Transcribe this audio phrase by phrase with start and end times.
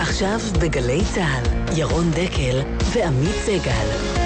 [0.00, 1.44] עכשיו בגלי צה"ל,
[1.78, 2.60] ירון דקל
[2.92, 4.19] ועמית סגל.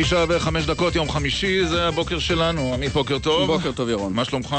[0.00, 2.74] תשע וחמש דקות, יום חמישי, זה הבוקר שלנו.
[2.74, 3.46] עמית, בוקר טוב.
[3.46, 4.12] בוקר טוב, ירון.
[4.12, 4.56] מה שלומך?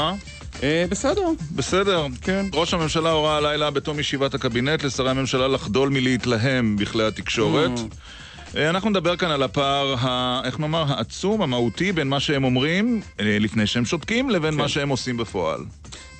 [0.62, 1.22] אה, בסדר.
[1.54, 2.06] בסדר.
[2.22, 2.46] כן.
[2.52, 7.70] ראש הממשלה הורה הלילה בתום ישיבת הקבינט לשרי הממשלה לחדול מלהתלהם בכלי התקשורת.
[7.76, 7.94] Mm.
[8.56, 13.00] אה, אנחנו נדבר כאן על הפער, ה, איך נאמר, העצום, המהותי, בין מה שהם אומרים
[13.20, 14.60] אה, לפני שהם שותקים, לבין כן.
[14.60, 15.60] מה שהם עושים בפועל.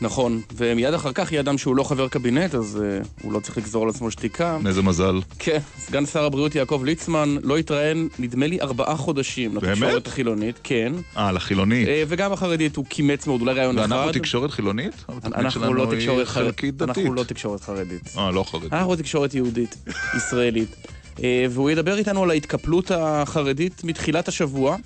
[0.00, 0.40] נכון.
[0.56, 3.82] ומיד אחר כך יהיה אדם שהוא לא חבר קבינט, אז אה, הוא לא צריך לגזור
[3.82, 4.58] על עצמו שתיקה.
[4.66, 5.20] איזה מזל.
[5.38, 5.58] כן.
[5.78, 9.54] סגן שר הבריאות יעקב ליצמן לא התראיין, נדמה לי, ארבעה חודשים.
[9.54, 9.78] באמת?
[9.78, 10.92] לתקשורת החילונית, כן.
[11.16, 11.88] אה, לחילונית.
[11.88, 13.92] אה, וגם החרדית הוא קימץ מאוד, אולי רעיון אחד.
[13.92, 15.04] ואנחנו תקשורת חילונית?
[15.24, 16.82] אנחנו לא תקשורת חרדית.
[16.82, 18.14] אנחנו לא תקשורת חרדית.
[18.18, 18.72] אה, לא חרדית.
[18.72, 19.76] אנחנו תקשורת יהודית,
[20.16, 20.76] ישראלית.
[21.22, 24.76] אה, והוא ידבר איתנו על ההתקפלות החרדית מתחילת השבוע.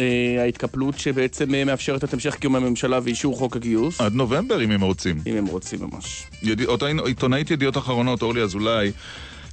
[0.00, 4.00] אה, ההתקפלות שבעצם אה, מאפשרת את המשך קיום הממשלה ואישור חוק הגיוס.
[4.00, 5.20] עד נובמבר, אם הם רוצים.
[5.26, 6.24] אם הם רוצים ממש.
[6.42, 6.64] ידי...
[6.64, 8.92] אותה עיתונאית ידיעות אחרונות, אורלי אזולאי,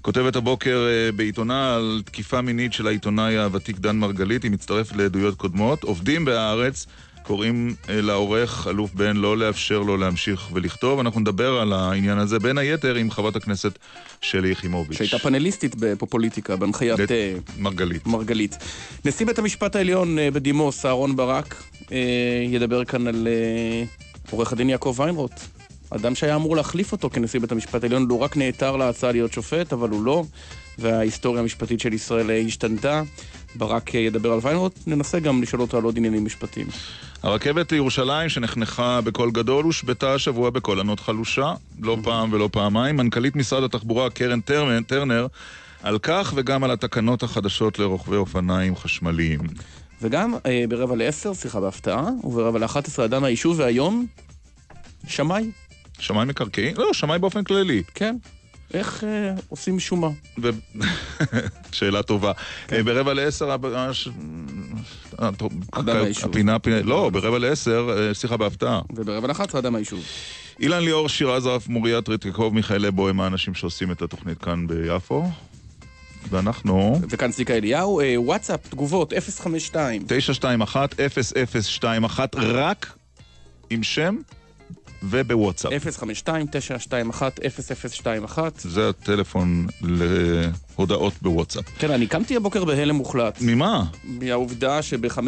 [0.02, 5.84] כותבת הבוקר בעיתונה על תקיפה מינית של העיתונאי הוותיק דן מרגלית, היא מצטרפת לעדויות קודמות.
[5.84, 6.86] עובדים בהארץ
[7.28, 11.00] קוראים אה, לעורך אלוף בן לא לאפשר לו להמשיך ולכתוב.
[11.00, 13.80] אנחנו נדבר על העניין הזה, בין היתר עם חברת הכנסת
[14.22, 14.98] שלי יחימוביץ'.
[14.98, 18.08] שהייתה פנליסטית בפופוליטיקה, בהנחיית לת- אה, מרגלית.
[18.08, 18.58] מרגלית.
[19.06, 21.64] נשיא בית המשפט העליון אה, בדימוס, אהרן ברק,
[22.52, 23.28] ידבר כאן על
[24.32, 25.32] עורך הדין יעקב ויינרוט.
[25.90, 29.74] אדם שהיה אמור להחליף אותו כנשיא בית המשפט העליון, לו רק נעתר להצעה להיות שופט,
[29.74, 30.24] אבל הוא לא,
[30.80, 33.02] וההיסטוריה המשפטית של ישראל השתנתה.
[33.56, 36.68] ברק ידבר על ויינרוט, ננסה גם לשאול אותו על עוד עניינים משפטיים.
[37.24, 42.98] הרכבת לירושלים שנחנכה בקול גדול הושבתה השבוע בקול ענות חלושה, לא פעם ולא פעמיים.
[42.98, 45.28] מנכ"לית משרד התחבורה קרן טרנר, טרנר
[45.84, 49.40] על כך וגם על התקנות החדשות לרוכבי אופניים חשמליים.
[50.02, 54.06] וגם אה, ברבע לעשר, שיחה בהפתעה, וברבע לאחת עשרה אדם מהיישוב, והיום,
[55.08, 55.52] שמאי,
[56.00, 56.76] שמאי מקרקעין?
[56.78, 57.84] לא, שמאי באופן כללי.
[57.94, 58.16] כן.
[58.74, 59.10] איך אה,
[59.50, 60.10] עושים שומה?
[60.42, 60.50] ו...
[61.72, 62.32] שאלה טובה.
[62.72, 63.56] אה, ברבע לעשר,
[65.22, 66.30] אה, טוב, אדם מהיישוב.
[66.30, 68.82] הפינה, פינה- לא, ברבע לעשר, אה, שיחה בהפתעה.
[68.96, 70.00] וברבע לאחת עשרה אדם מהיישוב.
[70.60, 75.30] אילן ליאור, שירז רף, מוריה טריטיקוב, מיכאל לבו הם האנשים שעושים את התוכנית כאן ביפו.
[76.30, 77.00] ואנחנו...
[77.10, 80.06] וכאן צביקה אליהו, אה, וואטסאפ, תגובות, 052.
[80.06, 82.94] 921-0021, רק
[83.70, 84.16] עם שם
[85.10, 85.72] ובוואטסאפ.
[88.28, 88.38] 052-921-0021.
[88.60, 89.68] זה הטלפון
[90.80, 91.66] להודעות בוואטסאפ.
[91.80, 93.38] כן, אני קמתי הבוקר בהלם מוחלט.
[93.42, 93.84] ממה?
[94.04, 95.20] מהעובדה שב-5.46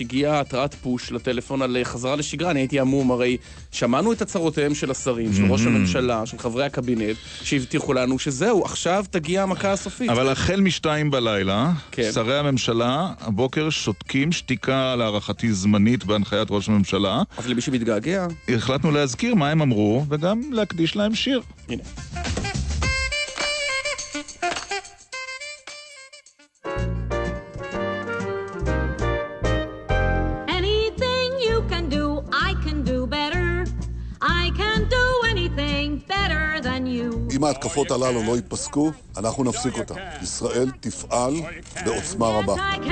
[0.00, 3.36] הגיעה התראת פוש לטלפון על אה, חזרה לשגרה, אני הייתי המום, הרי
[3.72, 9.04] שמענו את הצהרותיהם של השרים, של ראש הממשלה, של חברי הקבינט, שהבטיחו לנו שזהו, עכשיו
[9.10, 10.10] תגיע המכה הסופית.
[10.10, 12.10] אבל החל משתיים בלילה, כן.
[12.14, 17.22] שרי הממשלה הבוקר שותקים שתיקה להערכתי זמנית בהנחיית ראש הממשלה.
[17.38, 21.40] אז למי שמתגעגע, החלטנו להזכיר מה הם אמרו וגם להקדיש להם שיר.
[21.68, 21.82] הנה.
[37.52, 39.94] ההתקפות הללו לא ייפסקו, אנחנו נפסיק אותן.
[40.22, 41.34] ישראל תפעל
[41.84, 42.54] בעוצמה רבה.
[42.54, 42.88] Yes,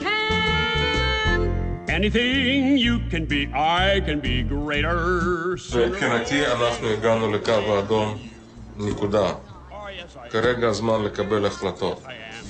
[0.00, 0.12] yes.
[1.88, 4.98] Anything you can be, I can be greater.
[5.88, 8.18] מבחינתי אנחנו הגענו לקו האדום,
[8.76, 9.32] נקודה.
[10.30, 12.02] כרגע הזמן לקבל החלטות,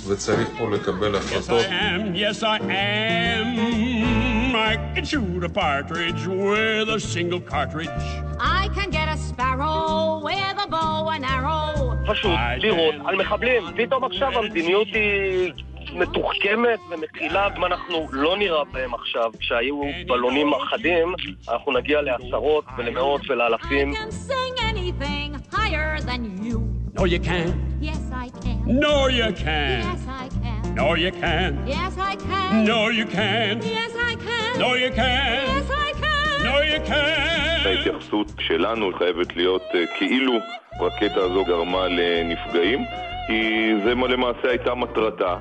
[0.07, 1.67] וצריך פה לקבל החלטות.
[1.67, 4.32] I am, yes I am.
[4.70, 8.06] I can shoot a partridge with a single cartridge.
[8.40, 11.96] I can get a sparrow with a bow and arrow.
[12.08, 13.64] פשוט לירות על מחבלים.
[13.76, 15.54] פתאום עכשיו המדיניות היא
[15.94, 21.14] מתוחכמת ומכילה, אם אנחנו לא נראה בהם עכשיו, כשהיו בלונים אחדים,
[21.50, 23.92] אנחנו נגיע לעשרות ולמאות ולאלפים.
[23.92, 26.58] I can sing anything higher than you.
[27.00, 27.56] No, you can't.
[27.80, 28.58] Yes, I can.
[28.66, 29.84] No, you can't.
[29.86, 30.61] Yes, I can.
[30.75, 31.57] No, you can't.
[31.67, 32.65] Yes, I can.
[32.65, 33.63] No, you can't.
[33.63, 34.59] Yes, I can.
[34.59, 35.49] No, you can't.
[35.55, 36.45] Yes, I can.
[36.45, 37.67] No, you can't.
[37.67, 40.33] ההתייחסות שלנו חייבת להיות אה, כאילו
[40.73, 42.85] הרקטה הזו גרמה לנפגעים,
[43.27, 45.37] כי זה למעשה הייתה מטרתה.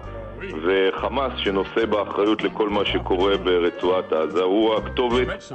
[0.63, 5.51] וחמאס, שנושא באחריות לכל מה שקורה ברצועת עזה, הוא הכתובת.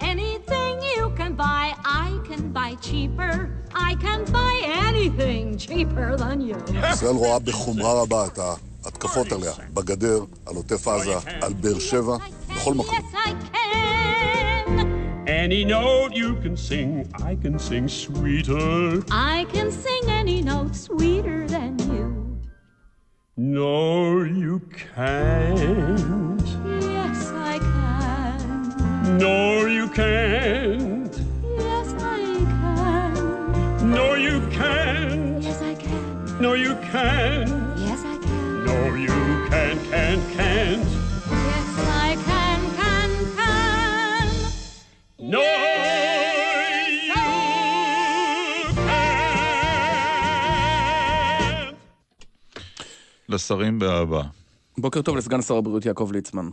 [0.00, 3.59] Anything you can buy, I can buy cheaper.
[3.73, 4.55] I can buy
[4.87, 6.57] anything cheaper than you.
[6.93, 8.39] ישראל רואה בחומרה רבה את
[8.85, 12.17] ההתקפות עליה בגדר, על עוטף עזה, על באר שבע,
[12.55, 12.95] בכל מקום.
[12.95, 13.55] Yes, I can.
[15.27, 16.89] Any note you can sing,
[17.29, 19.03] I can sing sweeter.
[19.11, 22.07] I can sing any note sweeter than you.
[23.37, 26.47] No, you can't.
[26.97, 27.19] Yes,
[27.53, 29.17] I can.
[29.17, 30.98] No, you can't.
[33.90, 33.98] Can.
[33.98, 35.42] No, you can't.
[35.42, 36.40] Yes, I can.
[36.40, 37.50] No, you can't.
[37.86, 38.64] Yes, I can.
[38.68, 39.18] No, you
[39.50, 40.84] can't, can't, can't.
[41.50, 41.68] Yes,
[42.06, 44.26] I can, can, can.
[45.34, 45.44] No,
[46.86, 48.76] you can't.
[53.28, 54.22] לשרים באהבה.
[54.78, 56.48] בוקר טוב לסגן שר הבריאות יעקב ליצמן.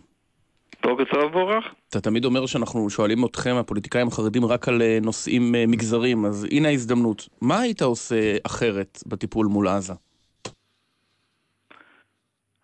[0.88, 1.66] בוקר טוב בורך.
[1.90, 6.48] אתה תמיד אומר שאנחנו שואלים אתכם, הפוליטיקאים החרדים, רק על אה, נושאים אה, מגזריים, אז
[6.52, 7.30] הנה ההזדמנות.
[7.42, 9.94] מה היית עושה אחרת בטיפול מול עזה?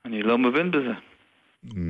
[0.05, 0.93] אני לא מבין בזה.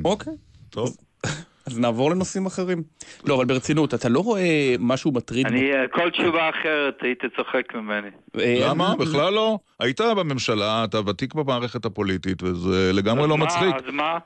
[0.04, 0.32] אוקיי.
[0.70, 0.96] טוב.
[1.66, 2.82] אז נעבור לנושאים אחרים.
[3.26, 5.46] לא, אבל ברצינות, אתה לא רואה משהו מטריד?
[5.46, 8.08] אני, אה, כל תשובה אחרת היית צוחק ממני.
[8.34, 8.94] למה?
[8.96, 9.58] בכלל לא.
[9.80, 13.74] היית בממשלה, אתה ותיק במערכת הפוליטית, וזה לגמרי לא מצחיק.
[13.74, 14.18] אז מה?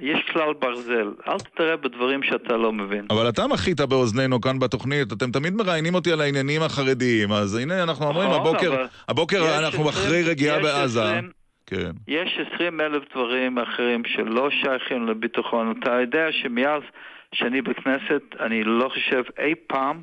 [0.00, 3.06] יש כלל ברזל, אל תתערב בדברים שאתה לא מבין.
[3.10, 7.82] אבל אתה מחית באוזנינו כאן בתוכנית, אתם תמיד מראיינים אותי על העניינים החרדיים, אז הנה
[7.82, 11.04] אנחנו אומרים, נכון, הבוקר, הבוקר אנחנו 20 אחרי רגיעה בעזה.
[11.04, 11.30] 20
[11.66, 11.90] כן.
[12.08, 15.74] יש עשרים אלף דברים אחרים שלא שייכים לביטחון.
[15.80, 16.82] אתה יודע שמאז
[17.34, 20.02] שאני בכנסת, אני לא חושב אי פעם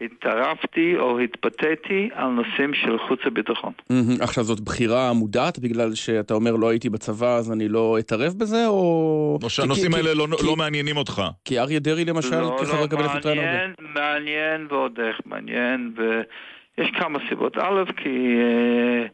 [0.00, 3.72] התערבתי או התבטאתי על נושאים של חוץ וביטחון.
[3.90, 4.16] מהמם.
[4.20, 8.66] עכשיו, זאת בחירה מודעת בגלל שאתה אומר לא הייתי בצבא אז אני לא אתערב בזה,
[8.66, 9.38] או...
[9.42, 11.22] או שהנושאים כי- האלה לא- כי- לא מעניינים אותך.
[11.44, 13.50] כי אריה דרעי למשל, לא, כחבר לא, מתראיין הרבה.
[13.50, 17.58] מעניין, מעניין ועוד איך מעניין, ויש כמה סיבות.
[17.58, 18.08] א', כי
[18.38, 19.06] אה,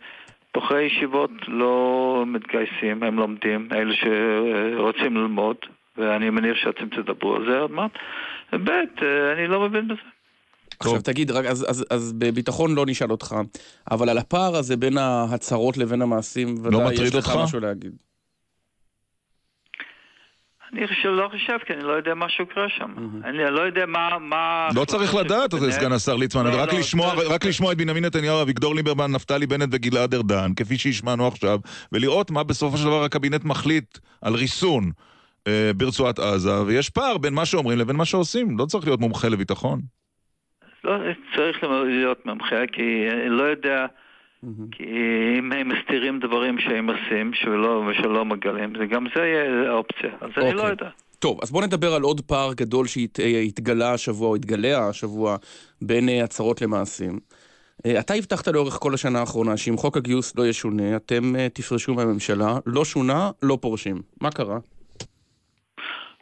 [0.56, 5.56] בחורי ישיבות לא מתגייסים, הם לומדים, אלה שרוצים ללמוד,
[5.96, 7.90] ואני מניח שאתם תדברו על זה עוד מעט.
[8.52, 8.84] וב', אה,
[9.32, 10.00] אני לא מבין בזה.
[10.86, 13.36] עכשיו תגיד, רק, אז, אז, אז בביטחון לא נשאל אותך,
[13.90, 17.40] אבל על הפער הזה בין ההצהרות לבין המעשים, ודאי מטריד יש לך אותך?
[17.44, 17.92] משהו להגיד.
[20.72, 22.94] אני חושב, לא חושב, כי אני לא יודע מה שקורה שם.
[23.24, 24.18] אני לא יודע מה...
[24.20, 27.72] מה לא צריך לדעת, אז סגן השר ליצמן, לא, רק לא, לשמוע- צריך- רק לשמוע
[27.72, 31.58] את בנימין נתניהו, אביגדור ליברמן, נפתלי בנט וגלעד ארדן, כפי שהשמענו עכשיו,
[31.92, 34.90] ולראות מה בסופו של דבר הקבינט מחליט על ריסון
[35.46, 38.58] אה, ברצועת עזה, ויש פער בין מה שאומרים לבין מה שעושים.
[38.58, 39.80] לא צריך להיות מומחה לביטחון.
[40.84, 40.96] לא
[41.36, 43.86] צריך להיות מומחה, כי אני לא יודע,
[44.70, 44.84] כי
[45.38, 50.10] אם הם מסתירים דברים שהם עושים שלא, ושלא מגלים, זה גם זה יהיה אופציה.
[50.20, 50.70] אז אני לא אוקיי.
[50.70, 50.88] יודע.
[51.18, 55.36] טוב, אז בוא נדבר על עוד פער גדול שהתגלה השבוע, או התגלה השבוע,
[55.82, 57.18] בין אה, הצהרות למעשים.
[57.86, 61.94] אה, אתה הבטחת לאורך כל השנה האחרונה שאם חוק הגיוס לא ישונה, אתם אה, תפרשו
[61.94, 62.58] מהממשלה.
[62.66, 64.02] לא שונה, לא פורשים.
[64.20, 64.58] מה קרה?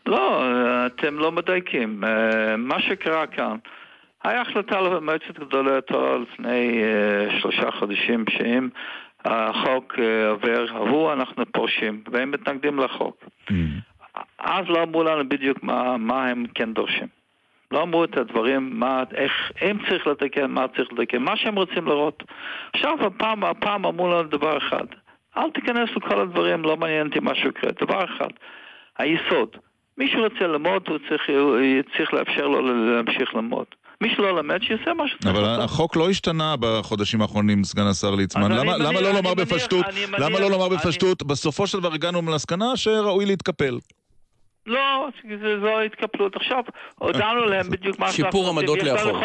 [0.07, 0.43] לא,
[0.87, 2.05] אתם לא מדייקים.
[2.05, 3.57] אה, מה שקרה כאן,
[4.25, 8.69] היה החלטה למועצת גדולי התורה לפני אה, שלושה חודשים, שאם
[9.25, 13.25] החוק אה, עובר, הוא אנחנו פורשים, והם מתנגדים לחוק.
[14.39, 17.07] אז לא אמרו לנו בדיוק מה, מה הם כן דורשים.
[17.71, 21.87] לא אמרו את הדברים, מה, איך, אם צריך לתקן, מה צריך לתקן, מה שהם רוצים
[21.87, 22.23] לראות.
[22.73, 24.85] עכשיו, הפעם, הפעם אמרו לנו דבר אחד,
[25.37, 27.71] אל תיכנס לכל הדברים, לא מעניין אותי מה שיקרה.
[27.81, 28.31] דבר אחד,
[28.99, 29.57] היסוד,
[29.99, 31.23] מי שרוצה ללמוד, הוא צריך,
[31.97, 33.67] צריך לאפשר לו להמשיך ללמוד.
[34.03, 35.37] מי שלא למד, שיעשה מה שצריך.
[35.37, 35.61] אבל.
[35.61, 38.53] החוק לא השתנה בחודשים האחרונים, סגן השר ליצמן.
[38.53, 41.67] למה מניח- למה לא לומר מניח- בפשטות, אני למה מניח- לא לומר אני- בפשטות, בסופו
[41.67, 43.79] של דבר הגענו למסקנה שראוי להתקפל.
[44.67, 45.09] לא,
[45.41, 46.37] זה זו התקפלות.
[46.37, 46.63] עכשיו,
[46.99, 48.61] הודענו להם בדיוק מה שיפור שאנחנו.
[48.61, 49.21] עמדות לאחור.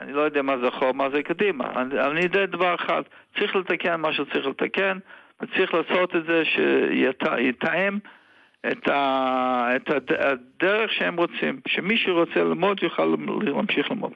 [0.00, 1.64] אני לא יודע מה זה אחורה, מה זה קדימה.
[1.76, 3.02] אני, אני יודע דבר אחד,
[3.38, 4.98] צריך לתקן מה שצריך לתקן,
[5.42, 7.98] וצריך לעשות את זה שיתאם
[8.70, 11.60] את, ה, את הד, הדרך שהם רוצים.
[11.68, 14.12] שמי שרוצה ללמוד יוכל להמשיך ללמוד.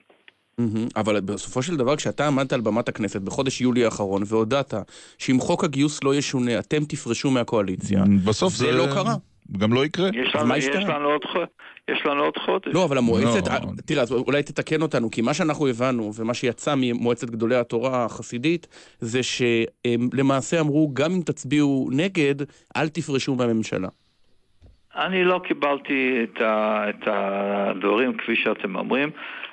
[0.58, 0.88] מהמם.
[0.96, 4.74] אבל בסופו של דבר, כשאתה עמדת על במת הכנסת בחודש יולי האחרון והודעת
[5.18, 9.14] שאם חוק הגיוס לא ישונה, אתם תפרשו מהקואליציה, בסוף זה זה לא קרה.
[9.58, 10.08] גם לא יקרה.
[10.08, 10.66] יש לנו, יש?
[10.66, 11.48] לנו עוד חודש.
[11.90, 12.74] יש לנו עוד חודש.
[12.74, 13.70] לא, אבל המועצת, לא.
[13.86, 18.66] תראה, אז אולי תתקן אותנו, כי מה שאנחנו הבנו, ומה שיצא ממועצת גדולי התורה החסידית,
[19.00, 22.34] זה שהם למעשה אמרו, גם אם תצביעו נגד,
[22.76, 23.88] אל תפרשו מהממשלה.
[24.96, 29.10] אני לא קיבלתי את, ה, את הדברים כפי שאתם אומרים.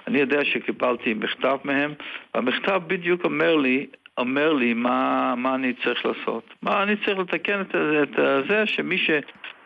[0.07, 1.93] אני יודע שקיבלתי מכתב מהם,
[2.35, 6.53] והמכתב בדיוק אומר לי, אומר לי מה, מה אני צריך לעשות.
[6.61, 8.19] מה אני צריך לתקן את, את
[8.49, 8.97] זה שמי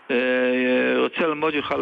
[0.08, 1.76] שרוצה ללמוד יוכל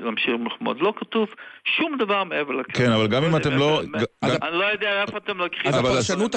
[0.00, 0.76] להמשיך ללמוד.
[0.80, 1.28] לא כתוב
[1.76, 2.76] שום דבר מעבר לכך.
[2.76, 3.82] כן, אבל גם אם אתם לא...
[4.22, 5.70] אז גם- אני לא יודע איפה אתם לוקחים.
[5.74, 5.78] אז.
[5.78, 6.34] הפרשנות,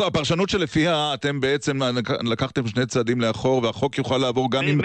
[0.00, 1.78] לא הפרשנות שלפיה אתם בעצם
[2.24, 4.78] לקחתם שני צעדים לאחור והחוק יוכל לעבור גם אם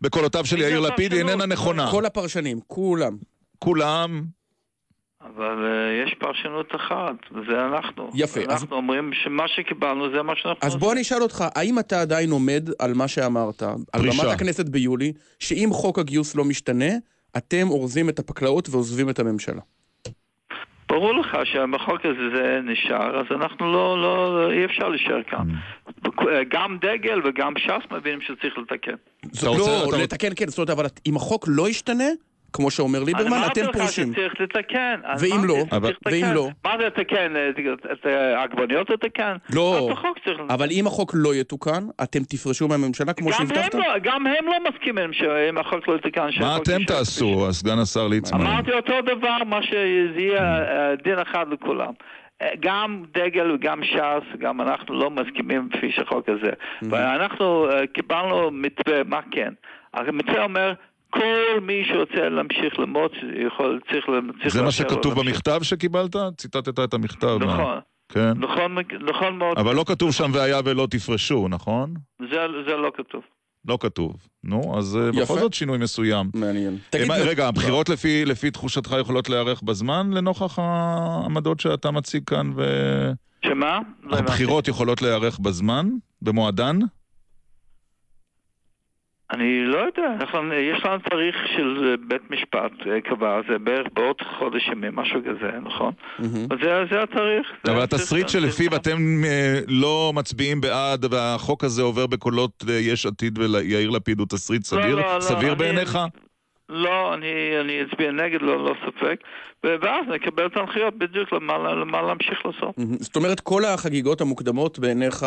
[0.00, 1.90] בקולותיו של יאיר לפיד היא איננה נכונה.
[1.90, 3.16] כל הפרשנים, כולם.
[3.58, 4.24] כולם,
[5.26, 8.10] אבל אה, יש פרשנות אחת, וזה אנחנו.
[8.14, 11.78] יפה, אז- אנחנו אומרים שמה שקיבלנו זה מה שאנחנו אז בוא אני אשאל אותך, האם
[11.78, 14.22] אתה עדיין עומד על מה שאמרת, על פרישה.
[14.22, 16.90] במת הכנסת ביולי, שאם חוק הגיוס לא משתנה,
[17.36, 19.60] אתם אורזים את הפקלאות ועוזבים את הממשלה?
[20.88, 25.46] ברור לך שבחוק הזה זה נשאר, אז אנחנו לא, לא, אי אפשר להישאר כאן.
[26.48, 28.94] גם דגל וגם ש"ס מבינים שצריך לתקן.
[29.32, 32.08] זאת לא, לתקן כן, זאת אומרת, אבל אם החוק לא ישתנה,
[32.52, 34.08] כמו שאומר ליברמן, אתם פורשים.
[34.08, 35.00] אמרתי לך שצריך לתקן.
[35.20, 35.54] ואם לא?
[36.06, 36.48] ואם לא?
[36.64, 37.36] מה זה לתקן?
[37.36, 37.50] אה,
[37.92, 39.36] את העגבניות לתקן?
[39.54, 40.40] לא, אז החוק צריך...
[40.50, 43.74] אבל אם החוק לא יתוקן, אתם תפרשו מהממשלה כמו גם שהבטחת?
[43.74, 46.28] הם, לא, גם הם לא מסכימים שאם החוק לא יתקן...
[46.40, 46.84] מה אתם.
[46.84, 48.40] תעשו, סגן השר ליצמן?
[48.40, 51.92] אמרתי אותו דבר, מה שזה יהיה אה, דין אחד לכולם.
[52.42, 56.50] אה, גם דגל וגם ש"ס, גם אנחנו לא מסכימים לפי שהחוק הזה.
[56.82, 59.52] ואנחנו אה, קיבלנו מתווה, מה כן?
[59.94, 60.72] המתווה אומר,
[61.10, 63.10] כל מי שרוצה להמשיך ללמוד,
[63.46, 64.06] יכול, צריך,
[64.42, 65.34] צריך זה מה שכתוב להמשיך.
[65.34, 66.16] במכתב שקיבלת?
[66.36, 67.38] ציטטת את המכתב.
[67.40, 67.46] מה?
[67.46, 67.78] נכון.
[68.08, 68.32] כן.
[68.38, 69.58] נכון, נכון מאוד.
[69.58, 71.94] אבל לא כתוב שם והיה ולא תפרשו, נכון?
[72.20, 72.36] זה,
[72.66, 73.22] זה לא כתוב.
[73.68, 74.16] לא כתוב.
[74.44, 75.20] נו, אז אה, יפה.
[75.22, 76.30] בכל זאת שינוי מסוים.
[76.34, 76.72] מעניין.
[76.72, 82.24] אה, תגיד, מה, רגע, הבחירות לפי, לפי תחושתך יכולות להיערך בזמן לנוכח העמדות שאתה מציג
[82.26, 82.50] כאן?
[82.56, 82.62] ו...
[83.44, 83.78] שמה?
[84.02, 84.16] לא.
[84.16, 85.88] הבחירות יכולות להיערך בזמן?
[86.22, 86.78] במועדן?
[89.30, 93.86] אני לא יודע, אנחנו, יש לנו תאריך של אה, בית משפט אה, קבע, זה בערך
[93.92, 95.92] בעוד חודש ימים, משהו כזה, נכון?
[96.20, 97.46] וזה זה התאריך.
[97.64, 103.06] זה אבל צריך- התסריט שלפיו אתם אה, לא מצביעים בעד והחוק הזה עובר בקולות יש
[103.06, 104.96] עתיד ויאיר לפיד הוא תסריט סביר?
[104.96, 105.98] לא, לא, סביר אני- בעיניך?
[106.68, 107.26] לא, אני,
[107.60, 109.20] אני אצביע נגד, לא, לא ספק,
[109.64, 112.74] ואז נקבל את ההנחיות בדיוק למה, למה להמשיך לעשות.
[113.00, 115.26] זאת אומרת, כל החגיגות המוקדמות בעיניך,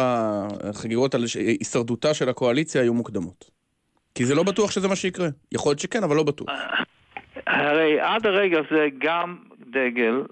[0.69, 3.60] החגיגות על הישרדותה של הקואליציה היו מוקדמות.
[4.15, 5.27] כי זה לא בטוח שזה מה שיקרה.
[5.51, 6.49] יכול להיות שכן, אבל לא בטוח.
[7.47, 10.23] הרי עד הרגע זה גם דגל,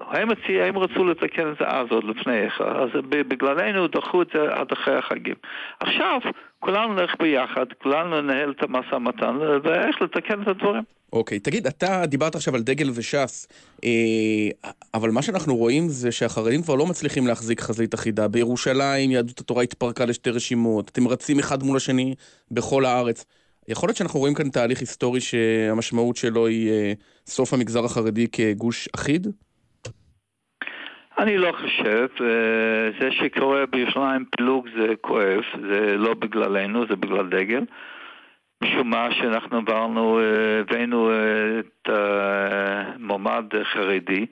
[0.00, 4.28] הם, הציע, הם רצו לתקן את זה אז, עוד לפני, אז ב- בגללנו דחו את
[4.34, 5.34] זה עד אחרי החגים.
[5.80, 6.20] עכשיו,
[6.60, 10.82] כולנו נלך ביחד, כולנו ננהל את המשא ומתן, ואיך לתקן את הדברים.
[11.12, 13.48] אוקיי, תגיד, אתה דיברת עכשיו על דגל וש"ס,
[13.84, 13.90] אה,
[14.94, 18.28] אבל מה שאנחנו רואים זה שהחרדים כבר לא מצליחים להחזיק חזית אחידה.
[18.28, 22.14] בירושלים יהדות התורה התפרקה לשתי רשימות, אתם רצים אחד מול השני
[22.50, 23.24] בכל הארץ.
[23.68, 26.92] יכול להיות שאנחנו רואים כאן תהליך היסטורי שהמשמעות שלו היא אה,
[27.26, 29.26] סוף המגזר החרדי כגוש אחיד?
[31.18, 37.28] אני לא חושב, אה, זה שקורה בירושלים פילוג זה כואב, זה לא בגללנו, זה בגלל
[37.28, 37.64] דגל.
[38.62, 44.26] משום מה שאנחנו עברנו, אה, הבאנו אה, את המועמד חרדי.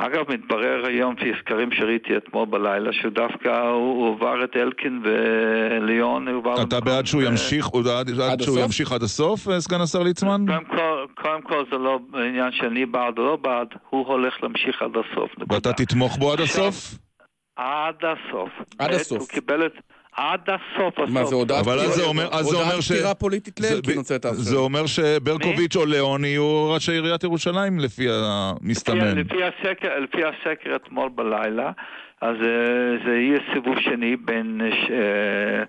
[0.00, 5.02] אגב, מתברר היום, לפי סקרים שראיתי אתמול בלילה, שהוא דווקא, הוא הוא עבר את אלקין
[5.04, 6.62] וליאון, הוא עבר...
[6.62, 7.68] אתה בעד שהוא ימשיך,
[8.16, 8.58] בעד שהוא?
[8.58, 10.44] ימשיך עד הסוף, אה, סגן השר ליצמן?
[11.14, 15.30] קודם כל, זה לא עניין שאני בעד או לא בעד, הוא הולך להמשיך עד הסוף.
[15.50, 16.98] ואתה תתמוך בו עד עכשיו, הסוף?
[17.56, 18.50] עד הסוף.
[18.78, 19.18] עד הסוף.
[19.18, 19.72] הוא קיבל את...
[20.18, 21.10] עד הסוף, הסוף.
[21.10, 23.58] מה, זה הודעת אבל אז זה פטירה- אומר- אז זה אומר הודעת ש- פטירה פוליטית
[23.58, 24.58] זה לאלקין ב- הוצאת זה עכשיו.
[24.58, 29.18] אומר שברקוביץ' או ליאון יהיו ראשי עיריית ירושלים לפי המסתמן.
[29.18, 31.70] לפי הסקר, לפי הסקר אתמול בלילה,
[32.20, 32.46] אז אה,
[33.06, 34.60] זה יהיה סיבוב שני בין
[34.90, 35.64] אה,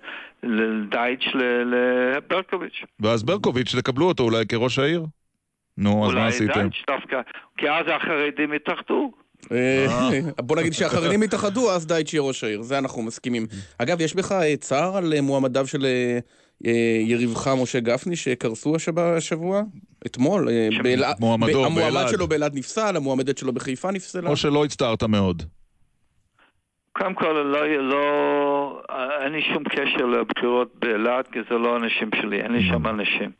[0.90, 2.82] דייטש ל- לברקוביץ'.
[3.00, 5.04] ואז ברקוביץ', תקבלו אותו אולי כראש העיר?
[5.78, 6.52] נו, אז מה אולי עשיתם?
[6.60, 7.20] דייטש דווקא,
[7.58, 9.12] כי אז החרדים יתאחדו.
[9.52, 9.86] אה,
[10.36, 13.46] בוא נגיד שהחרדים יתאחדו, אז דייטש יהיה ראש העיר, זה אנחנו מסכימים.
[13.78, 15.86] אגב, יש בך אה, צער על אה, מועמדיו של
[17.04, 19.62] יריבך משה גפני שקרסו השב- השבוע?
[20.06, 20.48] אתמול.
[20.82, 22.08] באלעד- מועמדו, המועמד באלעד.
[22.08, 24.30] שלו באלעד נפסל, המועמדת שלו בחיפה נפסלה.
[24.30, 25.42] או שלא הצטערת מאוד.
[26.92, 28.82] קודם כל, לא, לא,
[29.24, 33.30] אין לי שום קשר לבחירות באילת, כי זה לא אנשים שלי, אין לי שם אנשים.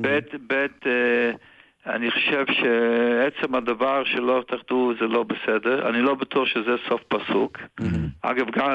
[0.00, 0.52] ב', ב',
[0.86, 1.30] אה,
[1.86, 5.88] אני חושב שעצם הדבר שלא תחתו זה לא בסדר.
[5.88, 7.58] אני לא בטוח שזה סוף פסוק.
[8.22, 8.70] אגב, גם,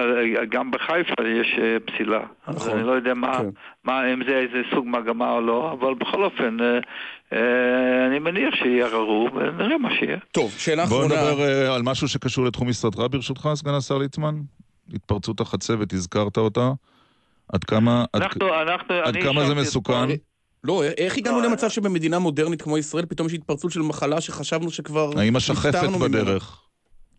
[0.49, 2.19] גם בחיפה יש אה, פסילה.
[2.47, 2.73] אז נכון.
[2.79, 3.49] אני לא יודע מה, כן.
[3.83, 6.79] מה, אם זה איזה סוג מגמה או לא, אבל בכל אופן, אה,
[7.33, 10.17] אה, אני מניח שיערערו ונראה מה שיהיה.
[10.31, 11.05] טוב, שאלה אחרונה.
[11.05, 14.35] נדבר אה, על משהו שקשור לתחום משרדך ברשותך, סגן השר ליצמן.
[14.93, 16.71] התפרצות החצבת, הזכרת אותה.
[17.53, 19.93] עד כמה, עד, אנחנו, אנחנו, עד אני כמה זה מסוכן?
[19.93, 20.34] אתמול-
[20.65, 24.71] לא, איך הגענו לא, למצב שבמדינה מודרנית כמו ישראל פתאום יש התפרצות של מחלה שחשבנו
[24.71, 25.89] שכבר האם השחפת?
[26.01, 26.61] בדרך?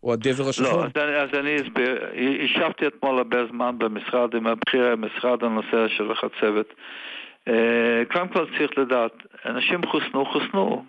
[0.02, 0.72] או הדבר השחור?
[0.72, 2.04] לא, אז אני, אז אני אסביר.
[2.44, 6.66] ישבתי אתמול הרבה זמן במשרד עם הבכירי המשרד הנושא של החצבת.
[7.48, 9.12] אה, קודם כל צריך לדעת,
[9.46, 10.84] אנשים חוסנו, חוסנו.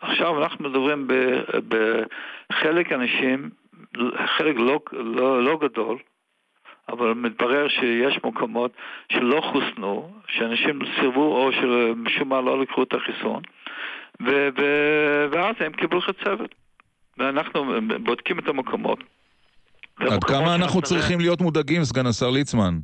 [0.00, 1.08] עכשיו אנחנו מדברים
[1.68, 3.50] בחלק אנשים,
[4.36, 5.98] חלק לא, לא, לא גדול,
[6.88, 8.72] אבל מתברר שיש מקומות
[9.12, 13.42] שלא חוסנו, שאנשים סירבו או שמשום מה לא לקחו את החיסון,
[14.20, 16.54] ו- ו- ואז הם קיבלו חצבת.
[17.18, 17.74] ואנחנו
[18.04, 18.98] בודקים את המקומות.
[19.96, 22.78] עד כמה אנחנו צריכים להיות מודאגים, סגן השר ליצמן?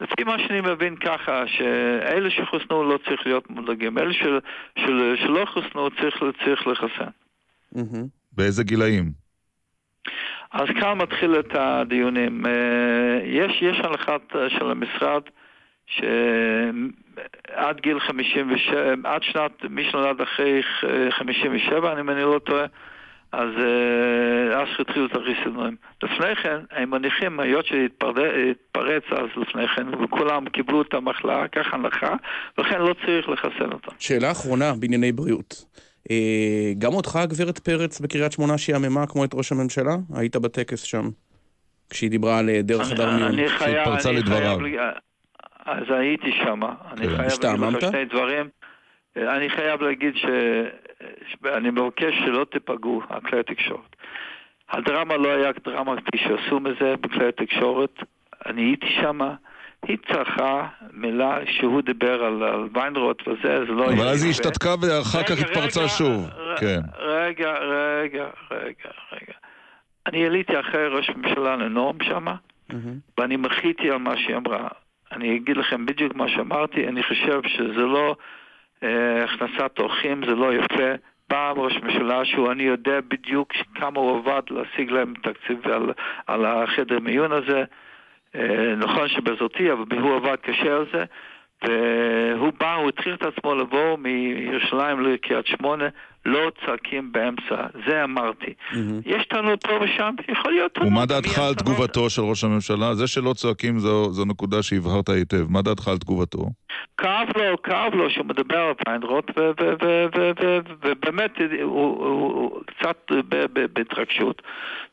[0.00, 4.38] לפי מה שאני מבין ככה, שאלה שחוסנו לא צריך להיות מודאגים, אלה של,
[4.78, 7.10] של, שלא חוסנו צריך, צריך לחסן.
[8.32, 9.12] באיזה גילאים?
[10.52, 12.46] אז כאן מתחיל את הדיונים.
[12.46, 12.52] אה,
[13.24, 15.22] יש, יש הנחת אה, של המשרד
[15.86, 20.62] שעד גיל 57, עד שנת, מי שנולד אחרי
[21.10, 22.66] 57, אם אני לא טועה,
[23.32, 23.48] אז
[24.56, 25.76] אז התחילו את החיסונים.
[26.02, 32.14] לפני כן, הם מניחים, היות שהתפרץ אז לפני כן, וכולם קיבלו את המחלה, ככה הנחה,
[32.58, 33.92] ולכן לא צריך לחסן אותם.
[33.98, 35.64] שאלה אחרונה בענייני בריאות.
[36.10, 39.96] אה, גם אותך, גברת פרץ, בקריית שמונה שיאממה כמו את ראש הממשלה?
[40.14, 41.08] היית בטקס שם,
[41.90, 43.48] כשהיא דיברה על דרך חדר מיון.
[43.58, 44.58] שהתפרצה לדבריו.
[45.64, 46.60] אז הייתי שם.
[46.92, 47.16] אני כן.
[47.16, 48.48] חייב להגיד לך שני דברים.
[49.16, 50.24] אני חייב להגיד ש...
[51.44, 53.96] אני מבקש שלא תיפגעו, הכלי התקשורת.
[54.70, 57.94] הדרמה לא היה דרמה כפי שעשו מזה בכלי התקשורת.
[58.46, 59.18] אני הייתי שם,
[59.86, 63.86] היא צרכה מילה שהוא דיבר על, על ויינרוט וזה, זה לא...
[63.86, 66.28] אבל אז היא השתתקה ואחר כך התפרצה שוב.
[66.60, 66.80] כן.
[66.98, 69.34] רגע, רגע, רגע, רגע.
[70.06, 72.26] אני עליתי אחרי ראש הממשלה לנאום שם,
[73.18, 74.68] ואני מחיתי על מה שהיא אמרה.
[75.12, 78.16] אני אגיד לכם בדיוק מה שאמרתי, אני חושב שזה לא
[78.82, 80.92] אה, הכנסת אורחים, זה לא יפה.
[81.30, 85.92] בא ראש ממשלה שהוא, אני יודע בדיוק כמה הוא עבד להשיג להם תקציב על,
[86.26, 87.64] על החדר מיון הזה.
[88.34, 91.04] אה, נכון שבזאתי, אבל הוא עבד קשה על זה.
[91.64, 95.88] והוא בא, הוא התחיל את עצמו לבוא מירושלים לקריית שמונה,
[96.26, 98.54] לא צועקים באמצע, זה אמרתי.
[99.06, 100.92] יש טענות פה ושם, יכול להיות טענות.
[100.92, 102.94] ומה דעתך על תגובתו של ראש הממשלה?
[102.94, 105.46] זה שלא צועקים זו, זו נקודה שהבהרת היטב.
[105.48, 106.46] מה דעתך על תגובתו?
[106.98, 109.30] כאב לו, כאב לו שהוא מדבר על פיינרוט,
[110.82, 111.30] ובאמת
[111.62, 113.12] הוא קצת
[113.72, 114.42] בהתרגשות,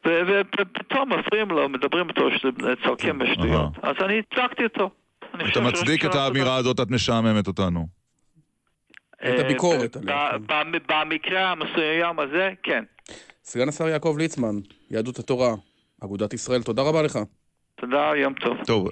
[0.05, 2.29] ופתאום מפריעים לו, מדברים איתו,
[2.83, 3.71] צועקים בשטויות.
[3.81, 4.89] אז אני הצלחתי אותו.
[5.51, 7.87] אתה מצדיק את האמירה הזאת, את משעממת אותנו.
[9.15, 10.29] את הביקורת עליה.
[10.87, 12.83] במקרה המסוים הזה, כן.
[13.43, 14.55] סגן השר יעקב ליצמן,
[14.91, 15.55] יהדות התורה,
[16.03, 17.19] אגודת ישראל, תודה רבה לך.
[17.81, 18.57] תודה, יום טוב.
[18.65, 18.89] טוב,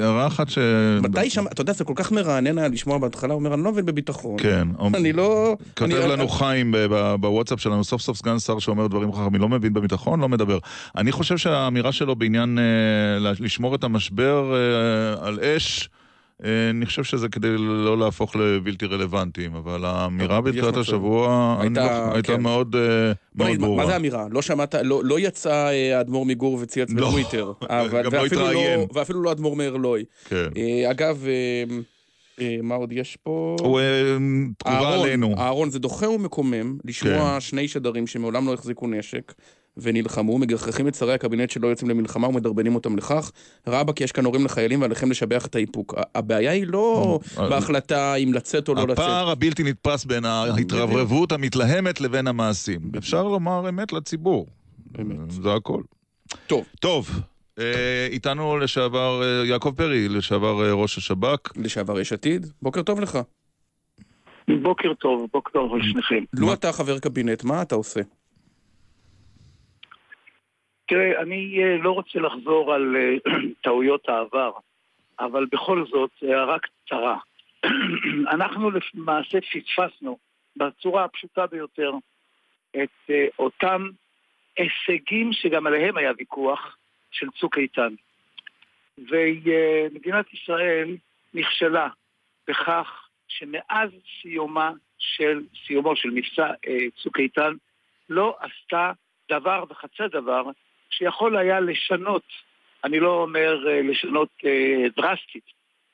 [0.00, 0.58] הערה אחת ש...
[1.02, 3.72] מתי שם, אתה יודע, זה כל כך מרענן היה לשמוע בהתחלה, הוא אומר, אני לא
[3.72, 4.36] מבין בביטחון.
[4.38, 4.68] כן.
[4.94, 5.56] אני לא...
[5.78, 6.74] כותב לנו חיים
[7.20, 10.58] בוואטסאפ שלנו, סוף סוף סגן שר שאומר דברים חכמים, לא מבין בביטחון, לא מדבר.
[10.96, 12.58] אני חושב שהאמירה שלו בעניין
[13.20, 14.54] לשמור את המשבר
[15.20, 15.88] על אש,
[16.70, 21.56] אני חושב שזה כדי לא להפוך לבלתי רלוונטיים, אבל האמירה בתחילת השבוע
[22.14, 22.76] הייתה מאוד
[23.34, 23.76] ברורה.
[23.76, 24.26] מה זה אמירה?
[24.30, 25.54] לא שמעת, לא יצא
[25.94, 27.52] האדמו"ר מגור וצייץ בטוויטר.
[28.04, 28.80] גם לא התראיין.
[28.94, 30.04] ואפילו לא אדמו"ר מארלוי.
[30.24, 30.48] כן.
[30.90, 31.26] אגב...
[32.62, 33.56] מה עוד יש פה?
[33.60, 33.80] הוא
[34.58, 35.34] תגובה עלינו.
[35.38, 39.32] אהרון, זה דוחה ומקומם לשמוע שני שדרים שמעולם לא החזיקו נשק.
[39.76, 43.32] ונלחמו, מגחכים את שרי הקבינט שלא יוצאים למלחמה ומדרבנים אותם לכך.
[43.66, 45.94] רבאק, יש כאן הורים לחיילים ועליכם לשבח את האיפוק.
[46.14, 48.98] הבעיה היא לא בהחלטה אם לצאת או לא לצאת.
[48.98, 52.80] הפער הבלתי נתפס בין ההתרברבות המתלהמת לבין המעשים.
[52.98, 54.46] אפשר לומר אמת לציבור.
[55.28, 55.82] זה הכל.
[56.46, 56.64] טוב.
[56.80, 57.20] טוב.
[58.10, 61.52] איתנו לשעבר יעקב פרי, לשעבר ראש השב"כ.
[61.56, 62.46] לשעבר יש עתיד.
[62.62, 63.18] בוקר טוב לך.
[64.62, 66.24] בוקר טוב, בוקר טוב לשניכם.
[66.32, 68.00] לו אתה חבר קבינט, מה אתה עושה?
[70.86, 72.96] תראה, אני לא רוצה לחזור על
[73.64, 74.52] טעויות העבר,
[75.20, 77.18] אבל בכל זאת, הערה קצרה.
[78.34, 80.18] אנחנו למעשה פספסנו
[80.56, 81.92] בצורה הפשוטה ביותר
[82.82, 83.88] את אותם
[84.56, 86.76] הישגים שגם עליהם היה ויכוח
[87.10, 87.94] של צוק איתן.
[88.98, 90.96] ומדינת ישראל
[91.34, 91.88] נכשלה
[92.48, 93.90] בכך שמאז
[94.20, 96.52] סיומה של, סיומו של מבצע
[97.02, 97.52] צוק איתן
[98.08, 98.92] לא עשתה
[99.30, 100.42] דבר וחצי דבר
[100.92, 102.22] שיכול היה לשנות,
[102.84, 105.44] אני לא אומר לשנות אה, דרסטית,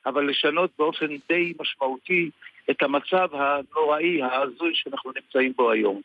[0.07, 2.31] אבל לשנות באופן די משמעותי
[2.71, 6.01] את המצב הנוראי, ההזוי שאנחנו נמצאים בו היום.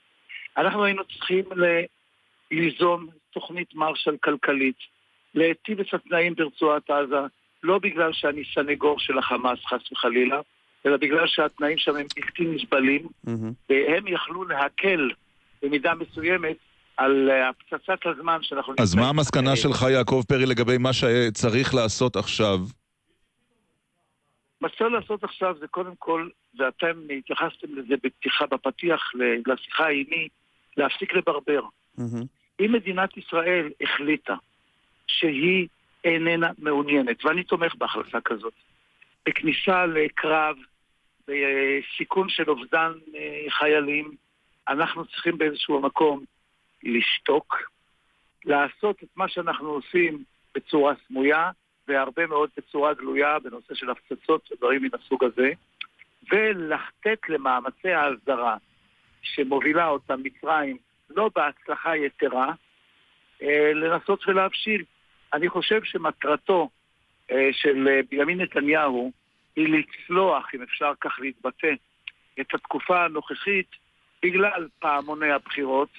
[0.58, 1.45] אנחנו היינו צריכים
[2.51, 4.77] ליזום תוכנית מרשל כלכלית,
[5.36, 7.19] להיטיב את התנאים ברצועת עזה,
[7.63, 10.41] לא בגלל שאני סנגור של החמאס חס וחלילה,
[10.86, 13.69] אלא בגלל שהתנאים שם הם בלתי נסבלים, mm-hmm.
[13.69, 15.10] והם יכלו להקל
[15.62, 16.58] במידה מסוימת
[16.97, 18.73] על הפצצת הזמן שאנחנו...
[18.79, 22.60] אז מה המסקנה שלך, יעקב פרי, לגבי מה שצריך לעשות עכשיו?
[24.62, 26.29] מה שצריך לעשות עכשיו זה קודם כל,
[26.60, 29.12] ואתם התייחסתם לזה בפתיחה, בפתיח
[29.47, 30.27] לשיחה עימי,
[30.77, 31.62] להפסיק לברבר.
[32.60, 34.36] אם מדינת ישראל החליטה
[35.08, 35.67] שהיא
[36.03, 38.53] איננה מעוניינת, ואני תומך בהחלטה כזאת,
[39.25, 40.56] בכניסה לקרב,
[41.27, 44.12] בסיכון של אובדן אה, חיילים,
[44.69, 46.23] אנחנו צריכים באיזשהו מקום
[46.84, 47.58] לשתוק,
[48.46, 50.24] לעשות את מה שאנחנו עושים
[50.56, 51.52] בצורה סמויה,
[51.88, 55.52] והרבה מאוד בצורה גלויה בנושא של הפצצות ודברים מן הסוג הזה,
[56.32, 58.58] ולתת למאמצי ההסדרה
[59.22, 60.78] שמובילה אותם מצרים,
[61.10, 62.54] לא בהצלחה יתרה,
[63.41, 64.84] אה, לנסות ולהבשיל.
[65.34, 66.69] אני חושב שמטרתו
[67.32, 69.12] אה, של אה, בנימין נתניהו
[69.56, 71.74] היא לצלוח, אם אפשר כך להתבטא,
[72.41, 73.67] את התקופה הנוכחית
[74.24, 75.89] בגלל פעמוני הבחירות.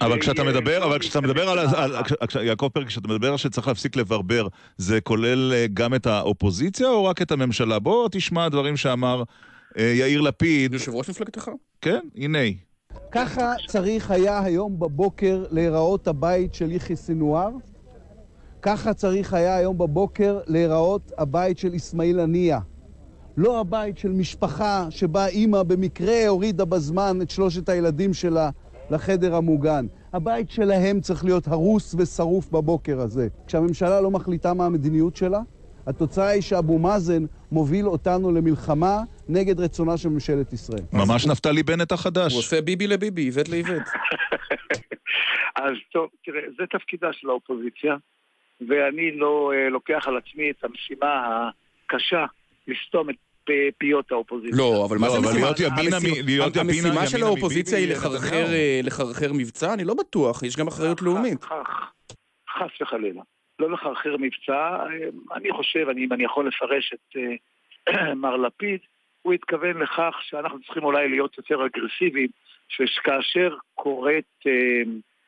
[0.00, 2.02] אבל כשאתה מדבר, אבל כשאתה מדבר על, על, על
[2.46, 7.04] יעקב פרק, כשאתה מדבר על שצריך להפסיק לברבר, זה כולל אה, גם את האופוזיציה או
[7.04, 7.78] רק את הממשלה?
[7.78, 9.22] בוא תשמע דברים שאמר
[9.78, 10.72] אה, יאיר לפיד.
[10.72, 11.50] יושב ראש מפלגתך.
[11.80, 12.38] כן, הנה.
[13.10, 17.50] ככה צריך היה היום בבוקר להיראות הבית של יחיא סנואר?
[18.62, 22.58] ככה צריך היה היום בבוקר להיראות הבית של אסמאעיל הנייה.
[23.36, 28.50] לא הבית של משפחה שבה אימא במקרה הורידה בזמן את שלושת הילדים שלה
[28.90, 29.86] לחדר המוגן.
[30.12, 33.28] הבית שלהם צריך להיות הרוס ושרוף בבוקר הזה.
[33.46, 35.40] כשהממשלה לא מחליטה מה המדיניות שלה,
[35.86, 40.82] התוצאה היא שאבו מאזן מוביל אותנו למלחמה נגד רצונה של ממשלת ישראל.
[40.92, 42.32] ממש נפתלי בנט החדש.
[42.32, 43.82] הוא עושה ביבי לביבי, איווט לאיווט.
[45.64, 47.96] אז טוב, תראה, זה תפקידה של האופוזיציה,
[48.68, 51.48] ואני לא uh, לוקח על עצמי את המשימה
[51.86, 52.24] הקשה
[52.66, 53.16] לסתום את
[53.78, 54.58] פיות האופוזיציה.
[54.58, 55.48] לא, אבל מה זה משימה?
[56.60, 58.52] המשימה של האופוזיציה היא לחרחר, לנתניהו.
[58.52, 59.74] אה, לחרחר מבצע?
[59.74, 61.44] אני לא בטוח, יש גם אחריות לאומית.
[62.58, 63.22] חס וחלילה.
[63.58, 67.16] לא לחרחר מבצע, אה, אני חושב, אני, אם אני יכול לפרש את
[67.88, 68.80] אה, מר לפיד,
[69.22, 72.28] הוא התכוון לכך שאנחנו צריכים אולי להיות יותר אגרסיביים,
[72.68, 74.82] שכאשר קורית, אה,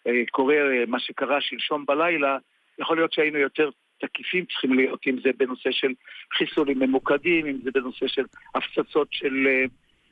[0.06, 2.38] אה, קורה אה, מה שקרה שלשום בלילה,
[2.78, 5.92] יכול להיות שהיינו יותר תקיפים צריכים להיות, אם זה בנושא של
[6.38, 9.64] חיסולים ממוקדים, אם זה בנושא של הפצצות של אה,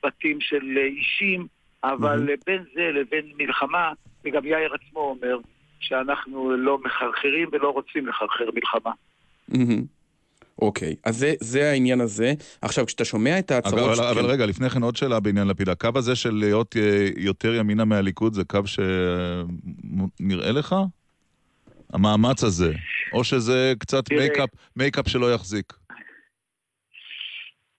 [0.04, 1.46] בתים של אה, אישים,
[1.84, 3.92] אבל אה, בין זה לבין מלחמה,
[4.24, 5.38] וגם יאיר עצמו אומר
[5.80, 8.90] שאנחנו לא מחרחרים ולא רוצים לחרחר מלחמה.
[9.48, 9.84] מהמם.
[10.62, 12.34] אוקיי, אז זה, זה העניין הזה.
[12.62, 13.98] עכשיו, כשאתה שומע את ההצהרות...
[13.98, 15.68] אבל, אבל רגע, לפני כן עוד שאלה בעניין לפיד.
[15.68, 18.60] הקו הזה של להיות אה, יותר ימינה מהליכוד זה קו
[20.20, 20.74] שנראה לך?
[21.92, 22.72] המאמץ הזה.
[23.14, 25.72] או שזה קצת מייקאפ, מייקאפ שלא יחזיק.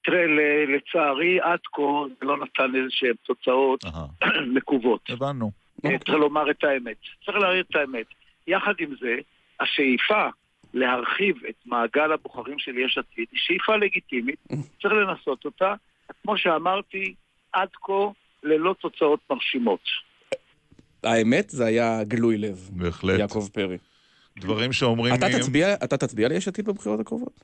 [0.03, 0.25] תראה,
[0.67, 1.81] לצערי עד כה
[2.19, 3.83] זה לא נתן איזה שהן תוצאות
[4.55, 5.09] מקוות.
[5.09, 5.51] הבנו.
[5.85, 6.97] אה, צריך לומר את האמת.
[7.25, 8.05] צריך להעיר את האמת.
[8.47, 9.15] יחד עם זה,
[9.59, 10.27] השאיפה
[10.73, 14.39] להרחיב את מעגל הבוחרים של יש עתיד היא שאיפה לגיטימית,
[14.81, 15.73] צריך לנסות אותה.
[16.23, 17.13] כמו שאמרתי,
[17.53, 18.07] עד כה
[18.43, 19.79] ללא תוצאות מרשימות.
[21.03, 22.69] האמת, זה היה גלוי לב.
[22.71, 23.19] בהחלט.
[23.19, 23.77] יעקב פרי.
[24.37, 25.13] דברים שאומרים...
[25.15, 27.43] אתה תצביע, אתה תצביע ליש עתיד בבחירות הקרובות?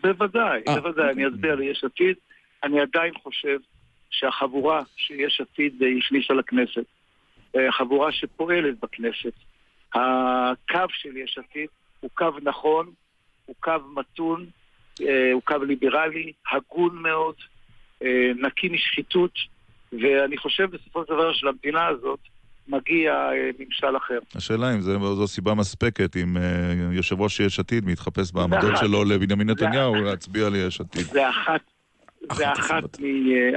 [0.00, 2.16] בוודאי, אה, בוודאי, אני אצביע ליש עתיד.
[2.64, 3.58] אני עדיין חושב
[4.10, 6.84] שהחבורה שיש עתיד הכניסה לכנסת,
[7.56, 9.32] אה, החבורה שפועלת בכנסת,
[9.94, 11.68] הקו של יש עתיד
[12.00, 12.90] הוא קו נכון,
[13.46, 14.46] הוא קו מתון,
[15.00, 17.34] אה, הוא קו ליברלי, הגון מאוד,
[18.36, 19.32] נקי משחיתות,
[19.92, 22.18] ואני חושב בסופו של דבר שלמדינה הזאת
[22.68, 24.18] מגיע אה, ממשל אחר.
[24.34, 26.42] השאלה אם זה- זו סיבה מספקת, אם אה,
[26.92, 28.76] יושב ראש יש עתיד מתחפש בעמדות.
[28.76, 31.02] שלו לבנימין נתניהו להצביע ליש עתיד.
[31.02, 31.60] זה אחת,
[32.32, 33.04] זה אחת, מ,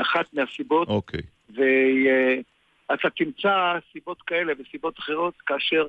[0.02, 0.88] אחת מהסיבות.
[0.88, 1.22] אוקיי.
[1.50, 3.50] ואתה תמצא
[3.94, 5.86] סיבות כאלה וסיבות אחרות כאשר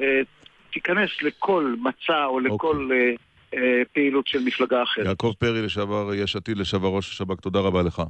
[0.00, 0.20] אה,
[0.72, 3.10] תיכנס לכל מצע או לכל אה,
[3.54, 5.06] אה, פעילות של מפלגה אחרת.
[5.06, 8.02] יעקב פרי, לשעבר יש עתיד, לשעבר ראש השב"כ, תודה רבה לך.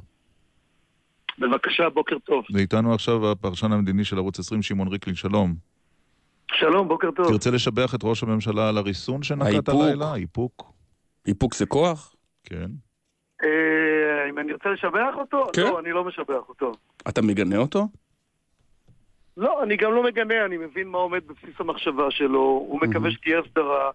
[1.39, 2.45] בבקשה, בוקר טוב.
[2.55, 5.55] ואיתנו עכשיו הפרשן המדיני של ערוץ 20, שמעון ריקלין, שלום.
[6.53, 7.29] שלום, בוקר טוב.
[7.29, 9.83] תרצה לשבח את ראש הממשלה על הריסון שנקט האיפוק.
[9.83, 10.15] הלילה?
[10.15, 10.73] איפוק.
[11.27, 12.15] איפוק זה כוח?
[12.45, 12.71] כן.
[13.45, 15.47] אה, אם אני רוצה לשבח אותו?
[15.53, 15.63] כן.
[15.63, 16.73] לא, אני לא משבח אותו.
[17.09, 17.89] אתה מגנה אותו?
[19.37, 23.39] לא, אני גם לא מגנה, אני מבין מה עומד בבסיס המחשבה שלו, הוא מקווה שתהיה
[23.39, 23.91] הסדרה,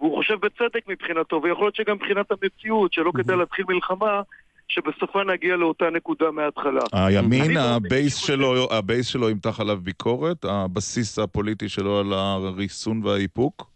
[0.00, 4.22] והוא חושב בצדק מבחינתו, ויכול להיות שגם מבחינת המציאות, שלא כדאי להתחיל מלחמה,
[4.72, 6.80] שבסופה נגיע לאותה נקודה מההתחלה.
[6.92, 13.00] הימין, לא- הבייס שלו, ה base שלו ימתח עליו ביקורת, הבסיס הפוליטי שלו על הריסון
[13.04, 13.66] והאיפוק.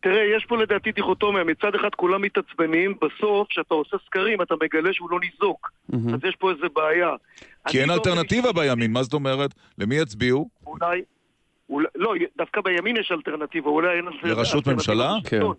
[0.00, 4.92] תראה, יש פה לדעתי דיכוטומיה, מצד אחד כולם מתעצבנים, בסוף, כשאתה עושה סקרים, אתה מגלה
[4.92, 5.70] שהוא לא ניזוק.
[5.92, 7.10] אז יש פה איזה בעיה.
[7.68, 9.50] כי אין אלטרנטיבה בימין, מה זאת אומרת?
[9.78, 10.48] למי יצביעו?
[10.66, 11.02] אולי,
[11.70, 14.04] אולי, לא, דווקא בימין יש אלטרנטיבה, אולי אין...
[14.22, 15.12] לראשות ממשלה?
[15.24, 15.54] לשלטון.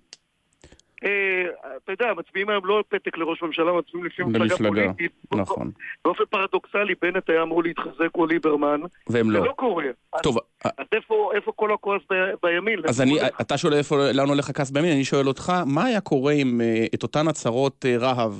[1.03, 1.43] אה,
[1.83, 5.11] אתה יודע, מצביעים היום לא פתק לראש ממשלה, מצביעים לפי מפלגה פוליטית.
[5.31, 5.71] נכון.
[6.05, 8.81] באופן פרדוקסלי, בנט היה אמור להתחזק או ליברמן.
[9.09, 9.39] והם לא.
[9.39, 9.85] זה לא קורה.
[10.23, 12.01] טוב, אז איפה איפה כל הכועס
[12.43, 12.79] בימין?
[12.87, 13.03] אז
[13.41, 16.85] אתה שואל איפה, לאן הולך הכעס בימין, אני שואל אותך, מה היה קורה אם אה,
[16.93, 18.33] את אותן הצהרות אה, רהב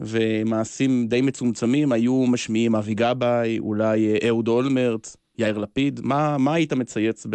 [0.00, 6.00] ומעשים די מצומצמים היו משמיעים אבי גבאי, אולי אה, אהוד אולמרט, יאיר לפיד,
[6.38, 7.26] מה היית מצייץ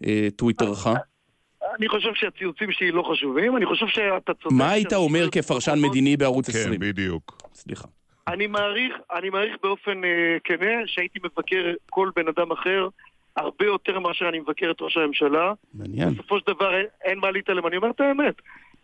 [0.00, 0.88] בטוויטרך?
[1.78, 4.56] אני חושב שהציוצים שלי לא חשובים, אני חושב שאתה צודק.
[4.56, 6.80] מה היית אומר כפרשן מדיני בערוץ כן, 20?
[6.80, 7.38] בדיוק.
[7.54, 7.88] סליחה.
[8.28, 12.88] אני מעריך, אני מעריך באופן אה, כנה שהייתי מבקר כל בן אדם אחר
[13.36, 15.52] הרבה יותר מאשר אני מבקר את ראש הממשלה.
[15.74, 16.14] מעניין.
[16.14, 18.34] בסופו של דבר אין, אין מה להתעלם, אני אומר את האמת.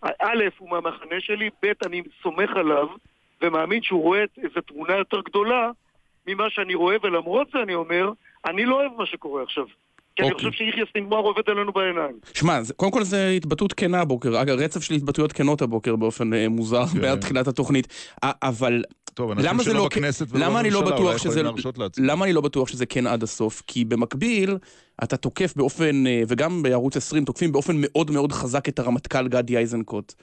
[0.02, 2.88] א', הוא מהמחנה שלי, ב', אני סומך עליו
[3.42, 5.70] ומאמין שהוא רואה איזו תמונה יותר גדולה
[6.26, 8.10] ממה שאני רואה, ולמרות זה אני אומר,
[8.46, 9.64] אני לא אוהב מה שקורה עכשיו.
[10.16, 10.50] כי אני אוקיי.
[10.50, 12.18] חושב שיחיא סנוואר עובד עלינו בעיניים.
[12.34, 16.48] שמע, קודם כל זה התבטאות כנה הבוקר, אגב, רצף של התבטאויות כנות הבוקר באופן אה,
[16.48, 18.82] מוזר, מאז תחילת התוכנית, אבל...
[19.14, 21.28] טוב, אנשים למה זה שלא לא בכנסת ולא למה אני לא בממשלה, בטוח אולי שזה...
[21.28, 22.04] יכולים להרשות לעצמם.
[22.04, 23.62] למה אני לא בטוח שזה כן עד הסוף?
[23.66, 24.58] כי במקביל,
[25.04, 29.56] אתה תוקף באופן, אה, וגם בערוץ 20 תוקפים באופן מאוד מאוד חזק את הרמטכ"ל גדי
[29.56, 30.14] איזנקוט.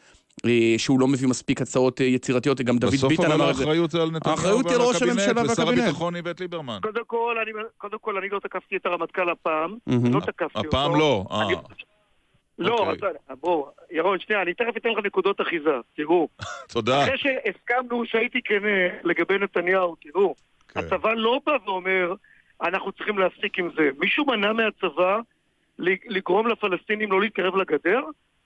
[0.46, 3.56] אה, שהוא לא מביא מספיק הצעות אה, יצירתיות, גם דוד בסוף ביטן אבל אמר את
[3.56, 3.64] זה.
[3.64, 5.70] האחריות זה על נתניהו האחריות היא ועל על ראש הקבינט, הממשלה ושר.
[5.70, 6.80] הביטחון איווט ליברמן.
[6.82, 9.78] קודם כל, אני, קודם כל, אני לא תקפתי את הרמטכ"ל הפעם.
[9.88, 10.68] לא תקפתי אותו.
[10.68, 11.46] הפעם לא, אה.
[11.46, 11.56] אני-
[12.60, 12.94] לא, אוקיי.
[12.94, 15.70] אתה- בוא, ירון, שנייה, אני תכף אתן לך נקודות אחיזה.
[15.96, 16.28] תראו,
[16.74, 17.04] תודה.
[17.04, 18.68] אחרי שהסכמנו שהייתי כנה
[19.04, 20.36] לגבי נתניהו, תראו,
[20.70, 20.80] כן.
[20.80, 22.14] הצבא לא בא ואומר,
[22.64, 23.90] אנחנו צריכים להפסיק עם זה.
[24.00, 25.20] מישהו מנע מהצבא
[25.80, 28.02] ל- לגרום לפלסטינים לא להתקרב לגדר?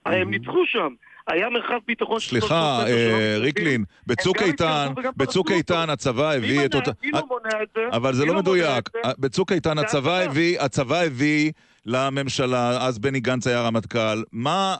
[0.05, 0.93] הרי הם ניצחו שם.
[1.27, 2.19] היה מרחב ביטחון...
[2.19, 6.91] של סליחה, 300 מטר אה, ריקלין, בצוק איתן, בצוק איתן הצבא הביא את אותה...
[7.91, 8.89] אבל זה לא מדויק.
[9.19, 10.19] בצוק איתן הצבא.
[10.19, 11.51] הביא, הצבא הביא
[11.85, 14.75] לממשלה, אז בני גנץ היה רמטכ"ל, מה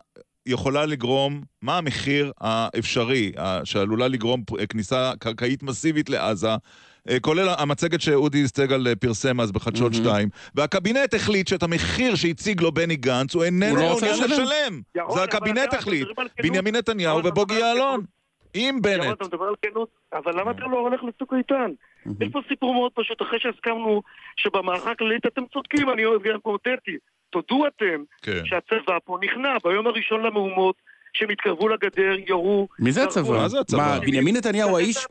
[0.45, 3.31] יכולה לגרום, מה המחיר האפשרי
[3.63, 6.55] שעלולה לגרום כניסה קרקעית מסיבית לעזה?
[7.09, 12.61] אה, כולל המצגת שאודי סטגל אה, פרסם אז בחדשות 2, והקבינט החליט שאת המחיר שהציג
[12.61, 14.31] לו בני גנץ הוא איננו הוא לא מעוניין לשלם.
[14.31, 14.81] לשלם.
[14.95, 16.07] ירון, זה הקבינט החליט.
[16.43, 18.03] בנימין נתניהו ובוגי יעלון.
[18.53, 19.17] עם ירון, בנט.
[19.17, 21.71] אתה מדבר על כנות, אבל למה אתה לא הולך לצוק איתן?
[22.19, 24.01] יש פה סיפור מאוד פשוט, אחרי שהסכמנו
[24.37, 26.97] שבמערכה הכללית אתם צודקים, אני גם הודיתי.
[27.29, 28.45] תודו אתם כן.
[28.45, 30.75] שהצבא פה נכנע ביום הראשון למהומות,
[31.15, 32.67] שהם התקרבו לגדר, ירו.
[32.79, 33.31] מי זה הצבא?
[33.31, 33.77] מה זה הצבא?
[33.77, 35.07] מה, בנימין נתניהו האיש?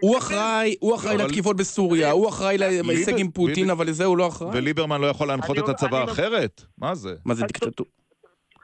[0.00, 4.28] הוא אחראי, הוא אחראי לתקיפות בסוריה, הוא אחראי להישג עם פוטין, אבל לזה הוא לא
[4.28, 4.50] אחראי.
[4.54, 6.62] וליברמן לא יכול להנחות את הצבא אחרת?
[6.78, 7.14] מה זה?
[7.24, 7.86] מה זה דיקטטור?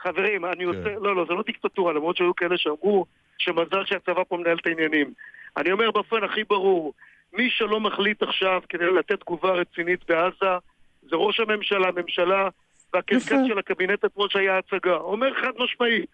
[0.02, 0.64] חברים, אני כן.
[0.64, 0.98] עושה...
[1.00, 3.06] לא, לא, זה לא דיקטטורה, למרות שהיו כאלה שאמרו
[3.38, 5.12] שמזל שהצבא פה מנהל את העניינים.
[5.56, 6.92] אני אומר באופן הכי ברור,
[7.32, 10.58] מי שלא מחליט עכשיו כדי לתת תגובה רצינית בעזה,
[11.10, 12.48] זה ראש הממשלה, הממשלה,
[12.96, 13.34] והקרקס יפה.
[13.48, 14.94] של הקבינט אתמול שהיה הצגה.
[14.96, 16.04] אומר חד משמעי.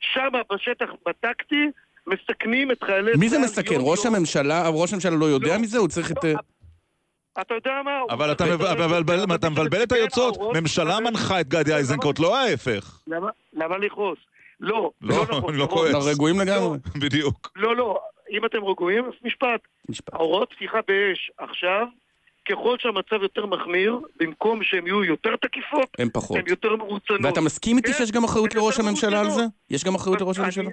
[0.00, 1.70] שמה בשטח, בטקטי,
[2.06, 3.74] מסכנים את חיילי מי זה צה"ל מסכן?
[3.74, 4.14] יום ראש יום.
[4.14, 4.68] הממשלה?
[4.68, 5.58] ראש הממשלה לא יודע לא.
[5.62, 5.78] מזה?
[5.78, 6.24] הוא צריך את...
[6.24, 6.32] אה,
[7.40, 7.98] אתה יודע מה?
[8.10, 8.44] אבל אתה
[9.50, 9.92] מבלבל את.
[10.18, 12.98] האורות, ממשלה מנחה את גדי איזנקוט, לא ההפך.
[13.06, 14.18] למה- למה לכעוס?
[14.60, 15.50] לא, לא, לא נכון.
[15.52, 15.66] אני לא.
[15.66, 15.92] כועס.
[15.92, 16.78] לא, רגועים לגמרי.
[17.00, 17.50] בדיוק.
[17.56, 19.60] לא, לא, אם אתם רגועים, אז משפט.
[19.88, 20.14] משפט.
[20.14, 21.86] ההוראות פתיחה באש עכשיו,
[22.48, 26.36] ככל שהמצב יותר מחמיר, במקום שהן יהיו יותר תקיפות, הם פחות.
[26.36, 27.20] הן יותר מרוצנות.
[27.24, 29.42] ואתה מסכים איתי כן, שיש גם אחריות הן לראש הממשלה על זה?
[29.70, 30.70] יש גם אחריות לראש הממשלה?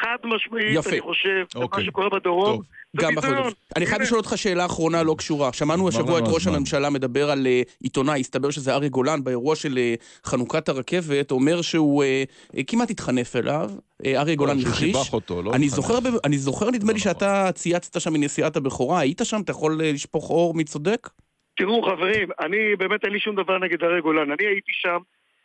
[0.00, 0.90] חד משמעית, יפה.
[0.90, 1.84] אני חושב, אוקיי.
[1.84, 2.64] שקורה בדרום, טוב.
[3.00, 3.52] זה ביזיון.
[3.76, 5.52] אני חייב לשאול אותך שאלה אחרונה לא קשורה.
[5.52, 6.46] שמענו השבוע את ראש.
[6.46, 9.94] הממשלה מדבר על אה, עיתונאי, הסתבר שזה אריה גולן באירוע של אה,
[10.24, 12.22] חנוכת הרכבת, אומר שהוא אה,
[12.66, 13.70] כמעט התחנף אליו,
[14.06, 14.96] אריה גולן הכחיש.
[15.30, 15.68] לא אני.
[15.68, 17.12] זוכר, ב- אני זוכר נדמה לי נכון.
[17.12, 19.40] שאתה צייצת שם מנסיעת הבכורה, היית שם?
[19.40, 21.08] אתה יכול לשפוך אור מי צודק?
[21.56, 24.98] תראו חברים, אני באמת אין לי שום דבר נגד אריה גולן, אני הייתי שם,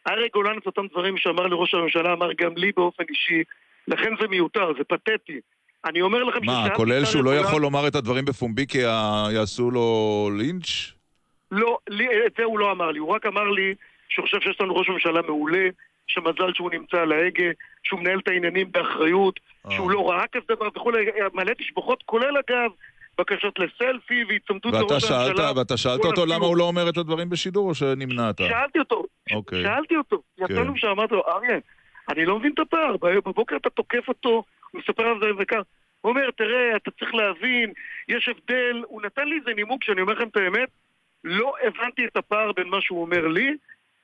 [0.07, 3.43] אריה גולן את אותם דברים שאמר לראש הממשלה, אמר גם לי באופן אישי,
[3.87, 5.39] לכן זה מיותר, זה פתטי.
[5.85, 8.77] אני אומר לכם מה, כולל שהוא לא יכול לומר את הדברים בפומבי כי
[9.31, 10.93] יעשו לו לינץ'?
[11.51, 13.75] לא, לי, את זה הוא לא אמר לי, הוא רק אמר לי
[14.09, 15.69] שהוא חושב שיש לנו ראש ממשלה מעולה,
[16.07, 17.49] שמזל שהוא נמצא על ההגה,
[17.83, 19.71] שהוא מנהל את העניינים באחריות, אה.
[19.71, 22.71] שהוא לא ראה כזה דבר וכולי, מלא תשבחות, כולל אגב
[23.17, 25.51] בקשות לסלפי והיצמדות ואתה לראש הממשלה.
[25.55, 26.45] ואתה שאלת אותו למה.
[26.45, 28.37] הוא לא אומר את הדברים בשידור או שנמנעת?
[28.37, 29.63] שאלתי אותו, אוקיי.
[29.63, 31.57] שאלתי אותו, יצאנו שם, אמרתי לו, אריה,
[32.11, 35.61] אני לא מבין את הפער, בבוקר אתה תוקף אותו, הוא מספר על זה וכך.
[36.01, 37.73] הוא אומר, תראה, אתה צריך להבין,
[38.07, 40.69] יש הבדל, הוא נתן לי איזה נימוק שאני אומר לכם את האמת,
[41.23, 43.55] לא הבנתי את הפער בין מה שהוא אומר לי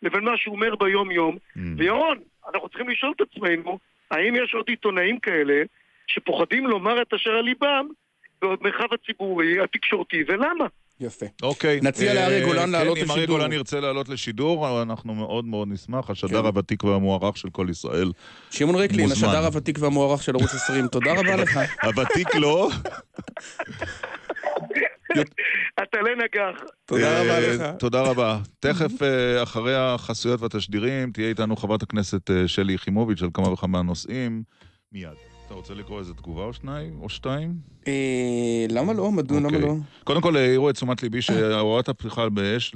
[0.02, 1.36] לבין מה שהוא אומר ביום-יום.
[1.36, 1.60] Mm.
[1.78, 2.20] וירון,
[2.54, 3.80] אנחנו צריכים לשאול את עצמנו,
[4.12, 5.64] האם יש עוד עיתונאים כאלה
[6.08, 7.88] שפוחדים לומר את אשר על ליבם
[8.42, 10.66] במרחב הציבורי, התקשורתי, ולמה?
[11.00, 11.26] יפה.
[11.42, 11.80] אוקיי.
[11.84, 13.38] נציע לאריה גולן כן, לעלות אם אריה לשידור.
[13.38, 16.10] גולן ירצה לעלות לשידור, אנחנו מאוד מאוד נשמח.
[16.10, 16.46] השדר כן.
[16.46, 18.12] הוותיק והמוערך של כל ישראל.
[18.52, 19.12] שמעון ריקלין.
[19.12, 21.60] השדר הוותיק והמוערך של ערוץ 20, תודה רבה לך.
[21.84, 22.70] הוותיק לא.
[25.84, 26.64] אתה לא נגח.
[26.86, 27.62] תודה רבה אה, לך.
[27.80, 28.40] תודה רבה.
[28.60, 33.82] תכף, אה, אחרי החסויות והתשדירים, תהיה איתנו חברת הכנסת אה, שלי יחימוביץ' על כמה וכמה
[33.82, 34.44] נושאים.
[34.92, 35.27] מיד.
[35.48, 37.00] אתה רוצה לקרוא איזה תגובה או שניים?
[37.02, 37.54] או שתיים?
[37.88, 39.12] אה, למה לא?
[39.12, 39.62] מדוע, למה אוקיי.
[39.62, 39.74] לא?
[40.04, 42.76] קודם כל, העירו את תשומת ליבי שהוראות הפתיחה באש,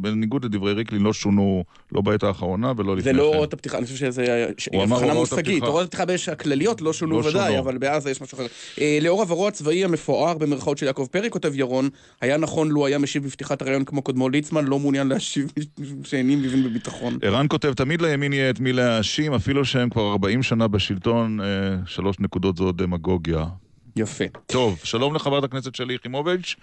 [0.00, 3.16] בניגוד לדברי ריקלין, לא שונו לא בעת האחרונה ולא לפני זה כן.
[3.16, 5.62] לא הוראות הפתיחה, אני חושב שזה הבחנה מושגית.
[5.62, 7.58] הוראות הפתיחה באש הכלליות לא שונו לא ודאי.
[7.58, 8.46] אבל בעזה יש משהו אחר.
[8.80, 11.88] אה, לאור עברו הצבאי המפואר במרכאות של יעקב פרי, כותב ירון,
[12.20, 15.52] היה נכון לו היה משיב בפתיחת הראיון כמו קודמו ליצמן, לא מעוניין להשיב
[16.04, 17.18] שאיני מבין בביטחון.
[17.22, 21.46] ערן כותב, תמיד לימין יהיה את מי להאשים, אפילו שהם כבר 40 שנה בשלטון, אה,
[22.10, 23.44] שלוש נקודות זו דמגוגיה.
[23.96, 24.24] יפה.
[24.46, 26.56] טוב, שלום לחברת הכנסת שלי יחימוביץ',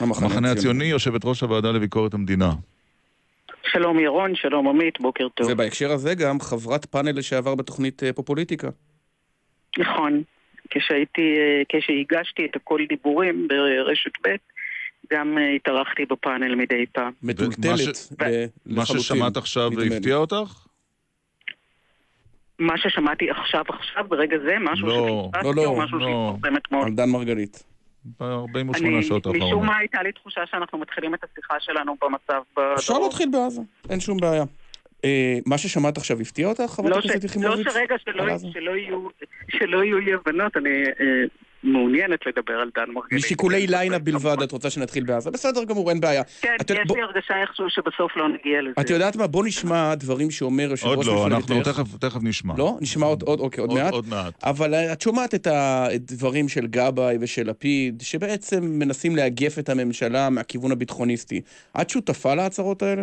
[0.00, 0.84] המחנה המחנה הציוני.
[0.84, 2.52] יושבת ראש הוועדה לביקורת המדינה.
[3.72, 5.46] שלום ירון, שלום עמית, בוקר טוב.
[5.50, 8.68] ובהקשר הזה גם חברת פאנל לשעבר בתוכנית אה, פופוליטיקה.
[9.78, 10.22] נכון,
[10.70, 14.28] כשהייתי, אה, כשהגשתי את הכל דיבורים ברשת ב',
[15.12, 17.12] גם אה, התארחתי בפאנל מדי פעם.
[17.22, 19.70] מטולטלת ב- מה לחלוטין, ששמעת עכשיו.
[19.96, 20.66] הפתיע אותך?
[22.62, 26.32] מה ששמעתי עכשיו עכשיו, ברגע זה, משהו לא, שפספסתי לא, לא, או משהו לא.
[26.32, 26.84] שהתפרסם אתמול.
[26.84, 27.64] על דן מרגלית.
[28.20, 29.66] ב-48 אני, השעות משום האחרונות.
[29.66, 32.74] מה הייתה לי תחושה שאנחנו מתחילים את השיחה שלנו במצב בדרום.
[32.78, 34.44] אפשר להתחיל בעזה, אין שום בעיה.
[35.04, 37.24] אה, מה ששמעת עכשיו הפתיע אותך, חברת לא, הכנסת.
[37.24, 37.66] יחימוביץ'?
[37.66, 38.48] לא שרגע שלא, על עזה?
[38.52, 39.08] שלא, יהיו,
[39.48, 41.24] שלא יהיו אי הבנות, אני אה,
[41.64, 43.12] מעוניינת לדבר על דן מרגלית.
[43.24, 45.30] משיקולי לילה בלבד את רוצה שנתחיל בעזה?
[45.30, 46.22] בסדר גמור, אין בעיה.
[46.40, 48.72] כן, יש לי הרגשה איכשהו שבסוף לא נגיע לזה.
[48.80, 49.26] את יודעת מה?
[49.26, 51.82] בוא נשמע דברים שאומר יושב עוד ראש לא, אנחנו מפלגתך.
[52.00, 52.54] תכף נשמע.
[52.58, 52.78] לא?
[52.80, 53.92] נשמע עוד, עוד, אוקיי, עוד עוד- מעט?
[53.92, 54.34] עוד מעט.
[54.44, 60.30] אבל אה, את שומעת את הדברים של גבאי ושל לפיד, שבעצם מנסים לאגף את הממשלה
[60.30, 61.40] מהכיוון הביטחוניסטי.
[61.80, 63.02] את שותפה להצהרות האלה?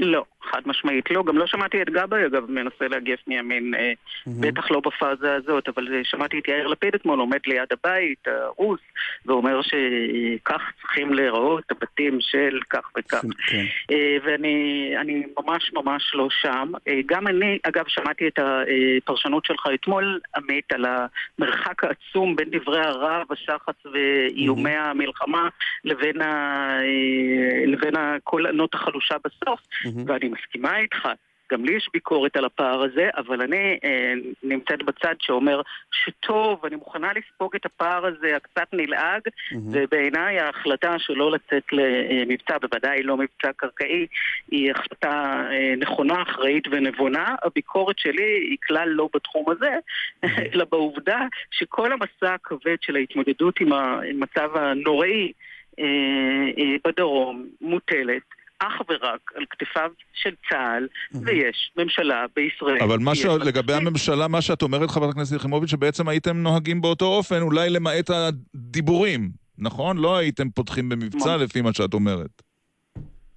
[0.00, 1.24] לא, חד משמעית לא.
[1.24, 3.92] גם לא שמעתי את גבאי, אגב, מנסה להגף מימין, אה,
[4.26, 8.80] בטח לא בפאזה הזאת, אבל אה, שמעתי את יאיר לפיד אתמול עומד ליד הבית, הרוס,
[9.26, 13.24] ואומר שכך צריכים להיראות הבתים של כך וכך.
[13.46, 13.64] כן.
[13.90, 16.72] אה, ואני אני ממש ממש לא שם.
[17.06, 23.26] גם אני, אגב, שמעתי את הפרשנות שלך אתמול, עמית, על המרחק העצום בין דברי הרעב,
[23.30, 25.48] השחץ ואיומי המלחמה
[25.84, 26.78] לבין, ה,
[27.66, 29.60] לבין כל הנוט החלושה בסוף,
[30.06, 31.08] ואני מסכימה איתך.
[31.52, 35.60] גם לי יש ביקורת על הפער הזה, אבל אני אה, נמצאת בצד שאומר
[35.92, 39.20] שטוב, אני מוכנה לספוג את הפער הזה הקצת נלעג,
[39.72, 44.06] ובעיניי ההחלטה שלא לצאת למבצע, בוודאי לא מבצע קרקעי,
[44.50, 47.34] היא החלטה אה, נכונה, אחראית ונבונה.
[47.42, 49.74] הביקורת שלי היא כלל לא בתחום הזה,
[50.52, 55.32] אלא בעובדה שכל המסע הכבד של ההתמודדות עם המצב הנוראי
[55.78, 55.84] אה,
[56.58, 58.22] אה, בדרום מוטלת.
[58.58, 62.82] אך ורק על כתפיו של צה"ל, ויש ממשלה בישראל.
[62.82, 63.24] אבל מה ש...
[63.24, 68.10] לגבי הממשלה, מה שאת אומרת, חברת הכנסת יחימוביץ', שבעצם הייתם נוהגים באותו אופן, אולי למעט
[68.10, 69.96] הדיבורים, נכון?
[69.98, 71.42] לא הייתם פותחים במבצע ממש.
[71.42, 72.42] לפי מה שאת אומרת.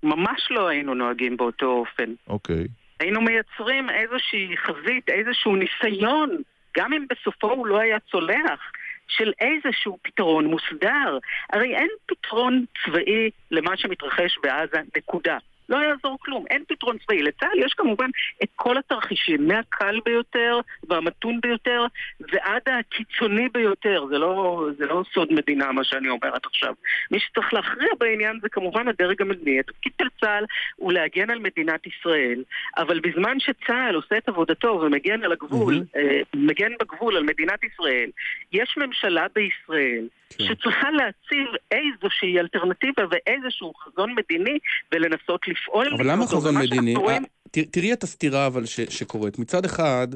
[0.03, 2.13] ממש לא היינו נוהגים באותו אופן.
[2.27, 2.67] אוקיי.
[2.99, 6.29] היינו מייצרים איזושהי חזית, איזשהו ניסיון,
[6.77, 8.59] גם אם בסופו הוא לא היה צולח,
[9.07, 11.17] של איזשהו פתרון מוסדר.
[11.53, 15.37] הרי אין פתרון צבאי למה שמתרחש בעזה, נקודה.
[15.69, 17.21] לא יעזור כלום, אין פתרון צבאי.
[17.21, 18.09] לצה"ל יש כמובן
[18.43, 21.85] את כל התרחישים, מהקל ביותר והמתון ביותר
[22.19, 24.05] ועד הקיצוני ביותר.
[24.09, 26.73] זה לא, זה לא סוד מדינה מה שאני אומרת עכשיו.
[27.11, 29.59] מי שצריך להכריע בעניין זה כמובן הדרג המדיני.
[29.59, 32.43] התפקיד של צה"ל הוא להגן על מדינת ישראל,
[32.77, 38.09] אבל בזמן שצה"ל עושה את עבודתו ומגן על הגבול, אה, מגן בגבול על מדינת ישראל,
[38.51, 44.57] יש ממשלה בישראל שצריכה להציב איזושהי אלטרנטיבה ואיזשהו חזון מדיני
[44.91, 45.93] ולנסות לפעול.
[45.97, 46.27] אבל למה.
[46.27, 46.95] חזון מדיני?
[46.95, 47.23] רואים-
[47.57, 49.39] אה, תראי את הסתירה אבל ש- שקורית.
[49.39, 50.07] מצד אחד,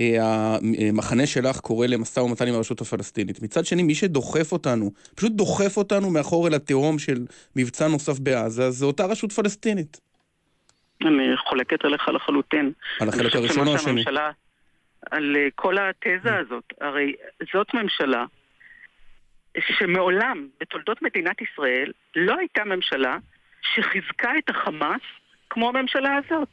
[0.00, 0.16] אה,
[0.88, 3.42] המחנה שלך קורא למשא ומתן עם הרשות הפלסטינית.
[3.42, 7.26] מצד שני, מי שדוחף אותנו, פשוט דוחף אותנו מאחור אל התהום של
[7.56, 10.00] מבצע נוסף בעזה, זה אותה רשות פלסטינית.
[11.02, 12.72] אני חולקת עליך לחלוטין.
[13.00, 14.04] על החלק הראשון או השני?
[15.10, 16.64] על אה, כל התזה הזאת.
[16.80, 17.12] הרי
[17.54, 18.24] זאת ממשלה
[19.78, 23.16] שמעולם בתולדות מדינת ישראל לא הייתה ממשלה
[23.62, 25.00] שחיזקה את החמאס
[25.50, 26.48] כמו הממשלה הזאת.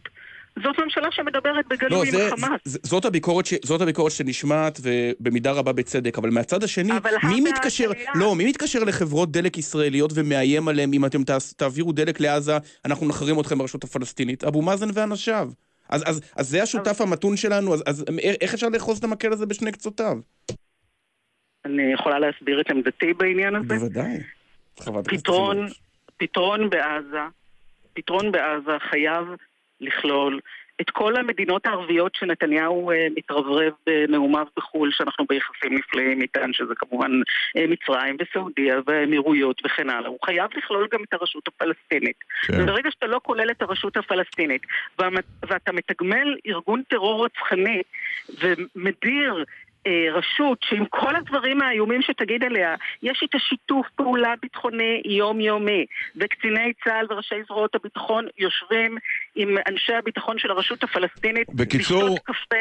[0.64, 2.62] זאת ממשלה שמדברת לא, בגלוי זה, עם החמאס.
[2.66, 7.42] זה, זאת, הביקורת ש, זאת הביקורת שנשמעת, ובמידה רבה בצדק, אבל מהצד השני, אבל מי
[7.42, 11.22] מתקשר, בהא לא, מי מתקשר לחברות דלק ישראליות ומאיים עליהם, אם אתם
[11.58, 14.44] תעבירו דלק לעזה, אנחנו נחרים אתכם ברשות הפלסטינית?
[14.44, 15.50] אבו מאזן ואנשיו.
[15.90, 18.06] אז, אז, אז זה השותף המתון שלנו, אז, אז
[18.42, 20.18] איך אפשר לאחוז את המקל הזה בשני קצותיו?
[21.66, 23.68] אני יכולה להסביר את עמדתי בעניין הזה?
[23.68, 24.18] בוודאי.
[25.04, 25.68] פתרון.
[26.18, 27.22] פתרון בעזה,
[27.94, 29.28] פתרון בעזה חייב
[29.82, 30.40] לכלול
[30.82, 37.12] את כל המדינות הערביות שנתניהו אה, מתרברב בנאומיו בחו"ל, שאנחנו ביחסים נפלאים איתן, שזה כמובן
[37.58, 40.10] אה, מצרים וסעודיה והאמירויות וכן הלאה.
[40.10, 42.16] הוא חייב לכלול גם את הרשות הפלסטינית.
[42.48, 42.64] כן.
[42.64, 44.62] וברגע שאתה לא כולל את הרשות הפלסטינית,
[45.44, 47.82] ואתה מתגמל ארגון טרור רצחני
[48.42, 49.44] ומדיר
[50.14, 55.86] רשות שעם כל הדברים האיומים שתגיד עליה, יש איתה שיתוף פעולה ביטחוני יומיומי,
[56.16, 58.98] וקציני צה"ל וראשי זרועות הביטחון יושבים
[59.38, 62.56] עם אנשי הביטחון של הרשות הפלסטינית, בקיצור, לשתות קפה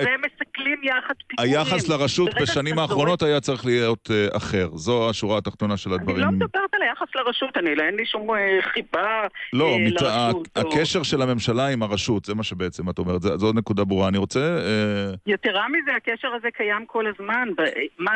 [0.00, 1.52] ומסכלים יחד פיגועים.
[1.58, 4.68] היחס לרשות בשנים האחרונות היה צריך להיות אה, אחר.
[4.74, 6.28] זו השורה התחתונה של אני לא הדברים.
[6.28, 10.02] מדברת על היחס לרשות, אני, אין לי שום אה, חיבה לא, אה, מצ...
[10.02, 10.48] ה- לרשות.
[10.56, 14.08] או- הקשר של הממשלה עם הרשות, זה מה שבעצם את אומרת, זו- זו נקודה ברורה.
[14.08, 14.40] אני רוצה...
[14.40, 17.48] אה, יתרה מזה, הקשר הזה קיים כל הזמן.
[17.58, 17.62] ב-
[17.98, 18.12] מה,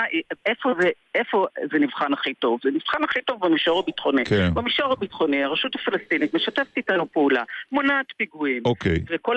[0.47, 2.59] איפה, זה, איפה זה נבחן הכי טוב?
[2.65, 4.25] זה נבחן הכי טוב במישור הביטחוני.
[4.25, 4.55] כן.
[4.55, 7.43] במישור הביטחוני, הרשות הפלסטינית משתפת איתנו פעולה,
[7.91, 8.63] מונעת פיגועים.
[8.65, 8.97] אוקיי.
[9.11, 9.37] וכל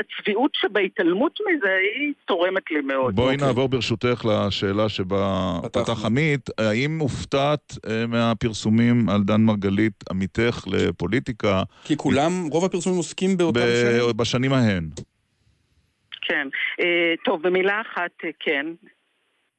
[0.00, 3.14] הצביעות שבהתעלמות מזה, היא תורמת לי מאוד.
[3.14, 6.50] בואי נעבור ברשותך לשאלה שבה פתח עמית.
[6.58, 13.60] האם הופתעת אה, מהפרסומים על דן מרגלית, עמיתך לפוליטיקה, כי כולם, רוב הפרסומים עוסקים באותם
[13.60, 14.16] ב- שנים.
[14.16, 14.88] בשנים ההן?
[16.22, 16.48] כן.
[16.80, 18.66] אה, טוב, במילה אחת, אה, כן.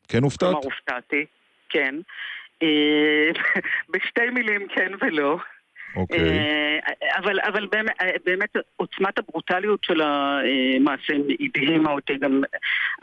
[0.08, 0.50] כן הופתעת?
[0.50, 1.26] כלומר, הופתעתי,
[1.70, 1.96] כן.
[2.64, 3.30] אה,
[3.93, 5.38] בשתי מילים כן ולא.
[5.96, 6.20] אוקיי.
[6.20, 6.80] אה,
[7.18, 12.41] אבל, אבל באמת, אה, באמת עוצמת הברוטליות של המעשה הדהימה אותי גם,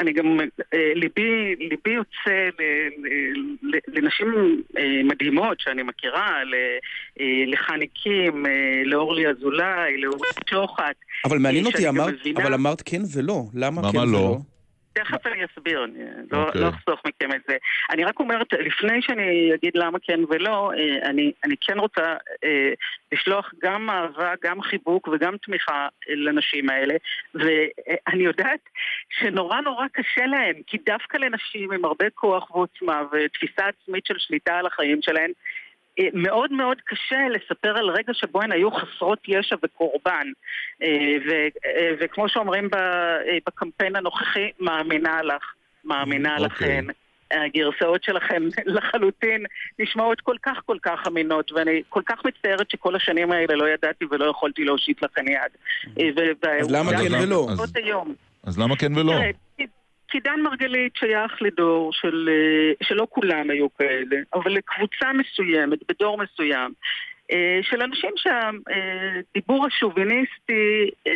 [0.01, 0.40] אני גם,
[0.74, 4.62] אה, ליבי, ליבי יוצא ל- ל- ל- לנשים
[5.05, 6.78] מדהימות שאני מכירה, ל-
[7.47, 8.47] לחניקים,
[8.84, 10.97] לאורלי אזולאי, לאורלי שוחט.
[11.24, 13.43] אבל מעניין אותי, אמרת, אבל אמרת כן ולא.
[13.55, 14.03] למה למה כן לא?
[14.18, 14.51] ולא?
[14.93, 16.61] תכף אני אסביר, אני לא, אוקיי.
[16.61, 17.57] לא אחסוך מכם את זה.
[17.90, 22.14] אני רק אומרת, לפני שאני אגיד למה כן ולא, אה, אני, אני כן רוצה
[22.45, 22.72] אה,
[23.12, 26.95] לשלוח גם אהבה, גם חיבוק וגם תמיכה אה, לנשים האלה,
[27.34, 28.68] ואני יודעת
[29.11, 34.59] שנורא נורא קשה להם, כי דווקא לנשים עם הרבה כוח ועוצמה ותפיסה עצמית של שליטה
[34.59, 35.30] על החיים שלהן,
[36.12, 40.26] מאוד מאוד קשה לספר על רגע שבו הן היו חסרות ישע וקורבן.
[40.82, 40.88] אה,
[41.28, 46.47] ו- אה, וכמו שאומרים אה, בקמפיין הנוכחי, מאמינה לך, מאמינה אוקיי.
[46.47, 46.84] לכן.
[47.45, 48.43] הגרסאות שלכם
[48.76, 49.45] לחלוטין
[49.78, 54.05] נשמעות כל כך כל כך אמינות, ואני כל כך מצטערת שכל השנים האלה לא ידעתי
[54.11, 55.53] ולא יכולתי להושיט לכן יד.
[56.01, 57.49] אה, אז למה כן ולא?
[58.45, 59.12] אז למה כן ולא?
[60.12, 66.18] כי- דן מרגלית שייך לדור של, אה, שלא כולם היו כאלה, אבל לקבוצה מסוימת, בדור
[66.22, 66.72] מסוים,
[67.32, 70.62] אה, של אנשים שהדיבור השוביניסטי
[71.06, 71.12] אה,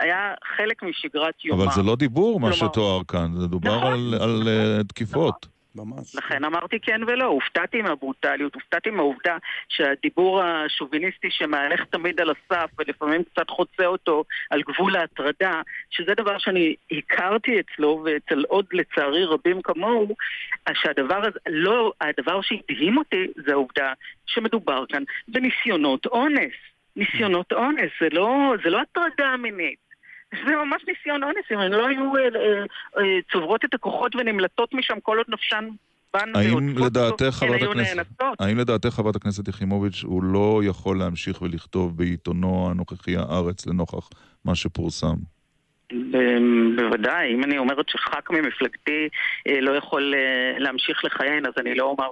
[0.00, 1.60] היה חלק משגרת יומם.
[1.62, 3.92] אבל זה לא דיבור, מה שתואר כאן, זה דובר נכון.
[3.92, 5.46] על- על אה, תקיפות.
[5.76, 6.16] ממש.
[6.16, 9.36] לכן אמרתי כן ולא, הופתעתי מהברוטליות, הופתעתי מהעובדה
[9.68, 15.60] שהדיבור השוביניסטי שמהלך תמיד על הסף ולפעמים קצת חוצה אותו על גבול ההטרדה,
[15.90, 20.16] שזה דבר שאני הכרתי אצלו ואצל עוד לצערי רבים כמוהו,
[20.74, 23.92] שהדבר הזה, לא, הדבר שהדהים אותי זה העובדה
[24.26, 26.52] שמדובר כאן בניסיונות אונס.
[26.96, 29.85] ניסיונות אונס, זה לא, זה לא הטרדה מינית.
[30.32, 32.64] זה ממש ניסיון אונס, אם הן לא היו אה, אה,
[32.98, 35.68] אה, צוברות את הכוחות ונמלטות משם כל עוד נפשן
[36.14, 37.96] האם לדעתך, חברת הכנסת.
[38.40, 44.08] האם לדעתך, חברת הכנסת יחימוביץ', הוא לא יכול להמשיך ולכתוב בעיתונו הנוכחי הארץ לנוכח
[44.44, 45.14] מה שפורסם?
[45.92, 49.08] ב- בוודאי, אם אני אומרת שח"כ ממפלגתי
[49.60, 50.14] לא יכול
[50.58, 52.06] להמשיך לכהן, אז אני לא אומר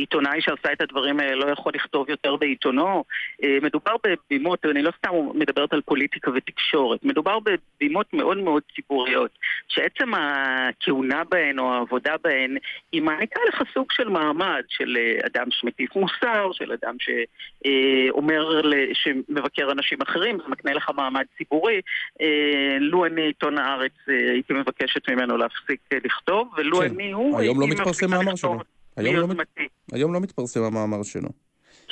[0.00, 3.04] שעיתונאי שעשה את הדברים האלה לא יכול לכתוב יותר בעיתונו.
[3.44, 9.30] אה, מדובר בבימות, אני לא סתם מדברת על פוליטיקה ותקשורת, מדובר בבימות מאוד מאוד ציבוריות,
[9.68, 12.56] שעצם הכהונה בהן או העבודה בהן,
[12.92, 18.60] היא מעניקה לך סוג של מעמד של אה, אדם שמטיף מוסר, של אדם שאומר,
[18.92, 21.80] שמבקר אנשים אחרים, זה מקנה לך מעמד ציבורי.
[22.20, 26.84] אה, לו אני עיתון הארץ אה, הייתי מבקשת ממנו להפסיק אה, לכתוב, ולו כן.
[26.84, 28.79] אני הוא היום לא מתפרסם מאמר שלו.
[29.00, 29.58] היום לא מת-.
[29.92, 31.28] היום לא מתפרסם המאמר שלו.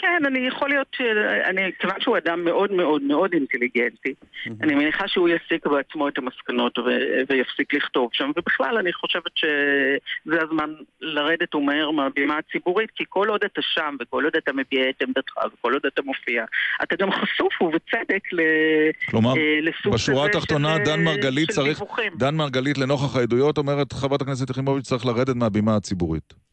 [0.01, 1.01] כן, אני יכול להיות, ש...
[1.51, 4.15] אני, כיוון שהוא אדם מאוד מאוד מאוד אינטליגנטי,
[4.63, 6.83] אני מניחה שהוא יסיק בעצמו את המסקנות ו...
[7.29, 13.41] ויפסיק לכתוב שם, ובכלל אני חושבת שזה הזמן לרדת ומהר מהבימה הציבורית, כי כל עוד
[13.45, 16.45] אתה שם, וכל עוד אתה מביע את עמדתך, וכל עוד אתה מופיע,
[16.83, 18.41] אתה גם חשוף, ובצדק, ל...
[19.11, 21.79] כלומר, אה, לסוג בשורה כזה התחתונה, של, דן מרגלית של צריך...
[21.79, 22.13] דיווחים.
[22.17, 26.48] דן מרגלית לנוכח העדויות, אומרת חברת הכנסת יחימוביץ', צריך לרדת מהבימה הציבורית.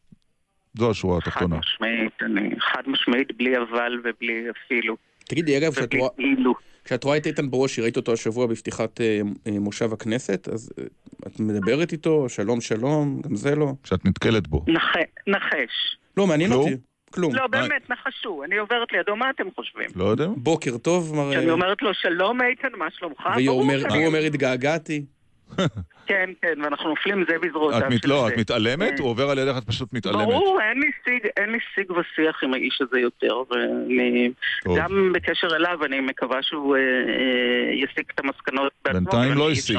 [0.78, 1.56] זו השורה חד התחתונה.
[1.58, 4.96] משמעית, אני חד משמעית, בלי אבל ובלי אפילו.
[5.28, 6.54] תגידי, אגב, כשאת רואה- ובאילו.
[6.84, 10.84] כשאת רואה את איתן ברושי, ראית אותו השבוע בפתיחת אה, אה, מושב הכנסת, אז אה,
[11.26, 13.72] את מדברת איתו, שלום שלום, גם זה לא.
[13.82, 14.64] כשאת נתקלת בו.
[14.68, 14.96] נח-
[15.26, 15.96] נחש.
[16.16, 16.62] לא, מעניין כלום?
[16.62, 16.74] אותי.
[17.10, 17.34] כלום.
[17.34, 18.44] לא, באמת, נחשו.
[18.44, 19.86] אני עוברת לידו, מה אתם חושבים?
[19.96, 20.26] לא יודע.
[20.36, 21.30] בוקר טוב, מר...
[21.30, 23.28] כשאני אומרת לו, שלום איתן, מה שלומך?
[23.36, 23.60] והוא
[24.06, 25.04] אומר, התגעגעתי.
[26.06, 28.34] כן, כן, ואנחנו נופלים זה בזרועותיו של לא, זה.
[28.34, 28.96] את מתעלמת?
[28.96, 29.02] כן.
[29.02, 30.26] הוא עובר על ידך, את פשוט מתעלמת.
[30.26, 34.30] ברור, אין לי שיג, אין לי שיג ושיח עם האיש הזה יותר, ואני.
[34.76, 39.00] גם בקשר אליו, אני מקווה שהוא אה, אה, יסיק את המסקנות בעצמו.
[39.00, 39.78] בינתיים לא הסיק.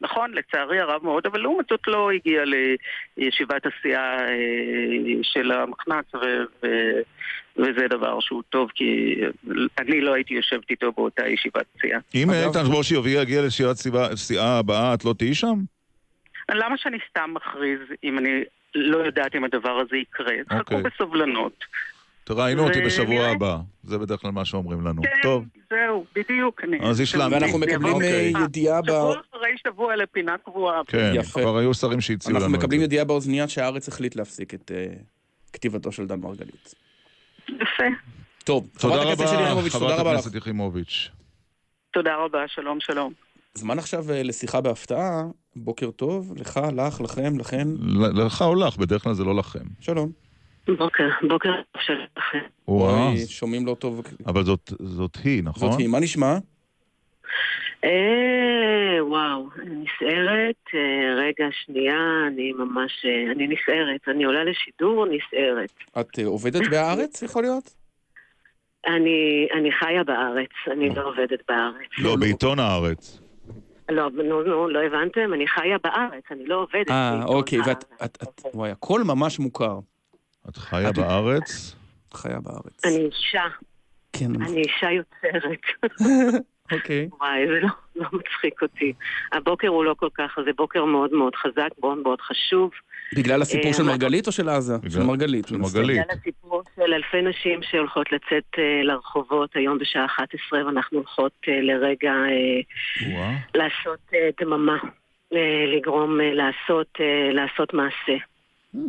[0.00, 2.42] נכון, לצערי הרב מאוד, אבל לעומת זאת לא הגיע
[3.16, 4.34] לישיבת הסיעה אה,
[5.22, 7.02] של המחנ"צ, ו-
[7.56, 9.14] וזה דבר שהוא טוב, כי
[9.78, 12.00] אני לא הייתי יושבת איתו באותה ישיבת סיעה.
[12.14, 13.76] אם איתן ברושי יגיע לישיבת
[14.14, 15.54] סיעה הבאה, את לא תהיי שם?
[16.50, 18.30] למה שאני סתם מכריז אם אני
[18.74, 20.34] לא יודעת אם הדבר הזה יקרה?
[20.48, 20.82] חכו אוקיי.
[20.82, 21.64] בסבלנות.
[22.24, 23.26] תראיינו אותי בשבוע.
[23.26, 23.56] הבא.
[23.82, 25.02] זה בדרך כלל מה שאומרים לנו.
[25.02, 25.44] כן, טוב.
[25.70, 26.60] זהו, בדיוק.
[26.82, 27.34] אז השלמתי.
[27.34, 28.44] ואנחנו מקבלים אה, בשמחה.
[28.44, 28.86] ידיעה ב...
[28.86, 30.80] שבוע אחרי שבוע לפינה קבועה.
[30.86, 31.40] כן, יפה.
[31.40, 32.66] כבר היו שרים שהציעו לנו אנחנו את זה.
[32.66, 34.86] מקבלים ידיעה באוזנייה שהארץ החליט להפסיק את אה,
[35.52, 36.74] כתיבתו של דן מרגלית.
[37.48, 37.84] יפה.
[38.44, 39.26] טוב, תודה רבה,
[39.70, 39.98] חברת.
[40.06, 41.10] הכנסת יחימוביץ'.
[41.92, 43.12] תודה רבה, שלום, שלום.
[43.54, 45.22] זמן עכשיו אה, לשיחה בהפתעה.
[45.56, 47.68] בוקר טוב, לך, לך, לכם, לכן.
[48.14, 49.64] לך או לך, בדרך כלל זה לא לכם.
[49.80, 50.10] שלום.
[50.78, 51.50] בוקר, בוקר
[51.86, 52.38] שלכם.
[52.68, 54.02] וואו, אוי, שומעים לא טוב.
[54.26, 55.70] אבל זאת- זאת היא, נכון?
[55.70, 56.38] זאת היא, מה נשמע?
[57.84, 60.56] אה, וואו, אני נסערת.
[60.74, 60.80] אה,
[61.16, 63.04] רגע, שנייה, אני ממש...
[63.04, 64.08] אה, אני נסערת.
[64.08, 65.72] אני עולה לשידור, נסערת.
[66.00, 67.74] את אה, עובדת בהארץ, יכול להיות?
[68.86, 71.88] אני, אני חיה בארץ, אני לא עובדת בארץ.
[71.98, 73.18] לא, בעיתון הארץ.
[73.90, 75.32] לא, נו, נו, לא הבנתם?
[75.34, 76.90] אני חיה בארץ, אני לא עובדת.
[76.90, 77.84] אה, אוקיי, ואת...
[78.04, 79.78] את- את- וואי, הכל ממש מוכר.
[80.48, 81.74] את חיה בארץ?
[82.14, 82.84] חיה בארץ.
[82.84, 83.42] אני אישה,
[84.12, 85.60] כן, אני אישה יוצרת.
[86.72, 87.08] אוקיי.
[87.20, 88.92] וואי, זה לא, לא מצחיק אותי.
[89.32, 92.70] הבוקר הוא לא כל כך, זה בוקר מאוד מאוד חזק, מאוד מאוד חשוב.
[93.16, 94.74] בגלל הסיפור אה, של מה- מרגלית או של עזה?
[94.90, 95.48] של מרגלית.
[95.48, 95.56] של.
[95.56, 96.00] מרגלית.
[96.00, 101.60] בגלל הסיפור של אלפי נשים שהולכות לצאת אה, לרחובות היום בשעה 11, ואנחנו הולכות אה,
[101.60, 102.12] לרגע.
[103.54, 103.98] לעשות
[104.40, 104.76] דממה,
[105.76, 106.88] לגרום לעשות,
[107.32, 108.24] לעשות מעשה.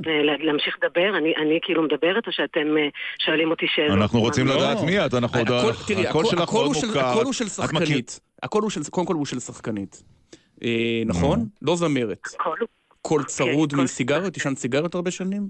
[0.07, 1.17] אה, לה- להמשיך לדבר?
[1.17, 2.87] אני, אני כאילו מדברת או שאתם אה,
[3.25, 3.97] שואלים אותי שאלות?
[3.97, 4.55] אנחנו רוצים לא.
[4.55, 5.47] לדעת מי את, אנחנו עוד...
[6.07, 6.99] הקול שלך מאוד מוכר.
[7.09, 8.19] הקול הוא של שחקנית.
[8.43, 10.03] הקול הוא של, קודם כל הוא של שחקנית.
[10.63, 11.45] אה, נכון?
[11.61, 12.27] לא זמרת.
[12.39, 12.67] הקול הוא-
[13.01, 14.35] קול צרוד קול- מסיגריות?
[14.35, 15.47] עישנת סיגריות הרבה שנים?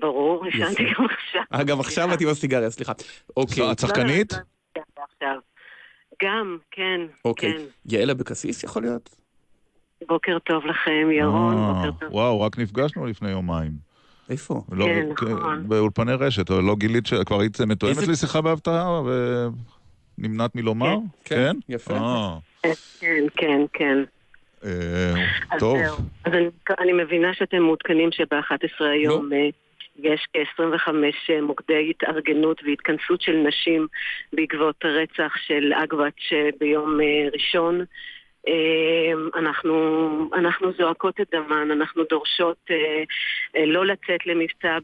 [0.00, 0.84] ברור, עישנתי.
[0.84, 1.42] גם עכשיו.
[1.50, 2.92] אגב, עכשיו את עם הסיגריה, סליחה.
[3.36, 3.72] אוקיי.
[3.72, 4.32] את שחקנית?
[4.32, 5.28] לא, לא, לא.
[6.22, 7.52] גם, כן, אוקיי.
[7.52, 7.62] כן.
[7.86, 9.10] יעל אבקסיס יכול להיות?
[10.06, 12.14] בוקר טוב לכם, ירון, אה, בוקר טוב.
[12.14, 13.70] וואו, רק נפגשנו לפני יומיים.
[14.30, 14.62] איפה?
[14.72, 15.68] לא, כן, כן, נכון.
[15.68, 17.14] באולפני רשת, אבל לא גילית ש...
[17.14, 19.02] כבר היית מתואמת איזה- לי שיחה בהפתעה
[20.18, 20.96] ונמנעת מלומר?
[21.24, 21.56] כן, כן?
[21.74, 21.94] יפה.
[22.64, 22.70] אה,
[23.00, 23.98] כן, כן, כן.
[24.64, 25.14] אה,
[25.58, 25.78] טוב.
[26.24, 26.46] אז אני,
[26.80, 29.48] אני מבינה שאתם מעודכנים שב-11 היום אה,
[29.98, 30.88] יש כ-25
[31.30, 33.86] אה, מוקדי התארגנות והתכנסות של נשים
[34.32, 37.80] בעקבות הרצח של אגבץ' אה, ביום אה, ראשון.
[38.48, 43.02] אה, אנחנו, אנחנו זועקות את דמן, אנחנו דורשות אה,
[43.56, 44.78] אה, לא לצאת למבצע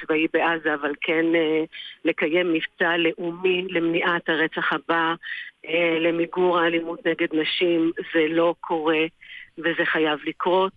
[0.00, 1.64] צבאי בעזה, אבל כן אה,
[2.04, 5.14] לקיים מבצע לאומי למניעת הרצח הבא,
[6.00, 7.92] למיגור האלימות נגד נשים.
[8.14, 9.04] זה לא קורה
[9.58, 10.72] וזה חייב לקרות.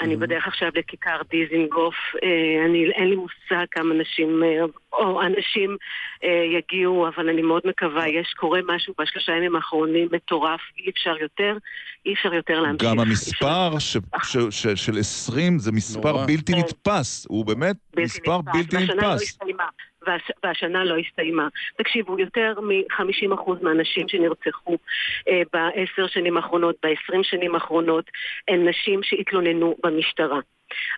[0.00, 5.76] אני בדרך עכשיו לכיכר דיזינגוף, אה, אני, אין לי מושג כמה נשים אה, או אנשים
[6.24, 11.16] אה, יגיעו, אבל אני מאוד מקווה, יש, קורה משהו בשלושה ימים האחרונים מטורף, אי אפשר
[11.20, 11.56] יותר,
[12.06, 12.88] אי אפשר יותר להמשיך.
[12.90, 16.26] גם המספר ש- ש- ש- של 20 זה מספר.
[16.26, 16.58] בלתי כן.
[16.58, 17.26] נתפס.
[17.28, 19.38] הוא באמת בלתי מספר נתפס, בלתי לא נתפס.
[20.06, 21.48] והש, והשנה לא הסתיימה.
[21.76, 24.76] תקשיבו, יותר מ-50% מהנשים שנרצחו
[25.28, 28.04] אה, בעשר שנים האחרונות, ב-20 שנים האחרונות,
[28.48, 30.40] הן נשים שהתלוננו במשטרה.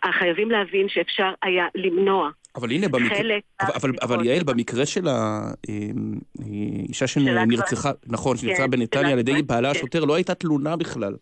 [0.04, 3.18] אה, חייבים להבין שאפשר היה למנוע אבל הנה, במקרה...
[3.18, 3.42] חלק...
[3.60, 9.42] אבל, אבל, אבל יעל, במקרה של האישה שנרצחה, נכון, שנרצחה כן, בנתניה של על ידי
[9.42, 9.78] בעלה כן.
[9.78, 11.14] השוטר, לא הייתה תלונה בכלל.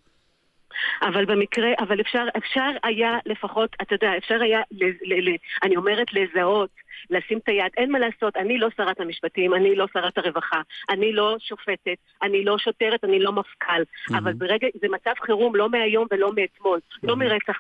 [1.03, 5.77] אבל במקרה, אבל אפשר, אפשר היה לפחות, אתה יודע, אפשר היה, ל, ל, ל, אני
[5.77, 6.71] אומרת לזהות,
[7.11, 11.13] לשים את היד, אין מה לעשות, אני לא שרת המשפטים, אני לא שרת הרווחה, אני
[11.13, 13.83] לא שופטת, אני לא שוטרת, אני לא מפכ"ל,
[14.19, 17.57] אבל ברגע, זה מצב חירום לא מהיום ולא מאתמול, לא מרצח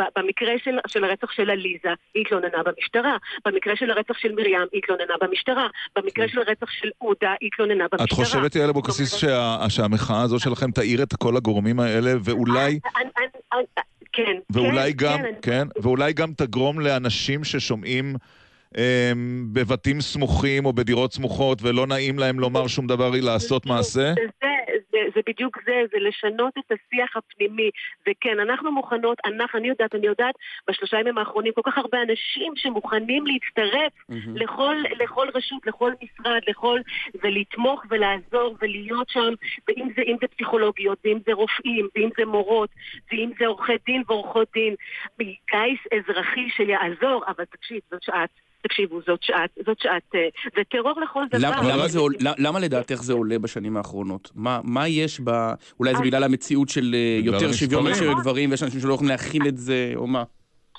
[0.00, 4.58] ב- במקרה של, של הרצח של עליזה, היא התלוננה במשטרה, במקרה של הרצח של מרים,
[4.72, 8.04] היא התלוננה במשטרה, במקרה של הרצח של עודה, היא התלוננה במשטרה.
[8.04, 12.78] את חושבת, יעל אבוקסיס, שה- שהמחאה הזו שלכם תאיר את כל הגורמים האלה, ואולי...
[14.12, 18.14] כן, ואולי כן, גם, כן, כן, ואולי גם תגרום לאנשים ששומעים
[18.78, 24.14] אמ, בבתים סמוכים או בדירות סמוכות ולא נעים להם לומר שום דבר לעשות מעשה?
[24.14, 24.46] זה,
[25.14, 27.70] זה, בדיוק זה, זה לשנות את השיח הפנימי.
[28.08, 30.34] וכן, אנחנו מוכנות, אנחנו, אני יודעת, אני יודעת,
[30.68, 34.36] בשלושה ימים האחרונים, כל כך הרבה אנשים שמוכנים להצטרף מהמם.
[34.36, 36.80] לכל, לכל רשות, לכל משרד, לכל,
[37.22, 39.34] ולתמוך ולעזור ולהיות שם,
[39.68, 42.70] ואם זה, זה פסיכולוגיות, ואם זה רופאים, ואם זה מורות,
[43.12, 44.74] ואם זה עורכי דין ועורכות דין,
[45.18, 48.41] גיס אזרחי שיעזור, אבל תקשיב, זאת שעת.
[48.62, 50.20] תקשיבו, זאת שעת, זאת שעת, אה,
[50.56, 51.38] זה טרור לכל דבר.
[51.48, 54.30] למה, למה, זה, עול- למה לדעתך זה עולה בשנים האחרונות?
[54.34, 55.30] מה, מה יש ב...
[55.80, 57.88] אולי זה בגלל המציאות של אה, יותר שוויון.
[57.88, 60.22] נשים וגברים, ויש אנשים שלא יכולים להכיל את זה, או מה?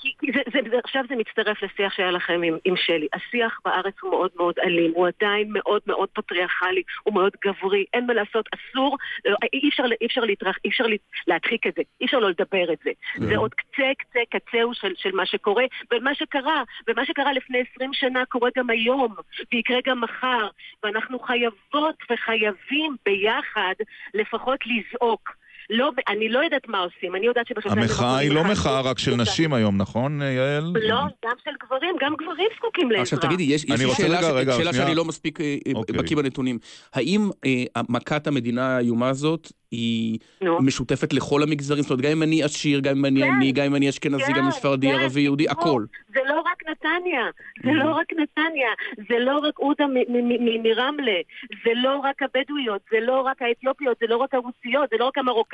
[0.04, 3.08] כי, זה, זה, זה, עכשיו זה מצטרף לשיח שהיה לכם עם, עם שלי.
[3.12, 8.06] השיח בארץ הוא מאוד מאוד אלים, הוא עדיין מאוד מאוד פטריארכלי, הוא מאוד גברי, אין
[8.06, 10.84] מה לעשות, אסור, לא, אי אפשר, אי אפשר, להתרח, אי אפשר
[11.26, 12.90] להדחיק את זה, אי אפשר לא לדבר את זה.
[13.28, 17.92] זה עוד קצה קצה קצהו של, של מה שקורה, ומה שקרה, ומה שקרה לפני 20
[17.92, 19.14] שנה קורה גם היום,
[19.52, 20.48] ויקרה גם מחר,
[20.82, 23.74] ואנחנו חייבות וחייבים ביחד
[24.14, 25.43] לפחות לזעוק.
[25.70, 28.98] לא, אני לא יודעת מה עושים, אני יודעת שבשלושה ימים המחאה היא לא מחאה רק
[28.98, 30.72] של נשים היום, נכון, יעל?
[30.88, 33.02] לא, גם של גברים, גם גברים זקוקים לעזרה.
[33.02, 34.72] עכשיו תגידי, יש, לי שאלה.
[34.72, 35.96] שאני לא מספיק אה, אה, אוקיי.
[35.96, 36.58] בקיא בנתונים.
[36.94, 40.18] האם אה, מכת המדינה האיומה הזאת היא
[40.60, 41.82] משותפת לכל המגזרים?
[41.82, 43.26] זאת אומרת, גם אם אני עשיר, גם אם אני כן.
[43.26, 45.84] עני, גם אם אני אשכנזי, גם אם ספרדי, כן, ערבי, יהודי, הכל.
[46.14, 47.24] זה לא רק נתניה,
[47.64, 48.68] זה לא רק נתניה,
[49.08, 51.18] זה לא רק עודה מ- מ- מ- מרמלה,
[51.64, 55.18] זה לא רק הבדואיות, זה לא רק האתיופיות, זה לא רק הרוסיות, זה לא רק
[55.18, 55.53] המרוקאיות,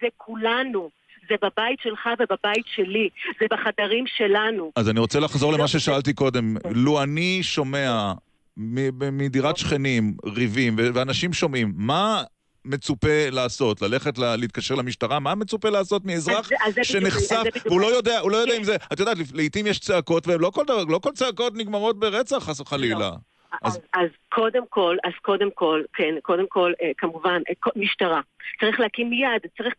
[0.00, 0.90] זה כולנו.
[1.28, 3.08] זה בבית שלך ובבית שלי,
[3.40, 4.72] זה בחדרים שלנו.
[4.76, 6.56] אז אני רוצה לחזור למה ששאלתי קודם.
[6.74, 8.12] לו אני שומע
[8.56, 12.22] מדירת שכנים ריבים, ואנשים שומעים, מה
[12.64, 13.82] מצופה לעשות?
[13.82, 15.18] ללכת ל- להתקשר למשטרה?
[15.20, 18.64] מה מצופה לעשות מאזרח אז אז שנחשף, בדיוק- והוא לא יודע, הוא לא יודע אם
[18.64, 18.76] זה...
[18.92, 23.10] את יודעת, לעיתים יש צעקות, ולא כל לא כל צעקות נגמרות ברצח, חס וחלילה.
[23.62, 28.20] אז, אז קודם כל, אז קודם כל, כן, קודם כל, אה, כמובן, אה, משטרה.
[28.60, 29.74] צריך להקים מיד, צריך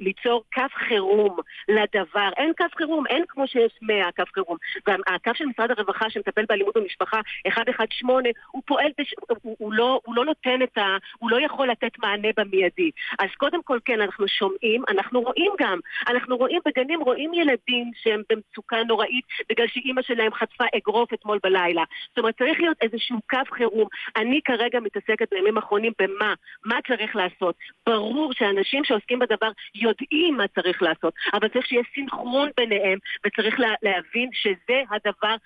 [0.00, 1.36] ליצור קו חירום
[1.68, 2.30] לדבר.
[2.36, 4.56] אין קו חירום, אין כמו שיש 100 קו חירום.
[4.86, 9.14] והקו של משרד הרווחה שמטפל באלימות במשפחה, 118, הוא פועל, בש...
[9.42, 10.96] הוא, הוא, לא, הוא לא נותן את ה...
[11.18, 12.90] הוא לא יכול לתת מענה במיידי.
[13.18, 15.78] אז קודם כל, כן, אנחנו שומעים, אנחנו רואים גם.
[16.08, 21.84] אנחנו רואים בגנים, רואים ילדים שהם במצוקה נוראית בגלל שאימא שלהם חטפה אגרוף אתמול בלילה.
[22.08, 23.88] זאת אומרת, צריך להיות איזשהו קו חירום.
[24.16, 26.34] אני כרגע מתעסקת בימים האחרונים במה,
[26.64, 27.54] מה צריך לעשות.
[27.86, 33.74] ברור שאנשים שעוסקים בדבר יודעים מה צריך לעשות, אבל צריך שיהיה סינכרון ביניהם, וצריך לה,
[33.82, 35.36] להבין שזה הדבר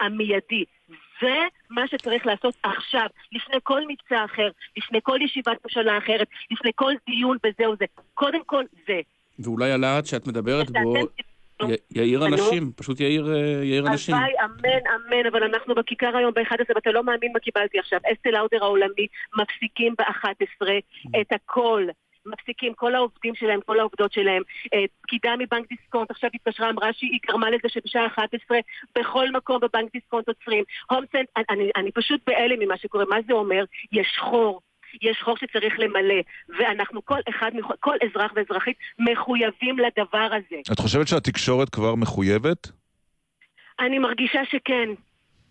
[0.00, 0.64] המיידי.
[1.20, 1.36] זה
[1.70, 6.92] מה שצריך לעשות עכשיו, לפני כל מבצע אחר, לפני כל ישיבת ממשלה אחרת, לפני כל
[7.06, 7.84] דיון וזהו זה.
[8.14, 9.00] קודם כל זה.
[9.38, 10.94] ואולי הלהט שאת מדברת בו
[11.90, 12.26] יאיר.
[12.26, 14.14] אנשים, פשוט יאיר אה, יאיר אנשים.
[14.14, 17.98] הלוואי, אמן, אמן, אבל אנחנו בכיכר היום ב-11, ואתה לא מאמין מה קיבלתי עכשיו.
[18.12, 19.06] אסטה לאודר העולמי
[19.38, 20.66] מפסיקים ב-11
[21.20, 21.86] את הכל.
[22.26, 24.42] מפסיקים, כל העובדים שלהם, כל העובדות שלהם.
[24.74, 28.58] אה, פקידה מבנק דיסקונט עכשיו התקשרה, אמרה שהיא גרמה לזה שבשעה 11
[28.98, 30.64] בכל מקום בבנק דיסקונט עוצרים.
[30.90, 33.04] הומסנד, אני, אני, אני פשוט בהלם ממה שקורה.
[33.04, 33.64] מה זה אומר?
[33.92, 34.60] יש חור.
[35.02, 36.20] יש חור שצריך למלא,
[36.58, 40.60] ואנחנו כל אחד, כל אזרח ואזרחית מחויבים לדבר הזה.
[40.72, 42.70] את חושבת שהתקשורת כבר מחויבת?
[43.80, 44.88] אני מרגישה שכן.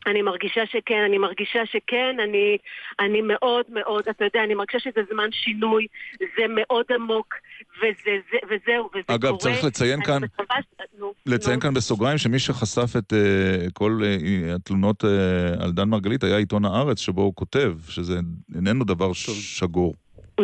[0.07, 2.57] אני מרגישה שכן, אני מרגישה שכן, אני,
[2.99, 5.87] אני מאוד מאוד, אתה יודע, אני מרגישה שזה זמן שינוי,
[6.19, 7.33] זה מאוד עמוק,
[7.77, 7.93] וזה,
[8.31, 9.39] זה, וזהו, וזה אגב, קורה.
[9.39, 11.61] צריך לציין כאן- מקווה ש- נו, לציין נו.
[11.61, 15.07] כאן בסוגריים שמי שחשף את uh, כל uh, התלונות uh,
[15.63, 18.19] על דן מרגלית היה עיתון הארץ, שבו הוא כותב שזה
[18.55, 19.93] איננו דבר שגור.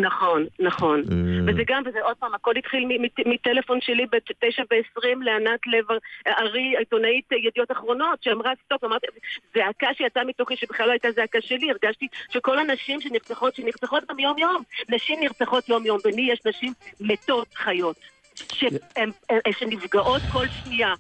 [0.01, 0.99] נכון, נכון.
[0.99, 1.15] אה.
[1.47, 2.87] וזה גם, וזה עוד פעם, הכל התחיל
[3.25, 5.85] מטלפון שלי בתשע ועשרים לענת לב
[6.27, 9.07] ארי, עיתונאית ידיעות אחרונות, שאמרה סטופ, אמרתי,
[9.55, 14.37] זעקה שיצאה מתוכי שבכלל לא הייתה זעקה שלי, הרגשתי שכל הנשים שנרצחות, שנרצחות גם יום
[14.37, 17.95] יום, נשים נרצחות יום יום, ולי יש נשים מתות חיות,
[18.35, 19.11] שהן-
[19.51, 20.93] שנפגעות כל שנייה.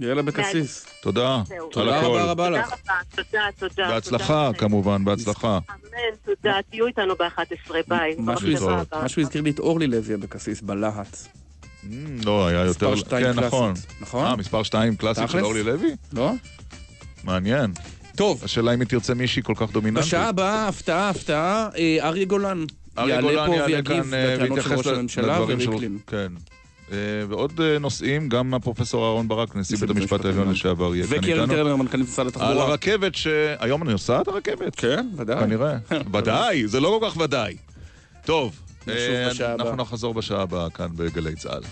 [0.00, 0.86] יאללה אבקסיס.
[1.00, 1.42] תודה.
[1.70, 2.00] תודה.
[2.00, 2.70] רבה רבה לך.
[2.70, 3.88] תודה רבה, תודה, תודה.
[3.88, 5.58] בהצלחה, כמובן, בהצלחה.
[5.70, 8.16] אמן, תודה, תהיו איתנו ב-11, ביי.
[8.18, 11.16] משהו הזכיר לי את אורלי לוי אבקסיס בלהט.
[12.24, 12.90] לא, היה יותר...
[12.90, 13.74] מספר שתיים כן, קלאסית, נכון.
[14.00, 14.26] נכון?
[14.26, 15.44] אה, מספר 2 קלאסית של?
[15.44, 15.96] אורלי לוי?
[16.12, 16.32] לא?
[17.24, 17.72] מעניין.
[18.16, 18.40] טוב.
[18.44, 20.04] השאלה אם היא תרצה מישהי כל כך דומיננטית.
[20.06, 22.64] בשעה הבאה, הפתעה, הפתעה, אה, אריה גולן.
[22.98, 25.98] אריה יעלה גולן פה יעלה ויגיב כאן אה, לטענות של ויתייחס ראש הממשלה וריקלין.
[26.06, 26.32] כן.
[26.92, 26.96] אה,
[27.28, 31.40] ועוד אה, נושאים, גם הפרופסור אהרן ברק, נשיא בית המשפט העליון לשעבר, יהיה כאן וקרן
[31.40, 31.54] איתנו.
[31.54, 32.64] טרנר, מנכ"לית משרד על התחבורה.
[32.64, 33.26] הרכבת ש...
[33.58, 34.74] היום אני נוסעת הרכבת?
[34.74, 35.40] כן, ודאי.
[35.40, 35.76] כנראה.
[36.14, 37.56] ודאי, זה לא כל כך ודאי.
[38.24, 39.28] טוב, אה.
[39.54, 41.62] אנחנו נחזור בשעה הבאה כאן בגלי צה"ל.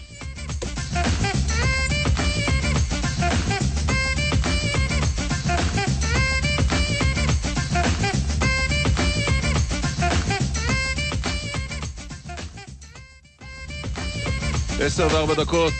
[14.80, 15.72] עשר וארבע דקות.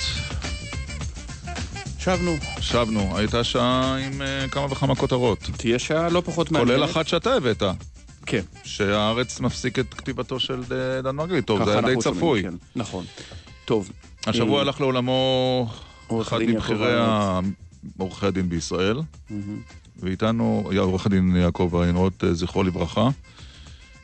[1.99, 2.37] שבנו.
[2.61, 3.19] שבנו.
[3.19, 5.39] הייתה שעה עם uh, כמה וכמה כותרות.
[5.57, 6.81] תהיה שעה לא פחות מעניינת.
[6.81, 7.63] כולל אחת שאתה הבאת.
[8.27, 8.41] כן.
[8.65, 11.45] שהארץ מפסיק את כתיבתו של אה, דן מרגלית.
[11.45, 12.43] טוב, זה היה די צפוי.
[12.43, 12.55] כן.
[12.77, 13.05] נכון.
[13.65, 13.91] טוב.
[14.27, 15.67] השבוע אה, הלך לעולמו
[16.23, 16.95] אחד מבכירי
[17.99, 19.01] עורכי הדין בישראל.
[20.01, 23.09] ואיתנו, עורך הדין יעקב איינרוט, זכרו לברכה,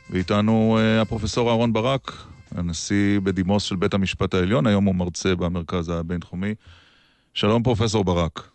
[0.09, 2.11] ואיתנו הפרופסור אהרן ברק,
[2.55, 6.55] הנשיא בדימוס של בית המשפט העליון, היום הוא מרצה במרכז הבינתחומי.
[7.33, 8.49] שלום פרופסור ברק.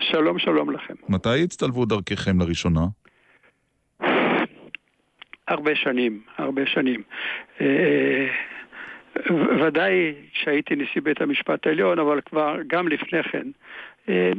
[0.00, 0.94] שלום, שלום לכם.
[1.08, 2.80] מתי הצטלבו דרככם לראשונה?
[5.48, 7.02] הרבה שנים, הרבה שנים.
[7.60, 8.26] אה,
[9.30, 13.46] ו- ודאי כשהייתי נשיא בית המשפט העליון, אבל כבר גם לפני כן.
[14.08, 14.32] אה,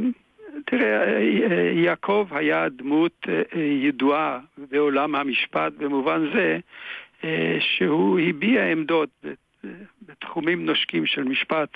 [0.66, 1.18] תראה,
[1.52, 4.40] אה, יעקב היה דמות אה, אה, ידועה
[4.72, 6.60] בעולם המשפט במובן זה אה,
[7.60, 9.10] שהוא הביע עמדות
[10.02, 11.70] בתחומים נושקים של משפט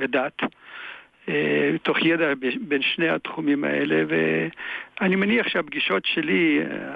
[0.00, 0.42] ודת.
[1.28, 6.94] אה, תוך ידע בין שני התחומים האלה, ואני מניח שהפגישות שלי אה,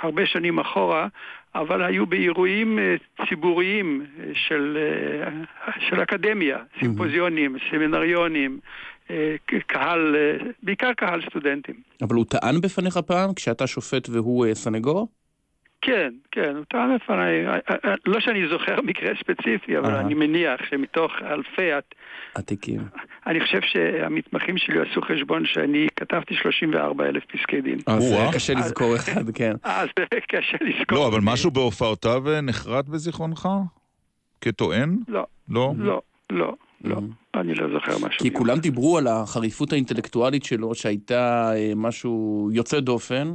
[0.00, 1.08] הרבה שנים אחורה,
[1.54, 2.96] אבל היו באירועים אה,
[3.28, 4.78] ציבוריים אה, של,
[5.66, 8.58] אה, של אקדמיה, סימפוזיונים, סמינריונים,
[9.10, 9.36] אה,
[9.66, 11.74] קהל, אה, בעיקר קהל סטודנטים.
[12.02, 15.08] אבל הוא טען בפניך פעם, כשאתה שופט והוא אה, סנגור?
[15.82, 19.94] כן, כן, הוא טען לפניי, אה, אה, לא שאני זוכר מקרה ספציפי, אבל.
[19.94, 21.94] אני מניח שמתוך אלפי הת-
[22.34, 22.80] עתיקים.
[23.26, 27.78] אני חושב שהמתמחים שלי עשו חשבון שאני כתבתי 34 אלף פסקי דין.
[27.86, 28.32] אז אה, או-אה.
[28.32, 29.52] קשה לזכור אחד, כן.
[29.62, 29.88] אז
[30.28, 30.98] קשה לזכור.
[30.98, 33.48] לא, אבל משהו בהופעותיו אה, נחרט בזיכרונך?
[34.40, 34.96] כטוען?
[35.08, 35.72] לא, לא?
[35.78, 36.54] לא, לא,
[36.84, 36.96] לא.
[37.34, 38.20] אני לא זוכר משהו.
[38.22, 43.34] כי כולם דיברו על החריפות האינטלקטואלית שלו, שהייתה אה, משהו יוצא דופן, אה,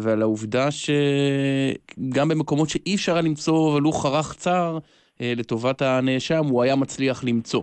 [0.00, 4.78] ועל העובדה שגם במקומות שאי אפשר היה למצוא ולו חרך צר
[5.20, 7.62] אה, לטובת הנאשם, הוא היה מצליח למצוא.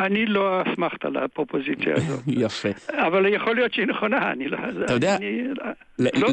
[0.00, 2.20] אני לא אסמכת על הפרופוזיציה הזאת.
[2.26, 2.68] יפה.
[2.92, 4.58] אבל יכול להיות שהיא נכונה, אני לא...
[4.84, 5.42] אתה יודע- אני,
[5.98, 6.28] ל- לא,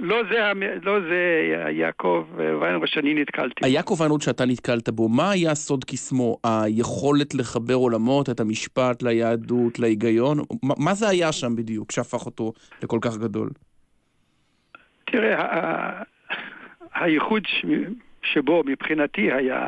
[0.00, 1.40] לא, זה, לא זה
[1.72, 2.24] יעקב
[2.60, 3.68] ויינרוט שאני נתקלתי.
[3.68, 6.36] יעקב איינרוט שאתה נתקלת בו, מה היה סוד קסמו?
[6.44, 10.38] היכולת לחבר עולמות, את המשפט ליהדות, להיגיון?
[10.62, 13.50] מה, מה זה היה שם בדיוק, שהפך אותו לכל כך גדול?
[15.10, 16.02] תראה,
[16.94, 17.42] הייחוד
[18.22, 19.66] שבו מבחינתי היה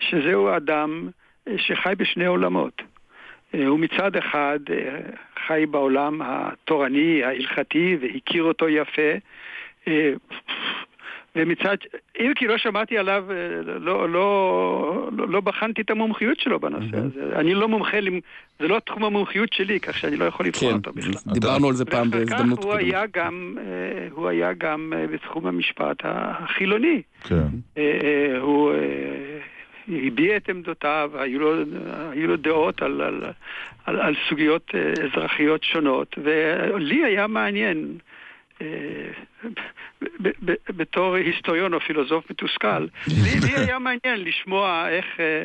[0.00, 1.08] שזהו אדם
[1.48, 2.82] אה, שחי בשני עולמות.
[3.54, 4.98] אה, הוא מצד אחד אה,
[5.46, 9.12] חי בעולם התורני, ההלכתי, והכיר אותו יפה.
[11.36, 11.76] ומצד,
[12.20, 13.24] אם כי לא שמעתי עליו,
[13.64, 14.08] לא, לא,
[15.12, 17.38] לא, לא בחנתי את המומחיות שלו בנושא הזה.
[17.38, 17.96] אני לא מומחה,
[18.60, 21.32] זה לא תחום המומחיות שלי, כך שאני לא יכול לבחון כן, אותו בכלל.
[21.32, 22.72] דיברנו על זה פעם בהזדמנות קודמת.
[23.58, 27.02] אה, הוא היה גם אה, בתחום המשפט החילוני.
[27.24, 27.46] כן.
[28.40, 28.72] הוא
[29.88, 31.54] הביע את עמדותיו, היו לו,
[32.12, 33.24] היו לו דעות על, על,
[33.84, 34.70] על, על סוגיות
[35.04, 37.98] אזרחיות שונות, ולי היה מעניין.
[38.62, 38.66] אה,
[40.68, 45.44] בתור היסטוריון או פילוסוף מתוסכל, לי, היה מעניין לשמוע איך, אה,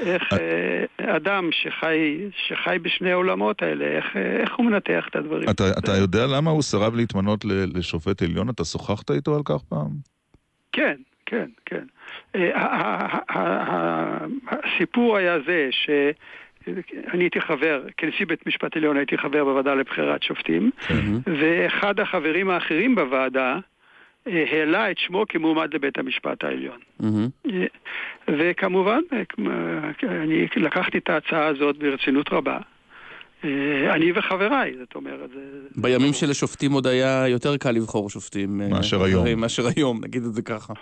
[0.00, 5.50] איך אה, אדם שחי, שחי בשני העולמות האלה, איך, אה, איך הוא מנתח את הדברים.
[5.50, 8.50] אתה, אתה יודע למה הוא סירב להתמנות לשופט עליון?
[8.50, 9.90] אתה שוחחת איתו על כך פעם?
[10.72, 10.96] כן,
[11.26, 11.84] כן, כן.
[12.34, 13.18] אה,
[14.48, 15.68] הסיפור היה זה
[16.90, 20.70] שאני הייתי חבר, כנשיא בית משפט עליון הייתי חבר בוועדה לבחירת שופטים,
[21.40, 23.58] ואחד החברים האחרים בוועדה
[24.28, 26.78] אה, העלה את שמו כמועמד לבית המשפט העליון.
[27.04, 27.66] אה,
[28.28, 29.22] וכמובן, אה,
[30.22, 32.58] אני לקחתי את ההצעה הזאת ברצינות רבה.
[33.94, 35.40] אני וחבריי, זאת אומרת, זה...
[35.76, 38.58] בימים שלשופטים עוד היה יותר קל לבחור שופטים.
[38.58, 39.40] מאשר היום.
[39.40, 40.72] מאשר היום, נגיד את זה ככה.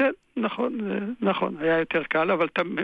[0.00, 0.78] כן, נכון,
[1.20, 2.78] נכון, היה יותר קל, אבל תמ-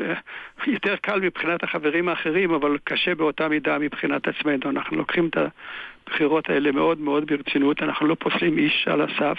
[0.67, 4.71] יותר קל מבחינת החברים האחרים, אבל קשה באותה מידה מבחינת עצמנו.
[4.71, 5.37] אנחנו לוקחים את
[6.07, 9.39] הבחירות האלה מאוד מאוד ברצינות, אנחנו לא פוסלים איש על הסף.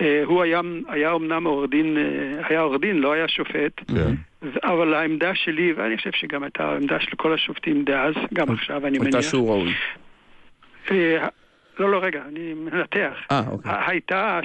[0.00, 4.14] אה, הוא היה, היה אומנם עורך דין, אה, היה עורך דין, לא היה שופט, כן.
[4.62, 8.98] אבל העמדה שלי, ואני חושב שגם הייתה העמדה של כל השופטים דאז, גם עכשיו, אני
[8.98, 9.14] מניח.
[9.14, 9.72] הייתה שהוא ראוי.
[11.80, 13.26] אה, לא, לא, רגע, אני מנתח.
[13.30, 13.72] אה, אוקיי.
[13.86, 14.40] הייתה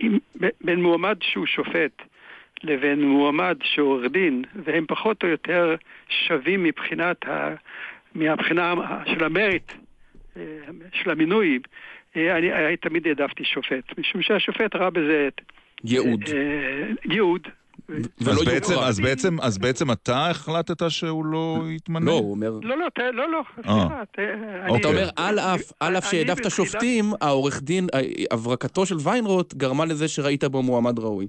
[0.00, 2.02] שבין מועמד שהוא שופט
[2.62, 5.76] לבין מועמד שהוא עורך דין, והם פחות או יותר
[6.08, 7.54] שווים מבחינת ה...
[8.14, 8.74] מהבחינה
[9.04, 9.72] של המריט,
[10.36, 10.42] אה,
[10.92, 11.58] של המינוי,
[12.16, 15.40] אה, אני, אני תמיד העדפתי שופט, משום שהשופט ראה בזה את...
[15.84, 16.22] ייעוד.
[16.28, 17.48] אה, ייעוד.
[18.30, 22.06] אז בעצם, אז, בעצם, אז בעצם אתה החלטת שהוא לא יתמנה?
[22.06, 22.52] לא, הוא אומר...
[22.62, 26.50] לא, לא, ת- לא, לא, סליחה, ת- אני- אתה אומר, על אף, על אף שהעדפת
[26.50, 31.26] שופטים, העורך דין, אה, הברקתו של ויינרוט גרמה לזה שראית בו מועמד ראוי.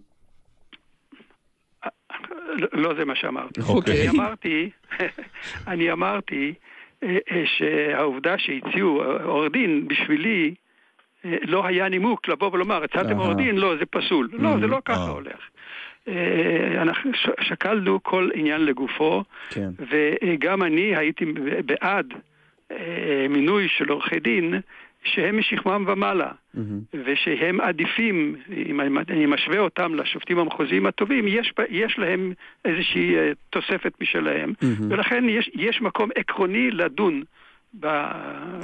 [2.74, 3.62] לא זה מה שאמרתי.
[3.62, 4.02] אוקיי.
[4.10, 4.70] אני אמרתי,
[5.68, 6.54] אני אמרתי
[7.04, 10.54] אה, אה, שהעובדה שהציעו אה, עורך דין בשבילי
[11.26, 13.18] אה, לא היה נימוק לבוא ולומר, הצעתם.
[13.20, 14.30] עורך דין, לא, זה פסול.
[14.34, 15.10] לא, זה לא ככה אה.
[15.10, 15.40] הולך.
[16.08, 19.70] אה, אנחנו שקלנו כל עניין לגופו, כן.
[19.92, 21.26] וגם אני הייתי
[21.66, 22.14] בעד
[22.72, 22.78] אה,
[23.30, 24.54] מינוי של עורכי דין
[25.04, 26.32] שהם משכמם ומעלה.
[27.06, 28.36] ושהם עדיפים,
[28.66, 32.34] אם אני- משווה אותם לשופטים המחוזיים הטובים, יש, יש להם
[32.66, 34.92] איזושהי אה, תוספת משלהם, מהמם.
[34.92, 37.24] ולכן יש, יש מקום עקרוני לדון
[37.80, 37.88] ב,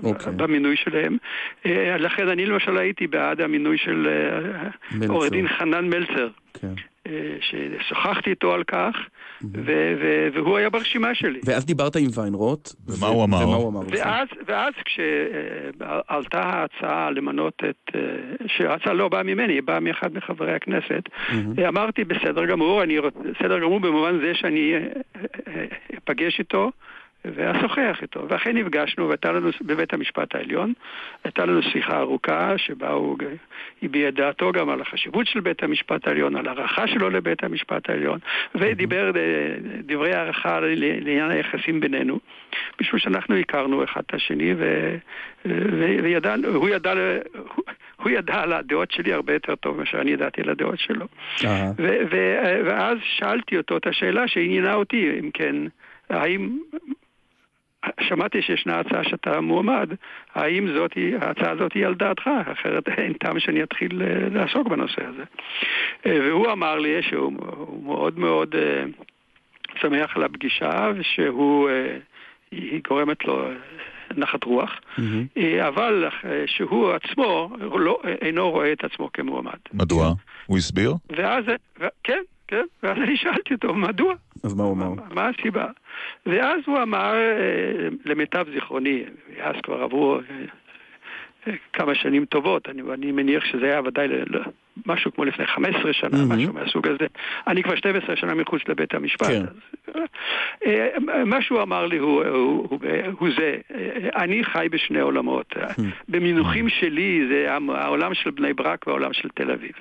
[0.03, 0.33] אוקיי.
[0.35, 1.17] במינוי שלהם.
[1.65, 5.07] אה, לכן אני למשל הייתי בעד המינוי של אה.
[5.07, 6.27] עורך דין חנן מלצר.
[6.53, 6.73] כן.
[7.07, 8.95] אה, ששוחחתי איתו על כך,
[9.43, 11.39] ו- ו- והוא היה ברשימה שלי.
[11.45, 12.69] ואז דיברת עם ויינרוט.
[12.87, 13.47] ומה הוא אמר?
[13.47, 13.81] ומה הוא אמר?
[13.89, 17.95] ואז, ואז כשעלתה ההצעה למנות את,
[18.47, 21.09] שההצעה לא באה ממני, היא באה מאחד מחברי הכנסת.
[21.67, 23.13] אמרתי בסדר גמור, אני רוצ...
[23.15, 24.73] בסדר גמור במובן זה שאני
[25.97, 26.71] אפגש איתו
[27.25, 28.25] ואשוחח איתו.
[28.29, 30.73] ואכן נפגשנו והייתה לנו בבית המשפט העליון,
[31.23, 33.17] הייתה לנו שיחה ארוכה שבה הוא
[33.83, 37.89] הביע את דעתו גם על החשיבות של בית המשפט העליון, על הערכה שלו לבית המשפט
[37.89, 38.19] העליון,
[38.55, 39.11] ודיבר
[39.79, 42.19] דברי הערכה לעניין היחסים בינינו,
[42.81, 44.95] משום שאנחנו הכרנו אחד את השני ו...
[45.45, 46.93] ו- וידענו, הוא ידע,
[47.95, 51.05] הוא- ידע על הדעות שלי הרבה יותר טוב מאשר אני ידעתי על הדעות שלו.
[52.65, 55.55] ואז שאלתי אותו את השאלה שעניינה אותי, אם כן,
[56.09, 56.59] האם...
[58.01, 59.89] שמעתי שישנה הצעה שאתה מועמד,
[60.35, 62.29] האם זאת, ההצעה הזאת היא על דעתך?
[62.51, 65.23] אחרת אין טעם שאני אתחיל אה, לעסוק בנושא הזה.
[66.05, 68.83] אה, והוא אמר לי שהוא הוא מאוד מאוד אה,
[69.81, 71.97] שמח על הפגישה, ושהוא, אה,
[72.51, 73.47] היא גורמת לו
[74.17, 74.71] נחת רוח,
[75.37, 76.09] אה, אבל
[76.45, 79.59] שהוא עצמו לא, אינו רואה את עצמו כמועמד.
[79.73, 80.13] מדוע?
[80.45, 80.93] הוא הסביר?
[81.09, 81.43] ואז,
[81.79, 84.13] ו- כן, כן, ואז אני שאלתי אותו, מדוע?
[84.43, 84.93] אז מה הוא אמר?
[85.13, 85.67] מה הסיבה?
[86.25, 89.03] ואז הוא אמר, אה, למיטב זיכרוני,
[89.41, 90.21] אז כבר עברו אה,
[91.47, 94.23] אה, כמה שנים טובות, אני, אני מניח שזה היה ודאי ל-
[94.85, 96.31] משהו כמו לפני 15 שנה, מהמם.
[96.31, 97.07] משהו מהסוג הזה.
[97.47, 99.27] אני כבר 12 שנה מחוץ לבית המשפט.
[99.27, 99.43] כן.
[99.93, 100.03] אז,
[101.25, 102.79] מה שהוא אמר לי הוא, הוא, הוא,
[103.19, 103.57] הוא זה,
[104.15, 105.55] אני חי בשני עולמות.
[106.09, 109.71] במינוחים שלי זה העולם של בני ברק והעולם של תל אביב.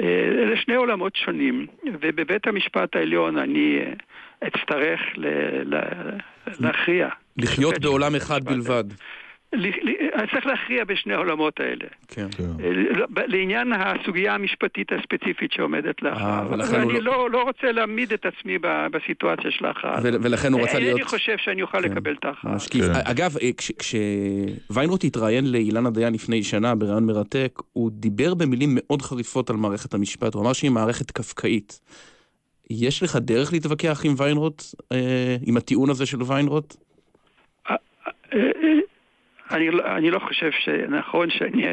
[0.00, 1.66] אלה שני עולמות שונים,
[2.00, 3.78] ובבית המשפט העליון אני
[4.46, 6.18] אצטרך ל- ל-
[6.60, 7.08] להכריע.
[7.36, 8.84] לחיות בעולם אחד בלבד.
[9.54, 9.72] אני
[10.32, 11.84] צריך להכריע בשני העולמות האלה.
[12.08, 12.26] כן.
[12.40, 15.94] אה, ב- לעניין הסוגיה המשפטית הספציפית שעומדת.
[16.02, 20.00] ולכן הוא ואני לא- לא, לא רוצה להעמיד את עצמי ב- בסיטואציה של ההכרעה.
[20.02, 21.90] ול- ולכן הוא רצה להיות- אני חושב שאני אוכל כן.
[21.92, 22.54] לקבל את ההכרעה.
[22.54, 22.84] משקיף.
[23.04, 29.02] אגב, אה, כש- כשוויינרוט התראיין לאילנה דיין לפני שנה בריאיון מרתק, הוא דיבר במילים מאוד
[29.02, 31.80] חריפות על מערכת המשפט, הוא אמר שהיא מערכת קפקאית.
[32.72, 34.62] יש לך דרך להתווכח עם ויינרוט,
[34.92, 36.76] אה, עם הטיעון הזה של ויינרוט?
[37.70, 37.76] אה,
[38.34, 38.38] אה,
[39.50, 41.64] אני, לא- אני לא חושב שנכון שאני,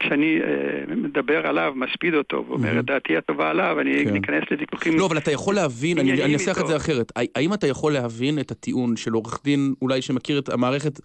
[0.00, 4.12] כשאני אה, מדבר עליו, מספיד אותו ואומר את דעתי הטובה עליו, אני כן.
[4.12, 4.98] ניכנס לוויכוחים.
[4.98, 6.66] לא, אבל אתה יכול להבין, אני אנסח את.
[6.66, 7.12] זה אחרת.
[7.16, 11.00] הא- האם אתה יכול להבין את הטיעון של עורך דין אולי שמכיר את המערכת,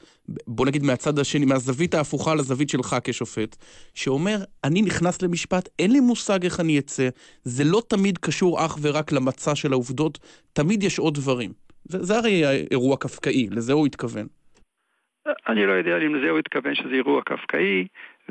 [0.48, 3.56] בוא נגיד מהצד השני, מהזווית ההפוכה לזווית שלך כשופט,
[3.94, 7.10] שאומר, אני נכנס למשפט, אין לי מושג איך אני אצא,
[7.44, 10.20] זה לא תמיד קשור אך ורק למצע של העובדות,
[10.54, 11.52] תמיד יש עוד דברים.
[11.84, 14.28] זה, זה הרי אירוע קפקאי, לזה הוא התכוון.
[15.48, 17.86] אני לא יודע אם לזה הוא התכוון שזה אירוע קפקאי,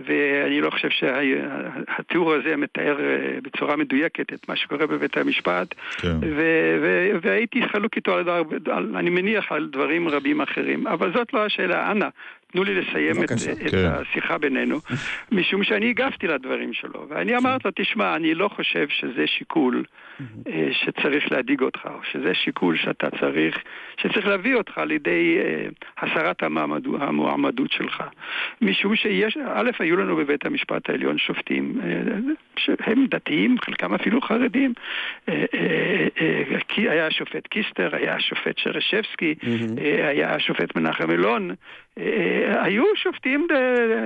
[0.04, 6.16] ואני לא חושב שהתיאור הזה מתאר אה, בצורה מדויקת את מה שקורה בבית המשפט, כן.
[6.22, 8.28] ו- ו- והייתי חלוק איתו, על,
[8.70, 11.90] על, אני מניח, על דברים רבים אחרים, אבל זאת לא השאלה.
[11.90, 12.08] אנא,
[12.52, 13.52] תנו לי לסיים את, בבקשה.
[13.52, 13.90] את כן.
[13.92, 14.78] השיחה בינינו,
[15.32, 19.84] משום שאני הגבתי לדברים שלו, ואני אמרתי לו, תשמע, אני לא חושב שזה שיקול
[20.46, 23.58] אה, שצריך להדאיג אותך, או שזה שיקול שאתה צריך,
[23.96, 25.66] שצריך להביא אותך לידי אה,
[25.98, 28.02] הסרת המעמדו, המועמדות שלך.
[28.60, 32.00] משום שיש, א', היו לנו בבית המשפט העליון שופטים אה,
[32.56, 34.72] שהם דתיים, חלקם אפילו חרדים.
[36.76, 39.34] היה השופט קיסטר, היה השופט שרשבסקי,
[40.02, 41.50] היה השופט מנחם אלון.
[41.98, 43.46] אה, היו שופטים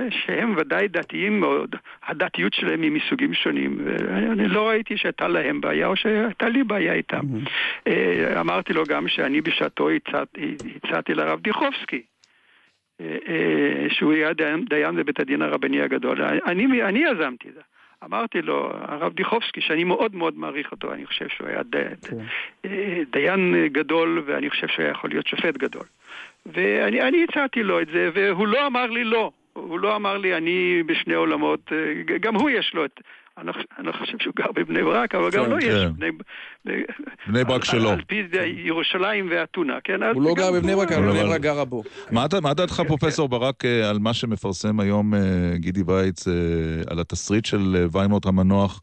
[0.09, 1.75] שהם ודאי דתיים מאוד,
[2.07, 6.93] הדתיות שלהם היא מסוגים שונים, ואני לא ראיתי שהייתה להם בעיה או שהייתה לי בעיה
[6.93, 7.25] איתם.
[7.87, 12.01] אה, אמרתי לו גם שאני בשעתו הצעתי הצעתי לרב דיכובסקי.
[13.01, 16.21] אה, שהוא היה דיין, בבית הדין הרבני הגדול.
[16.21, 17.61] אני, אני יזמתי את זה.
[18.03, 21.83] אמרתי לו, הרב דיכובסקי, שאני מאוד מאוד מעריך אותו, אני חושב שהוא היה די,
[22.65, 25.83] אה, דיין גדול, ואני חושב שהוא היה יכול להיות שופט גדול.
[26.53, 29.31] ואני אני הצעתי לו את זה, והוא לא אמר לי לא.
[29.53, 31.77] הוא לא אמר לי, אני בשני עולמות, אה,
[32.19, 32.99] גם הוא יש לו את
[33.37, 35.65] אני לא חושב- אני לא חושב שהוא גר בבני ברק, אבל גם כן, לו יש
[35.85, 35.93] כן.
[35.93, 36.11] בני...
[36.65, 36.83] בני-
[37.27, 37.89] בני ברק על- שלו.
[37.89, 40.03] על פי זה ירושלים ואתונה, כן?
[40.03, 41.83] אז הוא לא גר בבני ברק, אבל בני ברק גרה בו.
[42.11, 45.19] מה אתה- מה דעתך, פרופסור ברק, אה, על מה שמפרסם היום אה,
[45.55, 46.27] גידי וייץ,
[46.89, 48.81] על התסריט של ויינרוט המנוח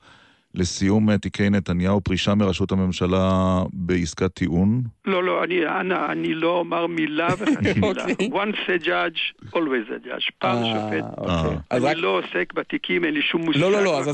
[0.54, 3.30] לסיום אה, תיקי נתניהו, פרישה מראשות הממשלה
[3.72, 4.82] בעסקת טיעון?
[5.04, 7.88] לא, לא, אני, אנא, אני לא אומר מילה וחצי מילה.
[8.02, 8.28] אוקיי.
[8.32, 10.30] once a judge, always a judge.
[10.38, 11.04] פעם אה, שופט.
[11.18, 11.56] אוקיי.
[11.80, 13.60] רק- אני לא עוסק בתיקים, אין לי שום מושג.
[13.60, 14.08] לא, לא, לא, מה אז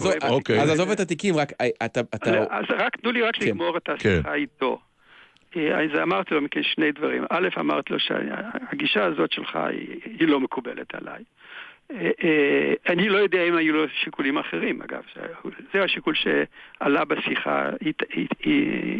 [0.70, 2.00] עזוב- את התיקים, רק אה, אתה...
[2.00, 3.46] אתה- אז רק, תנו לי רק כן.
[3.46, 4.08] לגמור את כן.
[4.10, 4.78] השיחה איתו.
[5.56, 7.24] אה, אז אמרתי לו מכן שני דברים.
[7.30, 9.58] א', אמרתי לו שהגישה הזאת שלך
[10.18, 11.22] היא לא מקובלת עליי.
[11.90, 15.02] אה, אה, אני לא יודע אם היו לו שיקולים אחרים, אגב.
[15.72, 18.40] זה- השיקול שעלה בשיחה אית- אית-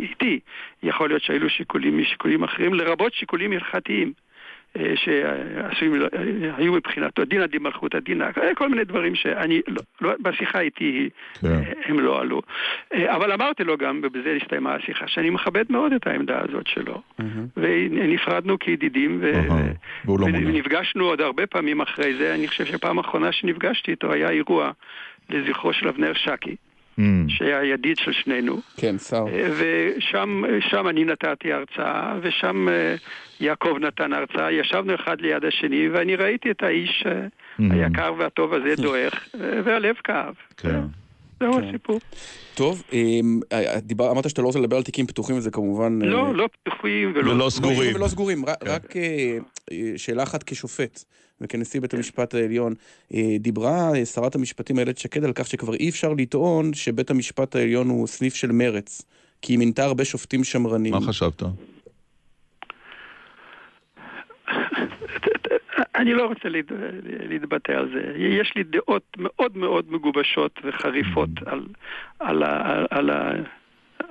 [0.02, 0.40] איתי.
[0.82, 4.12] יכול להיות שהיו לו שיקולים משיקולים אחרים, לרבות שיקולים הלכתיים.
[4.76, 6.08] אה, שעשויים, אה,
[6.56, 11.08] היו מבחינתו, דינא דמלכותא דינא, אה, כל מיני דברים שאני, לא, לא, בשיחה איתי
[11.40, 11.60] כן.
[11.84, 12.42] הם לא עלו.
[12.94, 17.02] אבל אמרתי לו גם, ובזה הסתיימה השיחה, שאני מכבד מאוד את העמדה הזאת שלו.
[17.56, 19.32] ונפרדנו כידידים, ו...
[20.08, 20.38] לא מונה.
[20.38, 22.34] ונפגשנו עוד הרבה פעמים אחרי זה.
[22.34, 24.70] אני חושב שפעם האחרונה שנפגשתי איתו היה אירוע
[25.30, 26.56] לזכרו של אבנר שקי,
[26.98, 27.00] Mm.
[27.28, 28.60] שהיה ידיד של שנינו.
[28.76, 29.24] כן, שר.
[29.58, 32.66] ושם שם אני נתתי הרצאה, ושם
[33.40, 34.52] יעקב נתן הרצאה.
[34.52, 37.26] ישבנו אחד ליד השני, ואני ראיתי את האיש אה,
[37.70, 40.34] היקר והטוב הזה דועך, אה, והלב כאב.
[40.56, 40.80] כן.
[41.40, 42.00] זהו הסיפור.
[42.54, 45.98] טוב, אמ, אה, דיבר- אמרת שאתה לא רוצה לדבר על תיקים פתוחים, וזה כמובן...
[46.02, 47.30] אה, לא, לא פתוחים ולא...
[47.32, 47.94] ולא סגורים.
[47.94, 49.38] ולא סגורים, רק- רק אה,
[49.72, 51.04] אה, שאלה אחת כשופט
[51.40, 52.74] וכנשיא בית המשפט העליון.
[53.14, 57.56] אה, דיברה אה, שרת המשפטים איילת שקד על כך שכבר אי אפשר לטעון שבית המשפט
[57.56, 59.02] העליון הוא סניף של מרץ,
[59.42, 60.92] כי היא מינתה הרבה שופטים שמרנים.
[60.92, 61.42] מה חשבת?
[65.96, 66.72] אני לא רוצה להת-
[67.28, 68.12] להתבטא על זה.
[68.16, 71.60] יש לי דעות מאוד מאוד מגובשות וחריפות על,
[72.20, 73.30] על, ה- על, ה-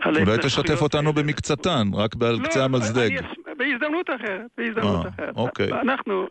[0.01, 3.17] על אולי תשתף אותנו במקצתן, רק על קצה המזלג.
[3.17, 3.25] אס-
[3.57, 5.35] בהזדמנות אחרת, בהזדמנות אה, אחרת.
[5.37, 5.71] אוקיי.
[5.81, 6.27] אנחנו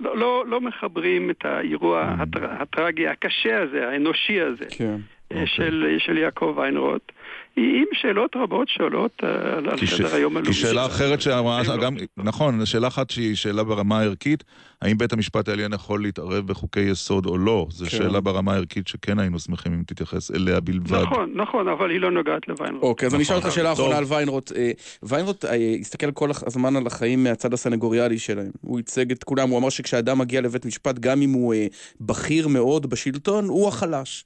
[0.00, 2.22] לא, לא, לא מחברים את האירוע Mm.
[2.22, 4.96] הטר, הטרגי, הקשה הזה, האנושי הזה, כן.
[5.32, 7.12] אה, של, של יעקב ויינרוט,
[7.60, 10.54] עם שאלות רבות שעולות אה, על סדר היום הלאומי.
[10.54, 10.86] כי שאלה.
[10.86, 14.44] אחרת שאמרה, גם, נכון, שאלה אחת שהיא שאלה ברמה הערכית,
[14.82, 17.66] האם בית המשפט העליון יכול להתערב בחוקי יסוד או לא?
[17.70, 17.90] זו כן.
[17.90, 21.02] שאלה ברמה הערכית שכן היינו שמחים אם תתייחס אליה בלבד.
[21.02, 22.82] נכון, נכון, אבל היא לא נוגעת לוויינרוט.
[22.82, 23.56] אוקיי, אז אני אשאל אותך נכון.
[23.56, 23.98] שאלה אחרונה.
[23.98, 24.52] על ויינרוט.
[24.56, 24.70] אה,
[25.02, 28.50] ויינרוט אה, הסתכל כל הזמן על החיים מהצד הסנגוריאלי שלהם.
[28.60, 31.54] הוא ייצג את כולם, הוא אמר שכשאדם מגיע לבית משפט, גם אם הוא
[32.00, 34.24] בכיר מאוד בשלטון, הוא החלש.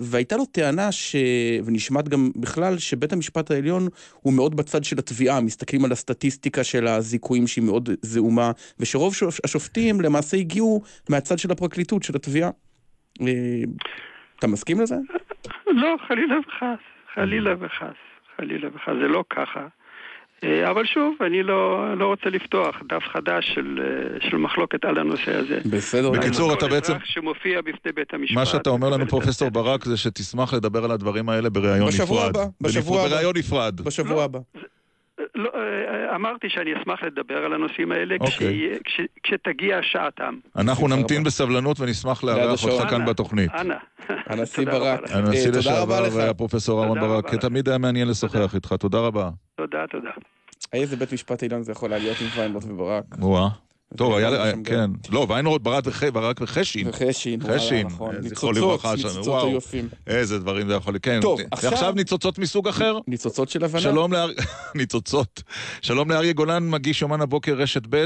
[0.00, 1.16] והייתה לו טענה, ש...
[1.64, 3.88] ונשמעת גם בכלל, שבית המשפט העליון
[4.20, 8.50] הוא מאוד בצד של התביעה, מסתכלים על הסטטיסטיקה של הזיכויים שהיא מאוד זעומה,
[8.80, 12.50] ושרוב שופ- השופטים למעשה הגיעו מהצד של הפרקליטות, של התביעה.
[13.20, 13.26] אה,
[14.38, 14.96] אתה מסכים לזה?
[15.66, 16.80] לא, חלילה וחס,
[17.14, 17.96] חלילה וחס,
[18.36, 19.66] חלילה וחס, זה לא ככה.
[20.44, 24.98] אה, אבל שוב, אני לא, לא רוצה לפתוח דף חדש של, אה, של מחלוקת על
[24.98, 25.58] הנושא הזה.
[25.70, 26.10] בסדר.
[26.10, 28.34] בקיצור, אתה בעצם- שמופיע בפני בית המשפט.
[28.36, 32.00] מה שאתה אומר לנו, פרופסור ברק, זה שתשמח לדבר על הדברים האלה בראיון נפרד.
[32.02, 33.08] בשבוע הבא, בשבוע הבא.
[33.10, 33.80] בראיון נפרד.
[33.80, 34.38] בשבוע הבא.
[35.34, 38.30] לא, אה, אמרתי שאני אשמח לדבר על הנושאים האלה אוקיי.
[38.36, 40.34] כשיהיה- כש, כשתגיע שעתם.
[40.56, 43.50] אנחנו נמתין בסבלנות ונשמח לארח אותך כאן בתוכנית.
[43.60, 43.74] אנא.
[44.26, 45.00] הנשיא ברק.
[45.02, 45.10] לך.
[45.16, 46.30] הנשיא אה, תודה רבה לשעבר לך.
[46.30, 47.34] הפרופסור אהרן ברק.
[47.34, 49.30] תמיד היה מעניין לשוחח איתך, תודה רבה.
[49.56, 50.10] תודה, תודה.
[50.72, 53.04] איזה בית משפט עליון זה יכול היה להיות עם ויינרוט וברק.
[53.18, 53.48] וואה.
[53.96, 54.30] טוב, היה,
[54.64, 54.90] כן.
[55.10, 56.88] לא, ויינרוט, ברק וח- ברק וחשין.
[56.88, 58.14] וחשין, חשין, נכון.
[58.16, 59.58] אה, זכרו ניצוצות, לברכה שם, ניצוצות וואו.
[60.06, 61.18] איזה דברים זה יכול להיות, כן.
[61.22, 62.98] טוב, עכשיו- ועכשיו ניצוצות מסוג אחר.
[63.08, 63.80] ניצוצות של הבנה.
[63.80, 64.28] שלום לאר...
[64.74, 65.42] ניצוצות.
[65.82, 68.04] שלום לאריה גולן, מגיש יומן הבוקר רשת ב',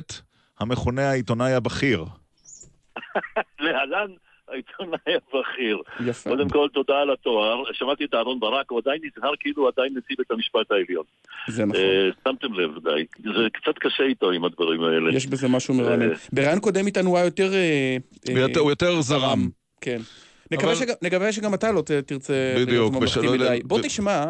[0.60, 2.04] המכונה העיתונאי הבכיר.
[3.60, 4.10] להלן
[4.52, 5.78] העיתונאי הבכיר.
[6.06, 6.30] יפה.
[6.30, 7.62] קודם כל, תודה על התואר.
[7.72, 11.04] שמעתי את אהרן ברק, הוא עדיין נזהר כאילו הוא עדיין נשיא בית המשפט העליון.
[11.48, 11.80] זה נכון.
[11.80, 13.04] אה, שמתם לב, די.
[13.34, 15.16] זה קצת קשה איתו עם הדברים האלה.
[15.16, 16.10] יש בזה משהו מרענן.
[16.10, 17.54] אה, בראיון קודם איתנו הוא היה יותר...
[17.54, 17.96] אה,
[18.30, 19.48] הוא יותר- הוא יותר זרם.
[19.80, 19.98] כן.
[20.50, 23.60] נקווה אבל- שגם- נקווה שגם אתה לא ת- תרצה בדיוק, להיות ממלכתי יודע- מדי.
[23.64, 24.24] בוא תשמע,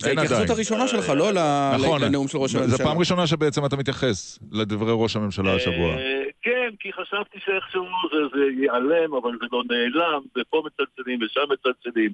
[0.00, 0.50] זה ההתייחסות.
[0.50, 1.32] הראשונה שלך, לא
[1.78, 2.78] נכון, לנאום של ראש זו הממשלה.
[2.86, 5.96] פעם ראשונה שבעצם אתה מתייחס לדברי ראש הממשלה השבוע.
[6.62, 12.10] כן, כי חשבתי שאיכשהו זה, זה ייעלם, אבל זה לא נעלם, ופה מצלצלים ושם מצלצלים.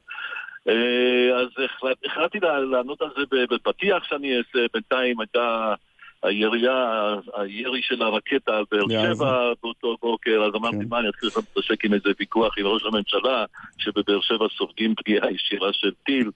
[0.69, 2.39] אה, אז החלט- החלטתי
[2.71, 5.75] לענות על זה בפתיח שאני אעשה, בינתיים הייתה
[6.23, 9.15] הירייה, הירי של הרקטה על באר.
[9.15, 10.89] שבע באותו בוקר, אז אמרתי, כן.
[10.89, 13.45] מה, אני אתחיל להתעסק עם איזה ויכוח עם ראש הממשלה,
[13.79, 16.31] שבבאר שבע סופגים פגיעה ישירה של טיל,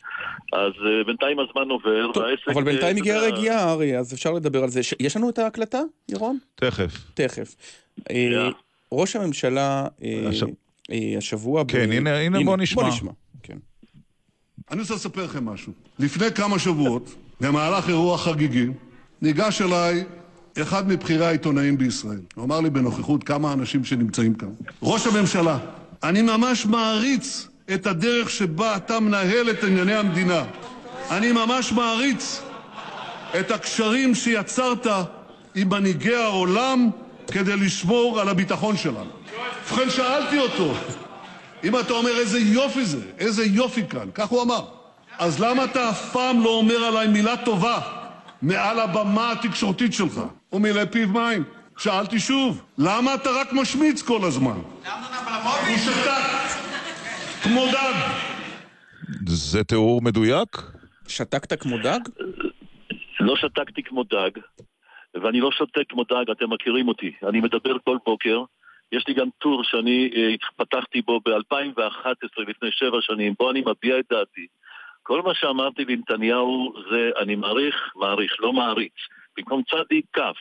[0.53, 2.49] אז אה, בינתיים הזמן עובר, והעסק...
[2.49, 4.81] אבל בינתיים אה, הגיעה אתה יודע, רגיעה, ארי, אז אפשר לדבר על זה.
[5.01, 6.39] יש לנו את ההקלטה, ירון?
[6.55, 6.93] תכף.
[7.15, 7.55] תכף.
[8.11, 8.49] אה,
[8.93, 9.87] ראש הממשלה
[10.29, 10.47] השב-
[11.19, 11.63] השבוע...
[11.69, 12.83] כן, הנה בוא נשמע.
[12.83, 13.11] בוא נשמע.
[13.43, 13.57] כן.
[14.71, 15.73] אני רוצה לספר לכם משהו.
[15.99, 18.67] לפני כמה שבועות, במהלך אירוע חגיגי,
[19.23, 20.05] ניגש אליי
[20.63, 22.21] אחד מבכירי העיתונאים בישראל.
[22.35, 24.49] הוא אמר לי בנוכחות כמה אנשים שנמצאים כאן,
[24.83, 25.59] ראש הממשלה,
[26.03, 30.45] אני ממש מעריץ את הדרך שבה אתה מנהל את ענייני המדינה.
[31.11, 32.43] אני ממש מעריץ
[33.41, 34.87] את הקשרים שיצרת
[35.55, 36.91] עם מנהיגי העולם
[37.27, 39.11] כדי לשמור על הביטחון שלנו.
[39.71, 40.75] ובכן שאלתי אותו,
[41.65, 44.65] אם אתה אומר איזה יופי זה, איזה יופי כאן, כך הוא אמר,
[45.19, 48.02] אז למה אתה אף פעם לא אומר עליי מילה טובה
[48.43, 50.21] מעל הבמה התקשורתית שלך?
[50.49, 51.45] הוא מילא פיו מים.
[51.79, 54.59] שאלתי שוב, למה אתה רק משמיץ כל הזמן?
[55.69, 56.59] הוא שתק,
[57.43, 57.95] כמו דג.
[59.27, 60.49] זה תיאור מדויק?
[61.09, 62.01] שתקת כמו דג?
[63.21, 64.31] לא שתקתי כמו דג,
[65.15, 67.13] ואני לא שותק כמו דג, אתם מכירים אותי.
[67.29, 68.45] אני מדבר כל בוקר.
[68.93, 73.99] יש לי גם טור שאני אה, פתחתי בו ב-2011, לפני שבע שנים, בו אני מביע
[73.99, 74.47] את דעתי.
[75.03, 78.93] כל מה שאמרתי לנתניהו זה אני מעריך, מעריך, לא מעריץ.
[79.37, 80.37] במקום צדיק כף.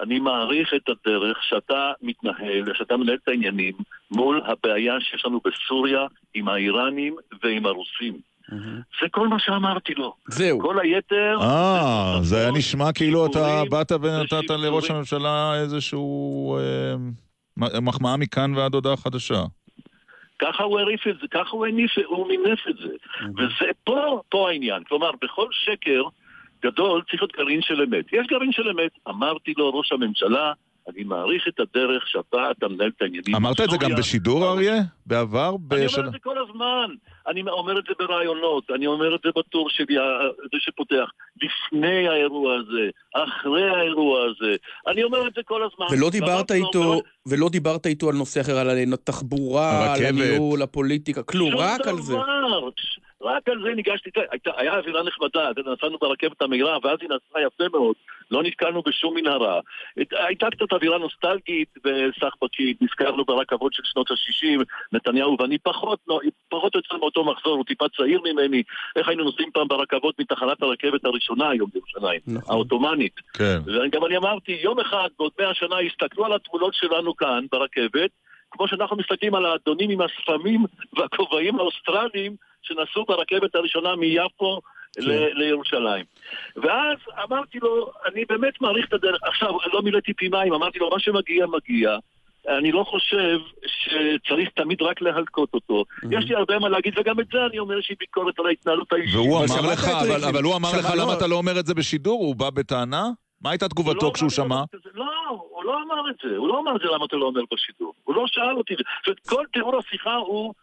[0.00, 3.74] אני מעריך את הדרך שאתה מתנהל, שאתה מנהל את העניינים
[4.10, 8.18] מול הבעיה שיש לנו בסוריה עם האיראנים ועם הרוסים.
[9.00, 10.14] זה כל מה שאמרתי לו.
[10.28, 10.60] זהו.
[10.60, 11.38] כל היתר...
[11.40, 14.50] אה, זה היה נשמע כאילו אתה באת ונתת.
[14.50, 19.42] לראש הממשלה איזשהו אה, מחמאה מכאן ועד הודעה חדשה.
[20.38, 22.94] ככה הוא הריף את זה, ככה הוא הניף, הוא מינף את זה.
[23.36, 24.84] וזה פה, פה העניין.
[24.84, 26.02] כלומר, בכל שקר
[26.62, 28.04] גדול צריך להיות גרעין של אמת.
[28.12, 28.90] יש גרעין של אמת.
[29.08, 30.52] אמרתי לו, ראש הממשלה,
[30.88, 33.34] אני מעריך את הדרך שאתה אתה מנהל את העניינים.
[33.34, 33.90] אמרת את זה גם.
[33.98, 34.74] בשידור, אריה?
[35.06, 35.56] בעבר?
[35.72, 36.94] אני אומר את זה כל הזמן.
[37.28, 39.94] אני אומר את זה בראיונות, אני אומר את זה בטור שלי,
[40.52, 41.10] זה שפותח.
[41.42, 44.56] לפני האירוע הזה, אחרי האירוע הזה.
[44.86, 45.86] אני אומר את זה כל הזמן.
[45.90, 50.08] ולא דיברת איתו, ולא דיברת איתו על נושא אחר, על התחבורה, על הרכבת.
[50.08, 52.16] הניהול, הפוליטיקה, כלום, רק על זה.
[53.22, 57.64] רק על זה ניגשתי, הייתה- היה אווירה נחמדה, נסענו ברכבת המהירה, ואז היא נסעה יפה
[57.72, 57.94] מאוד,
[58.30, 59.60] לא נתקלנו בשום מנהרה.
[60.10, 66.74] הייתה קצת אווירה נוסטלגית בסחבקית, נזכרנו ברכבות של שנות ה-60, נתניהו ואני פחות, לא, פחות
[66.74, 68.62] או יותר מאותו מחזור, הוא טיפה צעיר ממני,
[68.96, 73.14] איך היינו נוסעים פעם ברכבות מתחנת הרכבת הראשונה היום בירושלים, העות'מאנית.
[73.34, 73.58] כן.
[73.66, 78.10] וגם אני אמרתי, יום אחד, בעוד מאה שנה, יסתכלו על התמונות שלנו כאן, ברכבת,
[78.50, 80.64] כמו שאנחנו מסתכלים על האדונים עם השפמים
[80.96, 84.60] והכובעים האוסטרליים שנסעו ברכבת הראשונה מיפו
[84.98, 86.04] ל- לירושלים.
[86.56, 89.18] ואז אמרתי לו, אני באמת מעריך את הדרך.
[89.22, 91.96] עכשיו, לא מילאתי פי מים, אמרתי לו, מה שמגיע, מגיע.
[92.58, 95.84] אני לא חושב שצריך תמיד רק להלקות אותו.
[96.10, 99.14] יש לי הרבה מה להגיד, וגם את זה אני אומר שהיא ביקורת על ההתנהלות האישית.
[99.14, 100.24] והוא אמר לך, אבל.
[100.24, 101.16] אבל הוא אמר לך שמע- למה לא.
[101.18, 102.20] אתה לא אומר את זה בשידור?
[102.20, 103.04] הוא בא בטענה?
[103.42, 104.62] מה הייתה תגובתו לא כשהוא שמע?
[104.94, 105.04] לא,
[105.50, 106.36] הוא לא אמר את זה.
[106.36, 107.92] הוא לא אמר את זה למה אתה לא אומר בשידור.
[108.04, 108.74] הוא לא שאל אותי.
[108.74, 110.54] זאת אומרת, כל תיאור השיחה הוא...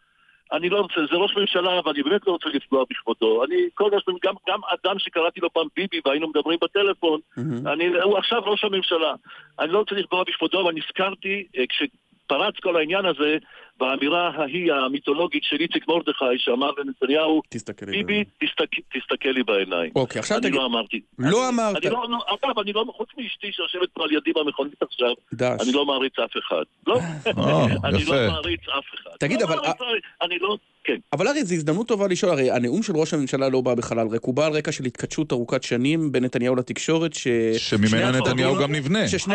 [0.52, 3.44] אני לא רוצה, זה ראש ממשלה, ואני באמת לא רוצה לפגוע בכבודו.
[3.44, 7.20] אני, כל ממשלה, גם, גם אדם שקראתי לו פעם ביבי והיינו מדברים בטלפון,
[7.66, 9.14] אני, הוא עכשיו ראש הממשלה.
[9.58, 13.36] אני לא רוצה לפגוע בכבודו, אבל נזכרתי, אה, כשפרץ כל העניין הזה,
[13.80, 19.90] באמירה ההיא המיתולוגית של איציק מרדכי, שאמר לנתניהו, תסתכל ביבי, תסתכל, תסתכל לי בעיניים.
[19.96, 21.00] אוקיי, עכשיו אני תגיד- לא אמרתי.
[21.18, 21.76] לא אני- אמרת.
[21.76, 25.60] אני לא, לא, אגב, אני לא, חוץ מאשתי שיושבת פה על ידי במכונית עכשיו, דש.
[25.62, 26.62] אני לא מעריץ אף אחד.
[26.86, 26.98] לא,
[27.84, 28.14] אני יפה.
[28.26, 29.10] לא מעריץ אף אחד.
[29.20, 29.76] תגיד, לא אבל- מעריץ,
[30.22, 30.96] אני לא, כן.
[31.12, 34.22] אבל ארי, זו הזדמנות טובה לשאול, הרי הנאום של ראש הממשלה לא בא בחלל ריק,
[34.24, 37.28] הוא בא על רקע של התכתשות ארוכת שנים בין נתניהו לתקשורת, ש...
[37.56, 39.08] שממנה נתניהו גם נבנה.
[39.08, 39.34] ששני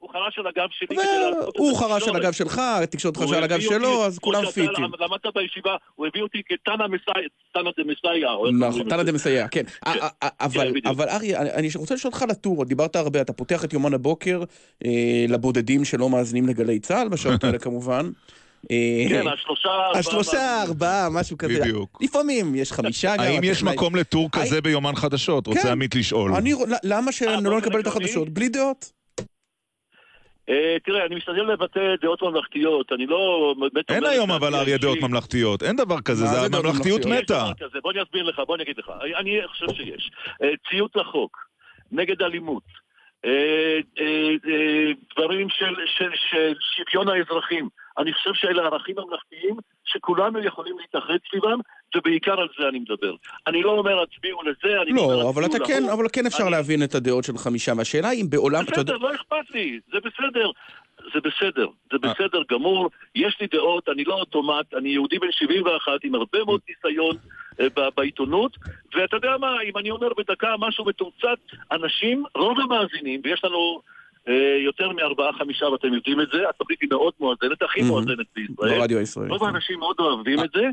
[0.00, 2.16] הוא חרש על הגב שלי כדי את הוא חרש על.
[2.16, 4.84] הגב שלך, התקשורת חרשה על הגב שלו, אז כולם פיטים.
[5.00, 7.28] למדת בישיבה, הוא הביא אותי כתנא מסייע,
[7.78, 8.28] דמסייע.
[8.68, 9.02] נכון, תנא.
[9.02, 9.62] דמסייע, כן.
[9.84, 10.86] א- א- א- אבל, בדיוק.
[10.86, 14.42] אבל אריה, אני רוצה לשאול אותך על הטור, דיברת הרבה, אתה פותח את יומן הבוקר
[14.84, 14.90] אה,
[15.28, 18.10] לבודדים שלא מאזינים לגלי צה"ל בשעות האלה כמובן.
[18.70, 18.76] אה,
[19.08, 19.68] כן, השלושה...
[19.68, 21.60] ארבעה השלושה, ארבעה, משהו כזה.
[21.60, 21.98] בדיוק.
[22.02, 23.22] לפעמים יש חמישה גם.
[23.22, 25.46] האם יש מקום לטור כזה ביומן חדשות?
[25.46, 25.68] רוצה כן.
[25.68, 26.34] עמית לשאול.
[26.34, 26.54] אני,
[26.84, 28.28] למה שלא נקבל את החדשות?
[28.28, 28.99] בלי דעות.
[30.50, 33.54] אה, תראה, אני משתדל לבטא דעות ממלכתיות, אני לא...
[33.88, 34.98] אין היום אבל אריה דעות.
[35.02, 37.40] ממלכתיות, אין דבר כזה, זה הממלכתיות ממלכתיות?
[37.60, 37.80] מתה.
[37.82, 38.92] בוא אני אסביר לך, בוא אני אגיד לך.
[39.18, 40.10] אני חושב שיש.
[40.42, 41.36] אה, ציות לחוק,
[41.92, 42.62] נגד אלימות,
[45.16, 47.68] דברים של, של, של שוויון האזרחים.
[47.98, 51.58] אני חושב שאלה ערכים ממלכתיים שכולנו יכולים להתאחד סביבם,
[51.96, 53.14] ובעיקר על זה אני מדבר.
[53.46, 55.92] אני לא אומר הצביעו לזה, אני אומר לא, אתה הצביעו כן, להוא.
[55.92, 59.14] אבל כן אפשר אני- להבין את הדעות של חמישה, והשאלה אם בעולם, אתה בסדר, לא
[59.14, 60.50] אכפת לי, זה בסדר.
[61.14, 62.12] זה בסדר, זה אה.
[62.12, 66.60] בסדר גמור, יש לי דעות, אני לא אוטומט, אני יהודי בן 71 עם הרבה מאוד
[66.68, 67.16] ניסיון
[67.60, 67.66] אה,
[67.96, 68.56] בעיתונות,
[68.94, 71.38] ואתה יודע מה, אם אני אומר בדקה משהו מתומצת,
[71.72, 73.80] אנשים, רוב המאזינים, ויש לנו
[74.28, 78.78] אה, יותר מארבעה חמישה, ואתם יודעים את זה, התוכנית היא מאוד מואזנת, הכי מואזנת בישראל.
[78.78, 79.30] ברדיו הישראלי.
[79.30, 80.66] רוב האנשים מאוד אוהבים את זה,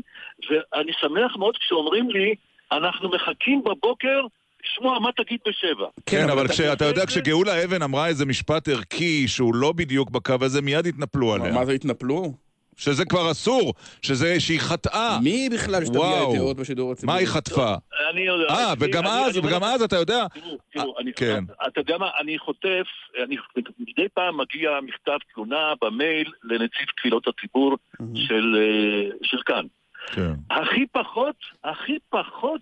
[0.50, 2.34] ואני שמח מאוד כשאומרים לי,
[2.72, 4.20] אנחנו מחכים בבוקר
[4.64, 5.86] לשמוע מה תגיד בשבע.
[6.06, 10.62] כן, אבל כשאתה יודע, כשגאולה אבן אמרה איזה משפט ערכי שהוא לא בדיוק בקו הזה,
[10.62, 11.52] מיד התנפלו עליה.
[11.52, 12.32] מה זה התנפלו?
[12.76, 15.18] שזה כבר אסור, שזה, שהיא חטאה.
[15.22, 16.32] מי בכלל שתביע וואו.
[16.32, 17.14] את דעות בשידור הציבורי?
[17.14, 17.74] מה היא חטפה?
[18.10, 18.54] אני יודע.
[18.54, 20.26] אה, וגם אני- אז, אני- וגם אז אתה יודע...
[20.72, 21.44] תראו, אני, כן.
[21.66, 22.86] אתה יודע מה, אני חוטף,
[23.24, 23.36] אני,
[23.78, 27.76] מדי פעם מגיע מכתב תלונה במייל לנציב קבילות הציבור
[28.14, 29.64] של, אה, של כאן.
[30.12, 30.32] כן.
[30.50, 32.60] הכי פחות, הכי פחות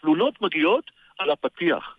[0.00, 0.84] תלונות מגיעות
[1.20, 1.96] על הפתיח.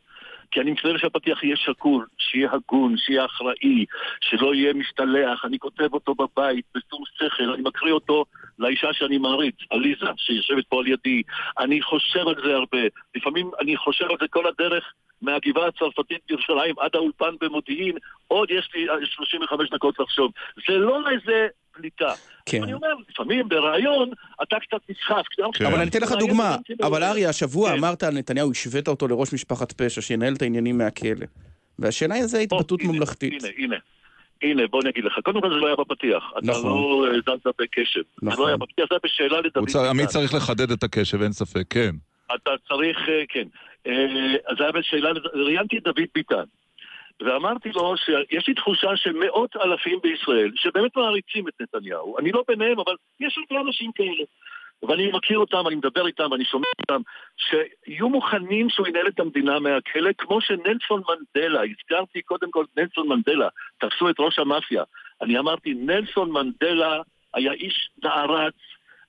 [0.52, 3.85] כי אני משתדל שהפתיח יהיה שקול, שיהיה הגון, שיהיה אחראי,
[4.22, 8.26] שלא יהיה משתלח, אני כותב אותו בבית, בשום שכל, אני מקריא אותו
[8.60, 11.23] לאישה שאני מעריץ, עליזה, שיושבת פה על ידי.
[11.60, 12.81] אני חושב על זה הרבה.
[13.15, 18.69] לפעמים אני חושב על זה כל הדרך מהגבעה הצרפתית בירושלים עד האולפן במודיעין, עוד יש
[18.76, 20.31] לי אה, 35 דקות לחשוב.
[20.68, 22.14] זה לא איזה פליטה.
[22.45, 22.64] כן.
[22.64, 24.10] אני אומר, לפעמים בריאיון
[24.43, 25.26] אתה קצת נסחף.
[25.53, 25.65] כן.
[25.65, 26.57] אבל אני אתן לך דוגמה.
[26.65, 27.77] כן אבל אריה, השבוע כן.
[27.77, 31.26] אמרת על נתניהו, השווית אותו לראש משפחת פשע, שינהל את העניינים מהכלא.
[31.80, 33.43] והשאלה היא איזה התבטאות ממלכתית.
[33.43, 33.76] הנה, הנה.
[34.41, 35.19] הנה, בוא אני אגיד לך.
[35.23, 36.23] קודם כל זה לא היה בפתיח.
[36.38, 36.72] אתה נכון.
[36.72, 38.02] לא האזנת בקשב.
[38.22, 38.43] זה נכון.
[38.43, 39.85] לא היה בפתיח, זה היה בשאלה לדוד.
[39.89, 41.91] עמית צריך לחדד את הקשב, אין ספק, כן.
[42.35, 43.48] אתה צריך, אה, כן.
[43.88, 43.93] אה,
[44.48, 46.43] אז זה היה בשאלה, ראיינתי את דוד ביטן.
[47.26, 52.80] ואמרתי לו שיש לי תחושה שמאות אלפים בישראל, שבאמת מעריצים את נתניהו, אני לא ביניהם,
[52.80, 54.23] אבל יש הרבה אנשים כאלה.
[54.84, 57.02] ואני מכיר אותם, אני מדבר איתם, אני שומע אותם,
[57.38, 63.48] שיהיו מוכנים שהוא ינהל את המדינה מהכלא, כמו שנלסון מנדלה, הזכרתי קודם כל נלסון מנדלה,
[63.77, 64.84] תפסו את ראש המאפיה.
[65.22, 67.02] אני אמרתי, נלסון מנדלה
[67.34, 68.53] היה איש נערץ,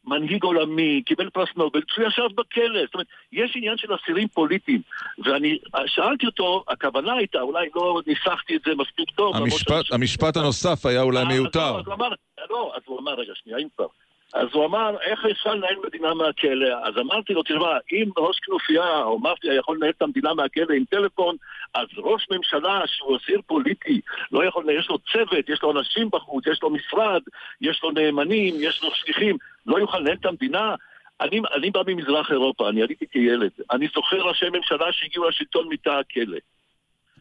[0.07, 2.81] מנהיג עולמי, קיבל פרס נובל, שהוא ישב בכלא.
[2.85, 4.81] זאת אומרת, יש עניין של אסירים פוליטיים.
[5.25, 9.37] ואני שאלתי אותו, הכוונה הייתה, אולי לא ניסחתי את זה מספיק טוב.
[9.37, 11.77] המשפט- המשפט הנוסף היה אולי אה, מיותר.
[11.79, 12.09] אז הוא אמר,
[12.51, 13.87] לא, אז הוא אמר, רגע, שנייה, אם כבר.
[14.35, 16.69] אז הוא אמר, איך אפשר לנהל מדינה מהכלא?
[16.85, 20.85] אז אמרתי לו, תשמע, אם ראש כנופיה או מאפיה יכול לנהל את המדינה מהכלא עם
[20.91, 21.37] טלפון,
[21.75, 24.01] אז ראש ממשלה שהוא אסיר פוליטי,
[24.33, 27.21] לא יכול, יש לו צוות, יש לו אנשים בחוץ, יש לו משרד,
[27.61, 29.37] יש לו נאמנים, יש לו שליחים,
[29.67, 30.75] לא יוכל לנהל את המדינה?
[31.21, 33.51] אני, אני בא ממזרח אירופה, אני עליתי כילד.
[33.71, 36.39] אני זוכר ראשי ממשלה שהגיעו לשלטון מתא הכלא.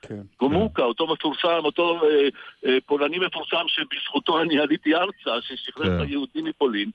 [0.02, 0.22] כן.
[0.40, 2.28] גומוקה, אותו מפורסם, אותו אה,
[2.66, 5.96] אה, פולני מפורסם שבזכותו אני עליתי ארצה, ששחרר כן.
[5.96, 6.90] את היהודים מפולין,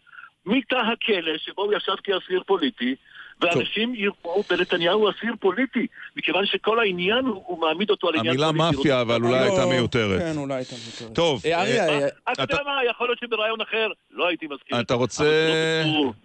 [0.47, 2.94] מתא הכלא שבו הוא ישב כאסיר פוליטי,
[3.40, 5.86] ואנשים יראו בנתניהו אסיר פוליטי,
[6.16, 8.76] מכיוון שכל העניין הוא, הוא מעמיד אותו על עניין המילה פוליטי.
[8.76, 10.20] מאפיה, אבל אולי הייתה לא, מיותרת.
[10.20, 11.16] כן, אולי הייתה מיותרת.
[11.16, 14.80] טוב, אה, אה, אה, אתה יודע מה, יכול להיות שברעיון אחר לא הייתי מסכים.
[14.80, 15.24] אתה רוצה...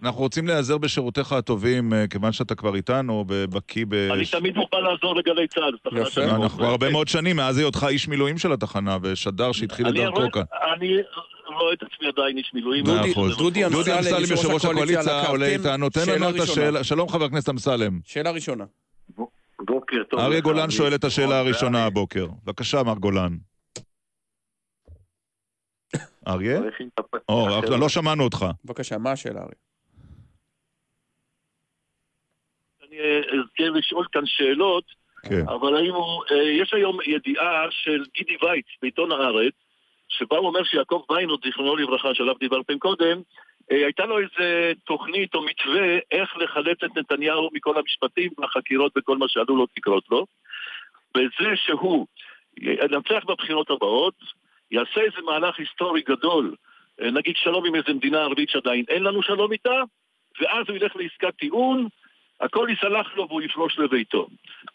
[0.02, 3.94] אנחנו רוצים להיעזר בשירותיך הטובים, כיוון שאתה כבר איתנו, בקיא ב...
[3.94, 6.04] אני תמיד מוכן לעזור לגלי צה"ל.
[6.10, 6.64] שאני אנחנו מוכן.
[6.64, 10.42] הרבה מאוד שנים, מאז היותך איש מילואים של התחנה, ושדר שהתחיל את דרכו כאן.
[11.52, 12.84] אני רואה את עצמי עדיין איש מילואים.
[12.86, 13.36] מאה אחוז.
[13.36, 15.90] דודי אמסלם, יושב ראש הקואליציה, עולה איתנו.
[15.90, 16.40] תן שאלה לנו את.
[16.40, 16.84] השאלה.
[16.84, 18.00] שלום, חבר הכנסת אמסלם.
[18.04, 18.64] שאלה ראשונה.
[19.60, 20.20] בוקר טוב.
[20.20, 22.26] אריה גולן שואל את השאלה הראשונה הבוקר.
[22.44, 23.36] בבקשה, מר גולן.
[26.28, 26.60] אריה?
[27.28, 28.46] או, לא שמענו אותך.
[28.64, 29.54] בבקשה, מה השאלה, אריה?
[32.88, 32.96] אני
[33.40, 34.84] אזכה לשאול כאן שאלות,
[35.22, 35.48] כן.
[35.48, 36.24] אבל האם הוא...
[36.30, 39.54] אה, יש היום ידיעה של גידי וייץ בעיתון הארץ,
[40.18, 43.20] שבה הוא אומר שיעקב ויינוד, זיכרונו לברכה, שעליו דיברתם קודם,
[43.72, 49.16] אה, הייתה לו איזה תוכנית או מתווה איך לחלץ את נתניהו מכל המשפטים והחקירות וכל
[49.16, 50.26] מה שעלול עוד לקרות לו.
[51.14, 52.06] בזה שהוא
[52.60, 54.14] ינצח בבחירות הבאות,
[54.70, 56.54] יעשה איזה מהלך היסטורי גדול,
[57.02, 59.82] אה, נגיד שלום עם איזה מדינה ערבית שעדיין אין לנו שלום איתה,
[60.40, 61.88] ואז הוא ילך לעסקת טיעון,
[62.42, 64.26] הכל ייסלח לו והוא יפרוש לביתו.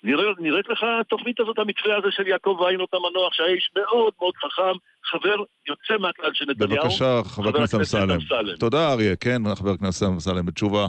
[0.04, 4.34] נראה, נראית לך התוכנית הזאת, המתווה הזה של יעקב ויינוט המנוח, שהיה איש מאוד מאוד
[4.36, 4.74] חכם,
[5.06, 5.36] חבר
[5.68, 6.84] יוצא מהכלל של נתניהו.
[6.84, 8.18] בבקשה, חבר הכנסת אמסלם.
[8.60, 9.16] תודה, אריה.
[9.16, 10.88] כן, חבר הכנסת אמסלם, בתשובה.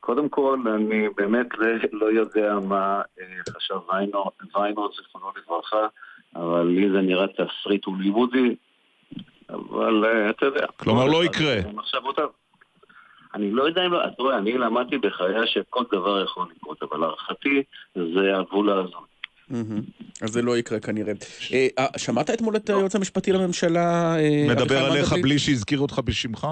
[0.00, 3.24] קודם כל, אני באמת לא- לא יודע מה אה,
[3.56, 4.24] חשב ויינו-
[4.56, 5.86] ויינורד, זיכרונו לברכה,
[6.36, 8.54] אבל לי זה נראה תסריט הוליוודי,
[9.50, 10.66] אבל אה, אתה יודע.
[10.76, 11.54] כלומר, לא יקרה.
[13.34, 17.00] אני לא יודע אם לא, אתה רואה, אני למדתי בחיי שכל דבר יכול לקרות, אבל
[17.00, 17.62] להערכתי
[17.94, 18.70] זה הגבול.
[19.48, 19.80] מהמם.
[20.22, 21.12] אז זה לא יקרה כנראה.
[21.52, 24.16] אה, אה, שמעת אתמול את היועץ המשפטי לממשלה?
[24.16, 25.12] אה, מדבר עליך?
[25.22, 26.46] בלי שהזכיר אותך בשמך?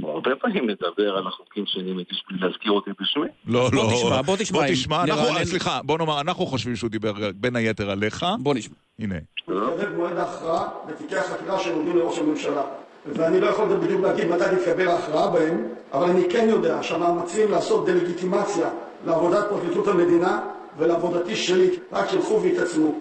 [0.00, 3.26] הוא הרבה פעמים מדבר על החוקים שאני מגיש בלי להזכיר אותי בשמי.
[3.46, 3.82] לא, לא.
[3.82, 7.56] בוא תשמע, בוא תשמע, בוא תשמע, אנחנו, סליחה, בוא נאמר, אנחנו חושבים שהוא דיבר בין
[7.56, 8.26] היתר עליך.
[8.38, 8.74] בוא נשמע.
[8.98, 9.14] הנה.
[9.48, 12.62] מתקרב מועד ההכרעה בתיקי החקירה שנוגעים לראש הממשלה.
[13.06, 17.86] ואני לא יכול בדיוק להגיד מתי תתקבל ההכרעה בהם, אבל אני כן יודע שהמאמצים לעשות
[17.86, 18.70] דה-לגיטימציה
[19.06, 20.40] לעבודת פרקליטות המדינה
[20.78, 23.00] ולעבודתי שלי רק ילכו ויתעצמו.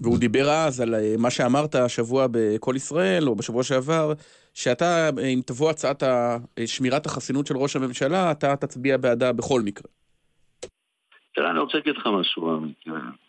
[0.00, 4.12] והוא דיבר אז על אה, מה שאמרת השבוע ב"קול ישראל", או בשבוע שעבר,
[4.54, 6.36] שאתה, אה, אם תבוא הצעת אה,
[6.66, 9.88] שמירת החסינות של ראש הממשלה, אתה תצביע בעדה בכל מקרה.
[11.34, 12.60] תראה, אני רוצה להגיד לך משהו,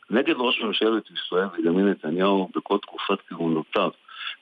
[0.10, 3.90] נגד ראש ממשלת ישראל בנימין נתניהו בכל תקופת כהונותיו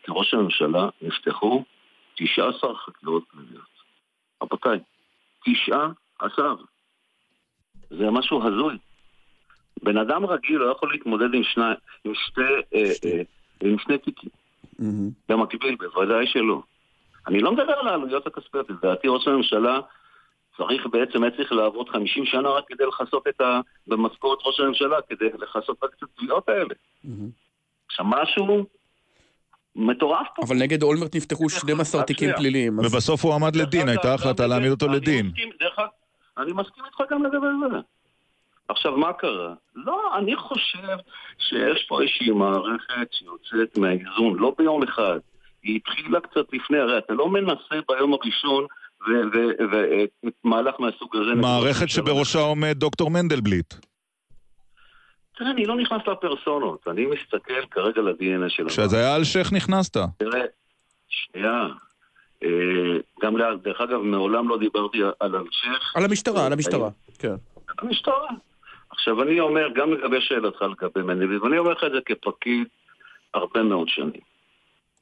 [0.07, 1.63] כראש הממשלה נפתחו
[2.15, 3.77] 19 חקירות פליליות.
[4.41, 4.79] רבותיי,
[5.45, 6.55] 19.
[7.89, 8.77] זה משהו הזוי.
[9.84, 11.63] בן אדם רגיל לא יכול להתמודד עם, שני,
[12.03, 12.41] עם, שתי,
[12.75, 13.21] אה, אה,
[13.61, 14.29] עם שני תיקים.
[15.29, 16.61] במקביל, בוודאי שלא.
[17.27, 19.79] אני לא מדבר על העלויות הכספיות, לדעתי ראש הממשלה
[20.57, 23.61] צריך בעצם, היה צריך לעבוד 50 שנה רק כדי לכסות את ה...
[23.88, 26.75] במשכורת ראש הממשלה, כדי לכסות רק את התביעות האלה.
[27.88, 28.65] עכשיו, משהו
[29.77, 30.41] מטורף פה.
[30.47, 32.29] אבל נגד אולמרט נפתחו 12 רק תיקים.
[32.35, 32.79] פליליים.
[32.79, 35.31] ובסוף הוא עמד לדין, הייתה החלטה להעמיד אותו לדין.
[36.37, 37.77] אני מסכים איתך גם לגבי זה.
[38.69, 39.53] עכשיו, מה קרה?
[39.75, 40.97] לא, אני חושב
[41.39, 45.19] שיש פה איזושהי מערכת שיוצאת מהאיזון, לא ביום אחד.
[45.63, 48.65] היא התחילה קצת לפני, הרי אתה לא מנסה ביום הראשון
[50.43, 51.41] ומהלך מהסוג הזה.
[51.41, 53.73] מערכת שבראשה עומד דוקטור מנדלבליט.
[55.38, 59.97] תראה, אני לא נכנס לפרסונות, אני מסתכל כרגע ל-DNA של כשזה היה אלשיך נכנסת.
[60.18, 60.41] תראה,
[61.09, 61.68] שנייה.
[62.43, 62.49] אה,
[63.22, 65.93] גם, לה- דרך אגב, מעולם לא דיברתי על אלשיך.
[65.95, 66.89] על המשטרה, על המשטרה.
[67.19, 67.35] כן.
[67.80, 68.27] המשטרה.
[68.89, 72.68] עכשיו, אני אומר, גם לגבי שאלתך לגבי מנדלבליט, ואני אומר לך את זה כפקיד
[73.34, 74.22] הרבה מאוד שנים.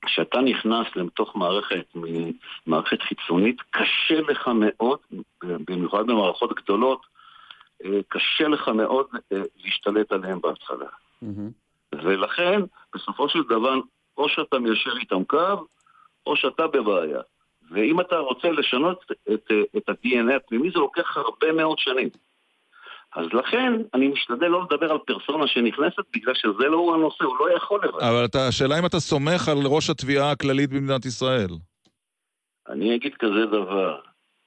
[0.05, 1.85] כשאתה נכנס לתוך מערכת,
[2.67, 4.99] מערכת חיצונית, קשה לך מאוד,
[5.43, 7.14] במיוחד במערכות גדולות, אה,
[8.07, 10.85] קשה לך מאוד אה, להשתלט עליהם בהתחלה.
[12.03, 12.61] ולכן,
[12.95, 13.73] בסופו של דבר,
[14.17, 15.65] או שאתה מיישר איתם קו,
[16.27, 17.19] או שאתה בבעיה.
[17.71, 22.09] ואם אתה רוצה לשנות את, את ה-DNA הפנימי, זה לוקח הרבה מאוד שנים.
[23.15, 27.37] אז לכן, אני משתדל לא לדבר על פרסונה שנכנסת, בגלל שזה לא הוא הנושא, הוא
[27.39, 27.99] לא יכול לבד.
[28.01, 31.49] אבל אתה- השאלה אם אתה סומך על ראש התביעה הכללית במדינת ישראל.
[32.69, 33.99] אני אגיד כזה דבר,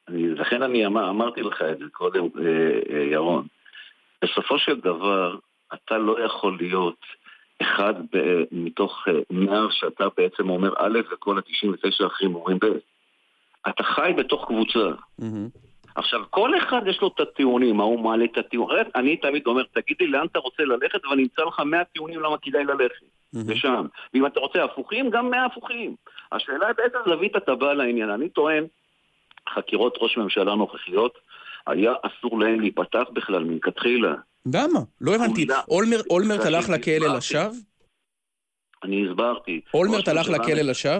[0.08, 3.46] אני, לכן אני אמר, אמרתי לך את זה קודם, אה, אה, ירון.
[4.22, 5.36] בסופו של דבר,
[5.74, 7.00] אתה לא יכול להיות
[7.62, 12.66] אחד ב, מתוך אה, מאה שאתה בעצם אומר א' וכל ה-99 האחרים אומרים ב'.
[13.68, 14.90] אתה חי בתוך קבוצה.
[15.94, 18.76] עכשיו, כל אחד יש לו את הטיעונים, מה הוא מעלה את הטיעונים.
[18.94, 22.38] אני תמיד אומר, תגיד לי לאן אתה רוצה ללכת, ואני אמצא לך 100 טיעונים למה
[22.38, 23.04] כדאי ללכת.
[23.32, 23.86] לשם.
[24.14, 25.96] ואם אתה רוצה הפוכים, גם 100 הפוכים.
[26.32, 28.10] השאלה היא באיזה זווית אתה בא לעניין.
[28.10, 28.64] אני טוען,
[29.54, 31.12] חקירות ראש ממשלה נוכחיות,
[31.66, 34.14] היה אסור להן להיפתח בכלל מלכתחילה.
[34.54, 34.80] למה?
[35.00, 35.46] לא הבנתי.
[35.68, 37.16] אולמר- אולמרט הלך לכלא.
[37.16, 37.50] לשווא?
[38.84, 39.60] אני הסברתי.
[39.74, 40.98] אולמרט הלך לכלא לשווא?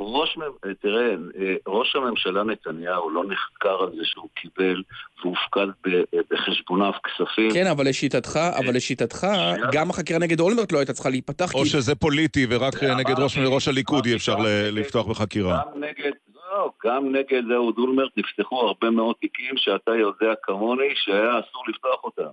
[0.00, 4.82] ראש, מ- תראה, אה, ראש הממשלה נתניהו לא נחקר על זה שהוא קיבל
[5.24, 7.50] והופקד ב- בחשבוניו כספים.
[7.52, 9.26] כן, אבל לשיטתך, אבל לשיטתך,
[9.72, 11.54] גם החקירה נגד אולמרט לא הייתה צריכה להיפתח.
[11.54, 14.36] או כי- שזה פוליטי ורק אה, נגד ראש ראש הליכוד אי אפשר
[14.72, 15.60] לפתוח בחקירה.
[15.74, 16.12] גם נגד,
[16.52, 22.04] לא, גם נגד אהוד אולמרט נפתחו הרבה מאוד תיקים שאתה יודע כמוני שהיה אסור לפתוח
[22.04, 22.30] אותם.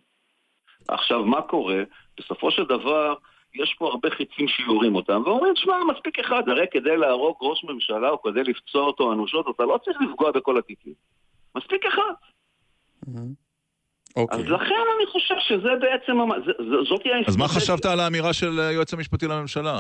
[0.87, 1.83] עכשיו, מה קורה?
[2.19, 3.13] בסופו של דבר,
[3.55, 8.09] יש פה הרבה חיצים שיורים אותם, ואומרים, שמע, מספיק אחד, הרי כדי להרוג ראש ממשלה
[8.09, 10.93] או כדי לפצוע אותו אנושות, אתה לא צריך לפגוע בכל התיקים.
[11.57, 12.13] מספיק אחד.
[14.17, 14.39] אוקיי.
[14.39, 16.13] אז לכן אני חושב שזה בעצם,
[16.45, 17.47] זה- זה- זאתי אז מה.
[17.47, 19.79] חשבת על האמירה של היועץ המשפטי לממשלה?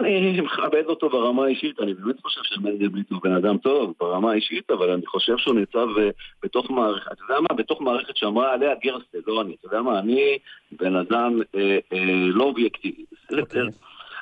[0.00, 4.70] אני מכבד אותו ברמה האישית, אני באמת חושב שמנדלבליט הוא בן אדם טוב ברמה האישית,
[4.70, 6.10] אבל אני חושב שהוא ניצב אה,
[6.42, 7.56] בתוך מערכת, אתה יודע מה?
[7.56, 9.98] בתוך מערכת שאמרה עליה גרסטל, לא אני, אתה יודע מה?
[9.98, 10.38] אני
[10.72, 13.66] בן אדם אה, אה, לא אובייקטיבי, בסדר?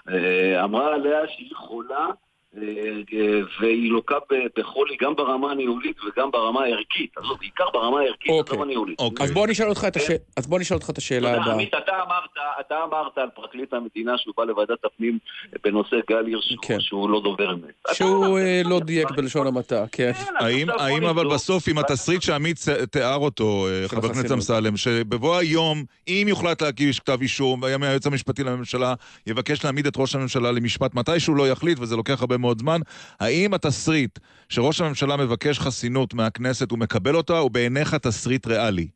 [0.09, 2.07] אה, אמרה עליה שהיא חולה
[3.61, 4.15] והיא לוקה
[4.59, 8.99] בחולי גם ברמה הניהולית וגם ברמה הערכית, עזוב, בעיקר ברמה הערכית, עזוב הניהולית.
[9.21, 11.53] אז בוא נשאל אותך את השאלה, אז בוא נשאל אותך את השאלה הבאה.
[11.55, 12.31] עמית, אתה אמרת,
[12.61, 15.19] אתה אמרת על פרקליט המדינה שהוא בא לוועדת הפנים
[15.65, 17.63] בנושא גל הירש, שהוא- שהוא לא דובר אמת.
[17.93, 20.13] שהוא אה, לא דייק בלשון המעטה, כן.
[20.39, 22.57] האם, האם אבל בסוף עם התסריט שעמית
[22.91, 24.33] תיאר אותו, אה, חבר הכנסת.
[24.33, 28.95] אמסלם, שבבוא היום, אם יוחלט להגיש כתב אישום, והיה מהיועץ המשפטי לממשלה
[29.27, 32.81] יבקש להעמיד את ראש הממשלה למשפט מתי שהוא לא יחליט, וזה לוקח הרבה מאוד זמן,
[33.21, 38.89] האם התסריט שראש הממשלה מבקש חסינות מהכנסת, הוא מקבל אותה, או בעיניך תסריט ריאלי?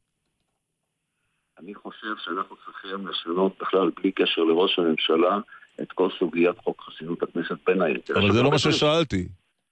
[1.59, 5.39] אני חושב שאנחנו צריכים לשנות בכלל, בלי קשר לראש הממשלה,
[5.83, 8.19] את כל סוגיית חוק חסינות הכנסת בין היתר.
[8.19, 9.29] אבל זה לא מה ששאלתי.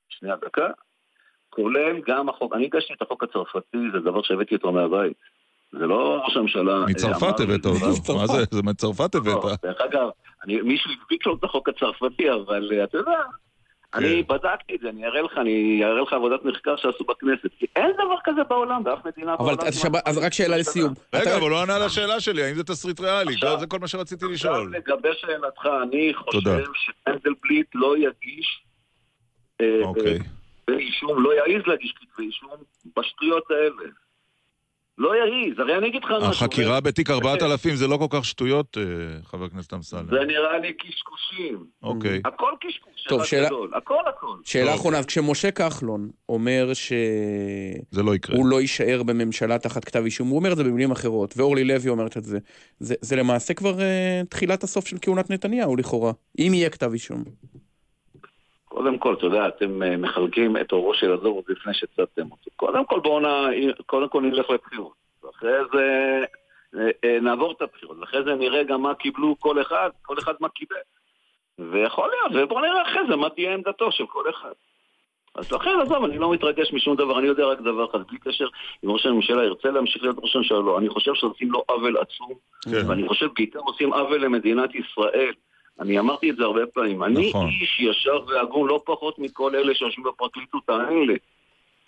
[0.08, 0.66] שנייה, דקה.
[1.50, 5.16] כולל גם החוק, אני הגשתי את החוק הצרפתי, זה דבר שהבאתי אותו מהבית.
[5.72, 6.72] זה לא ראש הממשלה...
[6.72, 8.14] אה, מצרפת הבאת אותו.
[8.18, 8.44] מה זה?
[8.50, 9.44] זה מצרפת הבאת.
[9.62, 10.08] דרך אגב,
[10.46, 13.20] מישהו הדביק לו את החוק הצרפתי, אבל אה, אתה יודע,
[13.94, 17.48] אני בדקתי את זה, אני אראה לך, אני אראה לך עבודת מחקר שעשו בכנסת.
[17.58, 19.66] כי אין דבר כזה בעולם, באף מדינה אבל בעולם.
[19.68, 20.94] אז שב- אז רק שאלה לסיום.
[21.14, 23.32] רגע, אבל הוא לא ענה על השאלה שלי, האם זה תסריט ריאלי?
[23.34, 24.74] עכשיו- זה כל מה שרציתי עכשיו לשאול.
[24.76, 26.12] לגבי שאלתך, אני.
[26.14, 26.40] חושב
[26.74, 28.62] שמנדלבליט לא יגיש
[29.60, 30.18] אה, אוקיי.
[30.18, 32.50] כתבי אישום, לא יעז להגיש כתבי אישום
[32.96, 33.90] בשטויות האלה.
[34.98, 36.26] לא יעז, הרי אני אגיד לך משהו.
[36.30, 38.82] החקירה בתיק 4000 זה לא כל כך שטויות, אה,
[39.24, 40.06] חבר הכנסת אמסלם.
[40.10, 41.64] זה נראה לי קשקושים.
[41.82, 42.20] אוקיי.
[42.24, 43.70] הכל קשקוש, טוב, שאלה- גדול.
[43.74, 44.36] הכל הכל.
[44.44, 46.72] שאלה אחרונה, אז כשמשה כחלון אומר
[47.90, 48.36] זה לא יקרה.
[48.36, 51.88] שהוא לא יישאר בממשלה תחת כתב אישום, הוא אומר את זה במילים אחרות, ואורלי לוי
[51.90, 52.38] אומרת את זה.
[52.78, 53.82] זה, זה למעשה כבר uh,
[54.28, 56.12] תחילת הסוף של כהונת נתניהו, לכאורה.
[56.38, 57.24] אם יהיה כתב אישום.
[58.74, 62.50] קודם כל, אתה יודע, אתם אה, מחלקים את אורו של הזור עוד לפני שצדתם אותו.
[62.56, 63.24] קודם כל, בואו נ...
[63.86, 64.92] קודם כל נלך לבחירות.
[65.24, 66.20] ואחרי זה
[66.76, 67.96] אה, אה, נעבור את הבחירות.
[68.00, 70.76] ואחרי זה נראה גם מה קיבלו כל אחד, כל אחד מה קיבל.
[71.58, 74.52] ויכול להיות, ובואו נראה אחרי זה מה תהיה עמדתו של כל אחד.
[75.34, 78.46] אז לכן, עזוב, אני לא מתרגש משום דבר, אני יודע רק דבר אחד, בלי קשר
[78.84, 80.78] אם ראש הממשלה ירצה להמשיך להיות ראש הממשלה, לא.
[80.78, 82.32] אני חושב שעושים לו עוול עצום,
[82.64, 82.90] כן.
[82.90, 85.32] ואני חושב בעיקר עושים עוול למדינת ישראל.
[85.80, 87.02] אני אמרתי את זה הרבה פעמים.
[87.04, 87.46] אני נכון.
[87.48, 91.14] איש ישר והגון לא פחות מכל אלה שיושבים בפרקליטות האלה.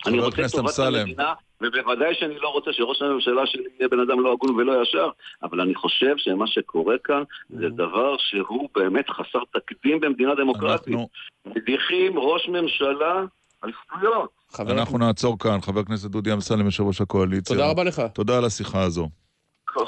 [0.06, 0.78] אני רוצה טובת.
[0.78, 5.08] המדינה, ובוודאי שאני לא רוצה שראש הממשלה שלי יהיה בן אדם לא הגון ולא ישר,
[5.42, 10.88] אבל אני חושב שמה שקורה כאן זה דבר שהוא באמת חסר תקדים במדינה דמוקרטית.
[10.88, 11.08] אנחנו-
[11.46, 13.22] מדיחים ראש ממשלה
[13.62, 14.30] על שטויות.
[14.58, 15.60] אנחנו נעצור כאן.
[15.60, 17.56] חבר הכנסת דודי אמסלם, יושב ראש הקואליציה.
[17.56, 18.02] תודה רבה לך.
[18.14, 19.08] תודה על השיחה הזו.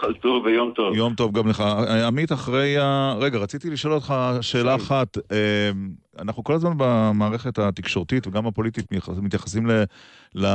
[0.00, 0.94] כל טוב ויום טוב.
[0.94, 1.60] יום טוב גם לך.
[2.06, 3.14] עמית, אחרי ה...
[3.18, 5.18] רגע, רציתי לשאול אותך שאלה אחת.
[5.32, 5.70] אה,
[6.18, 8.86] אנחנו כל הזמן במערכת התקשורתית וגם הפוליטית
[9.22, 9.84] מתייחסים ל...
[10.34, 10.46] ל...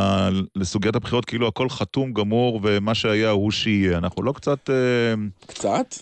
[0.55, 3.97] לסוגיית הבחירות כאילו הכל חתום, גמור, ומה שהיה הוא שיהיה.
[3.97, 4.69] אנחנו לא קצת...
[4.69, 5.13] אה,
[5.47, 5.95] קצת?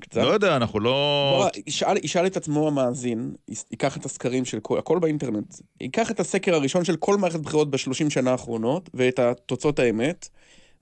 [0.00, 0.22] קצת?
[0.22, 0.90] לא יודע, אנחנו לא...
[1.38, 3.32] בוא, ישאל, ישאל את עצמו המאזין,
[3.70, 7.70] ייקח את הסקרים של כל, הכל באינטרנט, ייקח את הסקר הראשון של כל מערכת בחירות
[7.70, 10.28] בשלושים שנה האחרונות, ואת התוצאות האמת,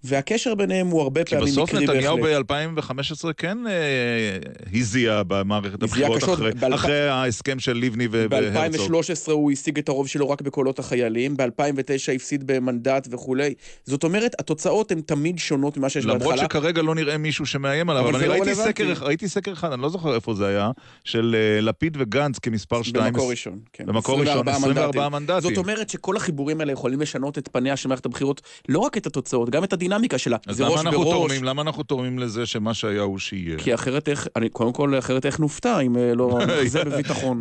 [0.04, 2.50] והקשר ביניהם הוא הרבה כי פעמים בסוף מקרי נתניהו בהחלט.
[2.50, 3.72] ב-2015 כן אה,
[4.74, 6.38] הזיע במערכת הבחירות קשות.
[6.38, 8.96] אחרי- אחרי ההסכם של לבני והרצוג.
[8.96, 11.46] ב-2013 הוא השיג את הרוב שלו רק בקולות החיילים, ב-2009
[12.14, 13.54] הפסיד במנדט וכולי.
[13.84, 16.44] זאת אומרת, התוצאות הן תמיד שונות ממה שיש למרות בהתחלה.
[16.44, 18.54] שכרגע לא נראה מישהו שמאיים עליו, אבל אבל אני לא ראיתי.
[18.54, 20.70] סקר, ראיתי סקר אחד, אני לא זוכר איפה זה היה,
[21.04, 23.04] של אה, לפיד וגנץ כמספר 2.
[23.12, 23.86] במקור ראשון, כן.
[23.86, 25.40] במקור ראשון, 24 מנדטים.
[25.40, 29.06] זאת אומרת שכל החיבורים האלה יכולים לשנות את פניה של מערכת הבחירות, לא רק את
[29.06, 30.36] התוצאות, גם את הדינמיקה שלה.
[30.46, 31.12] אז למה אנחנו בראש.
[31.12, 31.44] תורמים?
[31.44, 33.58] למה אנחנו תורמים לזה שמה שהיה הוא שיהיה?
[33.58, 37.40] כי אחרת איך, אני, קודם כל, אחרת איך נופתע אם אה, לא נחזה בביטחון.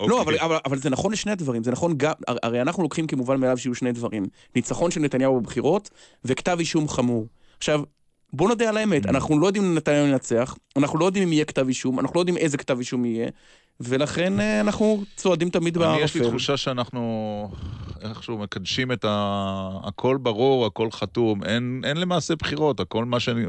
[0.00, 3.06] לא, אבל, אבל, אבל זה נכון לשני דברים, זה נכון גם, הר- הרי אנחנו לוקחים
[3.06, 4.26] כמובן מאליו שיהיו שני דברים.
[4.56, 5.90] ניצחון של נתניהו בבחירות,
[6.24, 7.26] וכתב אישום חמור.
[7.58, 7.82] עכשיו,
[8.32, 11.44] בוא נודה על האמת, אנחנו לא יודעים אם נתניהו ינצח, אנחנו לא יודעים אם יהיה
[11.44, 13.28] כתב אישום, אנחנו לא יודעים איזה כתב אישום יהיה,
[13.80, 16.36] ולכן אה, אנחנו צועדים תמיד אני, יש לי בערפל.
[16.36, 17.50] תחושה שאנחנו
[18.02, 19.68] איכשהו מקדשים את ה...
[19.84, 23.44] הכל ברור, הכל חתום, אין, אין למעשה בחירות, הכל מה שאני...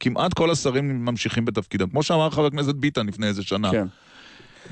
[0.00, 3.70] כמעט כל השרים ממשיכים בתפקידם, כמו שאמר חבר הכנסת ביטן לפני איזה שנה.
[3.70, 3.86] כן.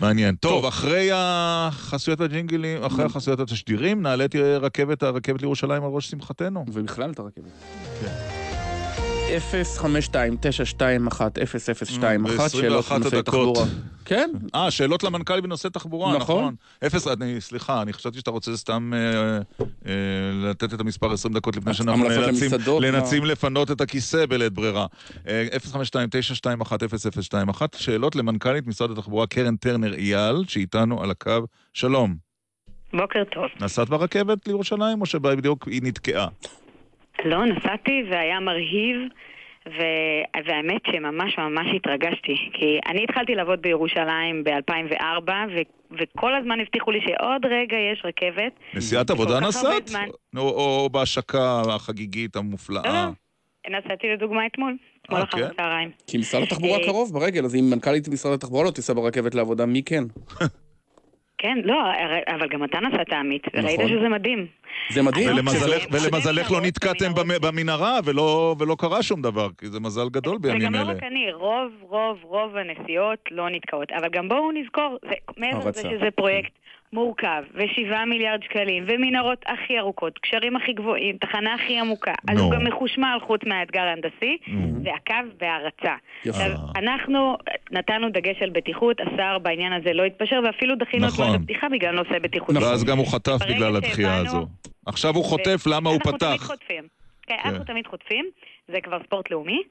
[0.01, 0.35] מעניין.
[0.35, 6.65] טוב, אחרי החסויות והג'ינגלים, אחרי החסויות התשדירים, נעלה את רכבת, הרכבת לירושלים על ראש שמחתנו.
[6.73, 7.53] ובכלל את הרכבת.
[8.01, 8.42] כן.
[9.33, 9.83] 052-921-0021,
[12.49, 13.23] שאלות ב-21 בנושא.
[13.23, 13.65] תחבורה.
[14.05, 14.31] כן.
[14.55, 16.41] אה, שאלות למנכ"ל בנושא תחבורה, נכון.
[16.41, 16.55] נכון.
[16.87, 19.39] אפס, אני, סליחה, אני חשבתי שאתה רוצה סתם אה,
[19.87, 19.93] אה,
[20.51, 22.09] לתת את המספר 20 דקות לפני שאנחנו
[22.81, 23.25] נאלצים?
[23.25, 24.87] לפנות את הכיסא בלית ברירה.
[25.29, 25.47] אה,
[27.53, 31.47] 052-921-0021, שאלות למנכ"לית משרד התחבורה קרן טרנר אייל, שאיתנו על הקו.
[31.73, 32.15] שלום.
[32.93, 33.45] בוקר טוב.
[33.61, 36.29] נסעת ברכבת לירושלים, או שבדיוק היא נתקעה?
[37.25, 38.97] לא, נסעתי והיה מרהיב,
[39.69, 39.83] ו...
[40.47, 42.37] והאמת שממש ממש התרגשתי.
[42.53, 45.61] כי אני התחלתי לעבוד בירושלים ב-2004, ו...
[46.01, 48.53] וכל הזמן הבטיחו לי שעוד רגע יש רכבת.
[48.75, 49.89] נסיעת עבודה נסעת?
[49.89, 50.07] זמן.
[50.37, 53.11] או, או בהשקה החגיגית המופלאה?
[53.71, 55.45] נסעתי לדוגמה אתמול, אתמול אה, אחר כן?
[55.45, 55.91] הצהריים.
[56.07, 59.67] כי משרד התחבורה אה, קרוב ברגל, אז אם מנכ"לית משרד התחבורה לא תיסע ברכבת לעבודה,
[59.67, 60.05] מי כן?
[61.43, 61.77] כן, לא,
[62.29, 63.91] אבל גם אתה נסעת, עמית, וראית נכון.
[63.99, 64.47] שזה מדהים.
[64.91, 65.29] זה מדהים.
[65.31, 70.39] ולמזלך, ולמזלך לא נתקעתם במ- במנהרה ולא, ולא קרה שום דבר, כי זה מזל גדול
[70.39, 70.91] בימים וגם לא אלה.
[70.93, 73.93] רק אני, רוב, רוב, רוב הנסיעות לא נתקעות.
[73.93, 75.81] אבל גם בואו נזכור, זה, מעבר לזה.
[75.81, 76.53] שזה פרויקט
[76.93, 82.45] מורכב, ושבעה מיליארד שקלים, ומנהרות הכי ארוכות, קשרים הכי גבוהים, תחנה הכי עמוקה, אז נו.
[82.45, 84.37] הוא גם מחושמל חוץ מהאתגר ההנדסי,
[84.83, 85.95] זה הקו בהרצה.
[86.25, 86.39] יפה.
[86.39, 87.37] עכשיו, אנחנו
[87.71, 91.27] נתנו דגש על בטיחות, השר בעניין הזה לא התפשר, ואפילו דחינו את נכון.
[91.27, 92.57] מועד הפתיחה בגלל נושא בטיחות.
[92.57, 94.47] ואז גם הוא חטף בגלל הדחייה הזו.
[94.87, 96.47] עכשיו הוא חוטף למה הוא אנחנו תמיד פתח.
[96.47, 96.85] חוטפים.
[97.27, 97.49] כן, כן.
[97.49, 98.25] אנחנו תמיד חוטפים,
[98.69, 99.63] זה כבר ספורט לאומי.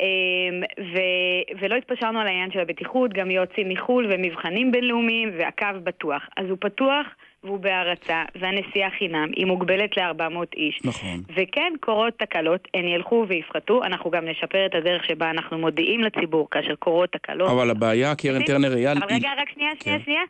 [0.00, 6.22] אמ, ו- ולא התפשרנו על העניין של הבטיחות, גם יועצים מחו"ל ומבחנים בינלאומיים והקו בטוח.
[6.36, 7.06] אז הוא פתוח
[7.44, 10.80] והוא בהרצה, והנסיעה חינם, היא מוגבלת ל-400 איש.
[10.84, 11.22] נכון.
[11.36, 16.48] וכן, קורות תקלות, הן ילכו ויפחתו, אנחנו גם נשפר את הדרך שבה אנחנו מודיעים לציבור
[16.50, 17.50] כאשר קורות תקלות.
[17.50, 20.04] אבל הבעיה, קרן טרנר אייל, אבל רגע, רק שנייה, שנייה, כן.
[20.04, 20.22] שנייה.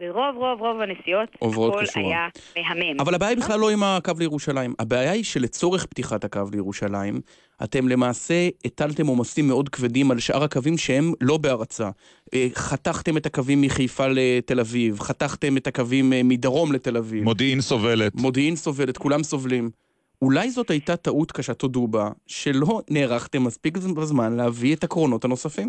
[0.00, 2.06] ברוב רוב רוב הנסיעות, הכל כשורה.
[2.06, 3.00] היה מהמם.
[3.00, 4.74] אבל הבעיה היא בכלל לא עם הקו לירושלים.
[4.78, 7.20] הבעיה היא שלצורך פתיחת הקו לירושלים,
[7.64, 11.90] אתם למעשה הטלתם עומסים מאוד כבדים על שאר הקווים שהם לא בהרצה.
[12.34, 17.24] אה, חתכתם את הקווים מחיפה לתל אביב, חתכתם את הקווים אה, מדרום לתל אביב.
[17.24, 18.14] מודיעין סובלת.
[18.14, 19.70] מודיעין סובלת, כולם סובלים.
[20.22, 25.68] אולי זאת הייתה טעות קשה, תודו בה, שלא נערכתם מספיק בזמן להביא את הקרונות הנוספים.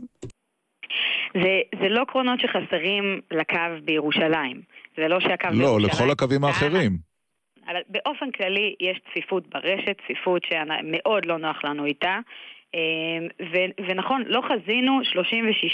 [1.33, 4.61] זה, זה לא קרונות שחסרים לקו בירושלים.
[4.97, 5.89] זה לא שהקו לא, בירושלים...
[5.89, 6.97] לכל הקווים האחרים.
[7.67, 12.19] אבל באופן כללי יש צפיפות ברשת, צפיפות שמאוד לא נוח לנו איתה.
[12.73, 12.79] אמ,
[13.41, 14.99] ו- ונכון, לא חזינו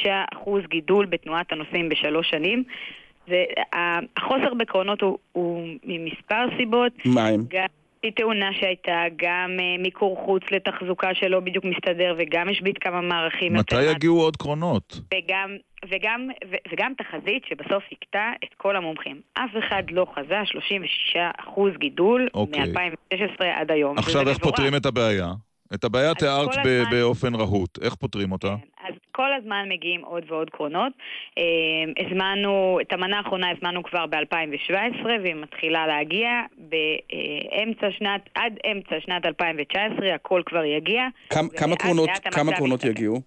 [0.06, 2.64] 36% גידול בתנועת הנוסעים בשלוש שנים.
[3.28, 6.92] והחוסר בקרונות הוא, הוא ממספר סיבות.
[7.06, 7.44] מה הם?
[7.50, 7.66] גם
[8.12, 13.54] תאונה שהייתה, גם אה, מיקור חוץ לתחזוקה שלא בדיוק מסתדר, וגם השבית כמה מערכים.
[13.54, 15.00] מתי יגיעו עוד קרונות?
[15.14, 15.56] וגם,
[15.90, 19.22] וגם, ו, וגם תחזית שבסוף הכתה את כל המומחים.
[19.34, 20.42] אף אחד לא חזה
[21.16, 22.64] 36% גידול אוקיי.
[22.64, 23.98] מ-2016 עד היום.
[23.98, 24.44] עכשיו איך מבורך.
[24.44, 25.28] פותרים את הבעיה?
[25.74, 27.80] את הבעיה תיארת הזמן- באופן רהוט.
[27.84, 28.56] איך פותרים אותה?
[28.88, 30.94] אז כל הזמן מגיעים עוד ועוד קרונות.
[31.38, 31.44] אה,
[32.06, 34.72] הזמנו, את המנה האחרונה הזמנו כבר ב-2017,
[35.22, 41.02] והיא מתחילה להגיע באמצע שנת, עד אמצע שנת 2019, הכל כבר יגיע.
[41.30, 42.84] כמה, כמה קרונות, כמה קרונות.
[42.84, 43.22] יגיעו?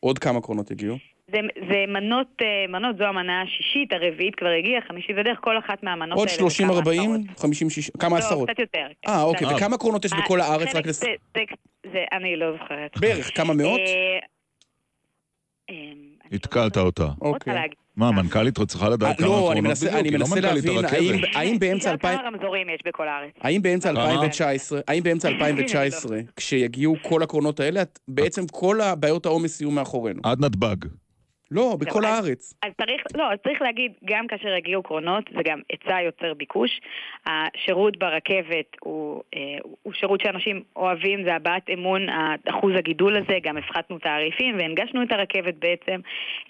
[0.00, 0.96] עוד כמה קרונות יגיעו?
[1.30, 1.38] זה,
[1.70, 6.18] זה מנות, אה, מנות, זו המנה השישית, הרביעית כבר הגיעה, חמישית בדרך, כל אחת מהמנות
[6.18, 6.38] עוד האלה.
[6.38, 7.38] 30, זה כמה 40, עשרות.
[7.38, 8.50] 50, 60, כמה לא, עשרות?
[8.50, 8.86] קצת יותר.
[9.08, 9.56] אה, אוקיי, קצת.
[9.56, 10.74] וכמה קרונות יש אה, בכל הארץ?
[10.74, 11.00] רק לס...
[11.00, 11.42] זה, זה,
[11.92, 12.98] זה, אני לא זוכרת.
[12.98, 13.80] בערך, כמה מאות?
[13.80, 14.18] אה,
[15.70, 15.92] אה,
[16.32, 17.08] התקלת אותה.
[17.46, 17.76] להגיד.
[17.96, 19.68] מה, המנכ"לית צריכה לדעת כמה לא, קרונות אני בדיוק?
[19.68, 21.20] מנסה, אני היא לא מנסה מנכ"לית להבין.
[21.34, 22.18] האם, באמצע 2000...
[22.18, 23.32] כמה רמזורים יש בכל הארץ.
[23.40, 24.02] האם באמצע כמה?
[24.02, 30.20] 2019, האם באמצע 2019, כשיגיעו כל הקרונות האלה, בעצם כל הבעיות העומס יהיו מאחורינו?
[30.24, 30.86] עד נתב"ג.
[31.50, 32.54] לא, בכל אז- הארץ.
[32.62, 36.80] אז צריך, לא, אז צריך להגיד, גם כאשר יגיעו קרונות, זה גם היצע יוצר ביקוש.
[37.26, 39.40] השירות ברכבת הוא, אה,
[39.82, 42.06] הוא שירות שאנשים אוהבים, זה הבעת אמון,
[42.48, 46.00] אחוז הגידול הזה, גם הפחתנו תעריפים והנגשנו את הרכבת בעצם.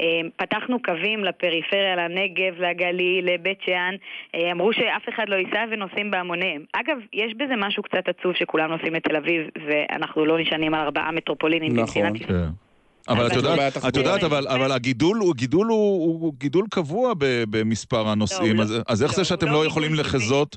[0.00, 0.06] אה,
[0.36, 3.94] פתחנו קווים לפריפריה, לנגב, לגליל, לבית שאן.
[4.34, 6.64] אה, אמרו שאף אחד לא ייסע ונוסעים בהמוניהם.
[6.72, 11.12] אגב, יש בזה משהו קצת עצוב שכולם נוסעים לתל אביב, ואנחנו לא נשענים על ארבעה
[11.12, 12.18] מטרופולינים במדינת ישראל.
[12.18, 12.65] כן.
[13.08, 13.96] אבל את יודעת, את.
[13.96, 17.12] יודעת, אבל, אבל הגידול הוא גידול הוא, הוא גידול קבוע
[17.50, 20.56] במספר הנוסעים, לא, אז, אז איך לא, זה שאתם לא לא יכולים לחזות?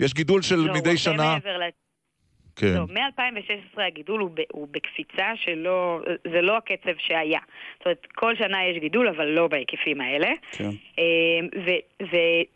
[0.00, 1.38] יש גידול של לא, מדי שנה?
[2.56, 2.74] כן.
[2.74, 6.00] לא, מ-2016 הגידול הוא, ב, הוא בקפיצה שלא,
[6.32, 7.40] זה לא הקצב שהיה.
[7.78, 10.28] זאת אומרת, כל שנה יש גידול, אבל לא בהיקפים האלה.
[10.52, 10.70] כן.
[10.98, 11.04] אה,
[11.66, 12.46] ו-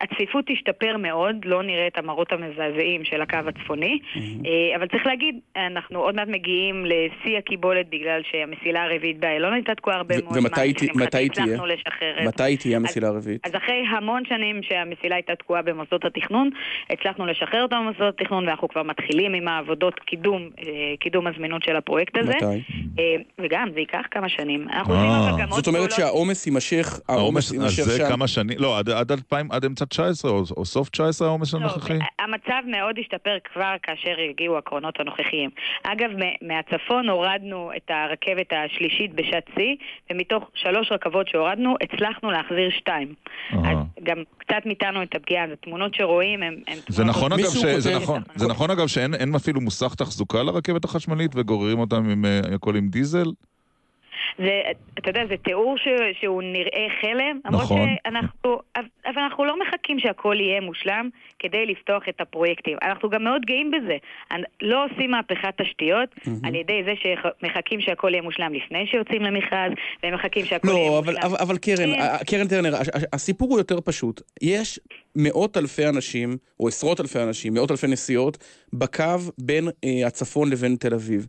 [0.00, 5.34] הצפיפות תשתפר מאוד, לא נראה את המראות המזעזעים של הקו הצפוני, אה, אבל צריך להגיד,
[5.56, 10.38] אנחנו עוד מעט מגיעים לשיא הקיבולת בגלל שהמסילה הרביעית באיילון הייתה תקועה הרבה מאוד זמן,
[10.42, 11.56] ומתי היא ת- לשמחתי מתי היא תהיה?
[12.26, 13.46] מתי תהיה אז- המסילה הרביעית?
[13.46, 16.50] אז אחרי המון שנים שהמסילה הייתה תקועה במוסדות התכנון,
[16.90, 20.64] הצלחנו לשחרר אותה במוסדות התכנון ואנחנו כבר מתחילים עם העבודות קידום, אה,
[21.00, 22.32] קידום הזמינות של הפרויקט הזה.
[22.36, 22.44] מתי?
[22.98, 23.04] אה,
[23.38, 24.66] וגם זה ייקח כמה שנים.
[24.72, 28.08] אנחנו עושים אבל גם עוד אה, זאת אומרת שהעומס יימשך, העומס, אז יימשך זה שם.
[28.08, 31.58] כמה שנים, לא, עד, עד 2000, עד אמצע 19 או, או סוף 19 העומס לא,
[31.58, 31.98] הנוכחי?
[32.18, 35.50] המצב מאוד השתפר כבר כאשר הגיעו הקרונות הנוכחיים.
[35.82, 36.10] אגב,
[36.42, 39.76] מהצפון הורדנו את הרכבת השלישית בשעת שיא,
[40.10, 43.14] ומתוך שלוש רכבות שהורדנו, הצלחנו להחזיר שתיים.
[43.52, 47.16] אז גם קצת מיתנו את הפגיעה, אז התמונות שרואים הן הן זה תמונות...
[47.16, 47.64] נכון, אגב, ש...
[47.64, 52.24] זה נכון, זה נכון אגב שאין אין אפילו מוסך תחזוקה לרכבת החשמלית וגוררים אותם עם
[52.24, 53.26] אה, הכל עם דיזל?
[54.38, 54.60] זה,
[54.98, 55.88] אתה יודע, זה תיאור ש,
[56.20, 57.88] שהוא נראה חלם, נכון.
[58.04, 61.08] שאנחנו, אבל אנחנו לא מחכים שהכל יהיה מושלם
[61.38, 62.76] כדי לפתוח את הפרויקטים.
[62.82, 63.96] אנחנו גם מאוד גאים בזה.
[64.62, 66.08] לא עושים מהפכת תשתיות
[66.44, 71.14] על ידי זה שמחכים שהכל יהיה מושלם לפני שיוצאים למכרז, ומחכים שהכל יהיה לא, אבל,
[71.14, 71.30] מושלם.
[71.30, 72.24] אבל, אבל קרן, כן.
[72.26, 72.74] קרן טרנר,
[73.12, 74.20] הסיפור הוא יותר פשוט.
[74.42, 74.80] יש
[75.16, 78.38] מאות אלפי אנשים, או עשרות אלפי אנשים, מאות אלפי נסיעות,
[78.72, 79.04] בקו
[79.38, 81.26] בין אה, הצפון לבין תל אביב.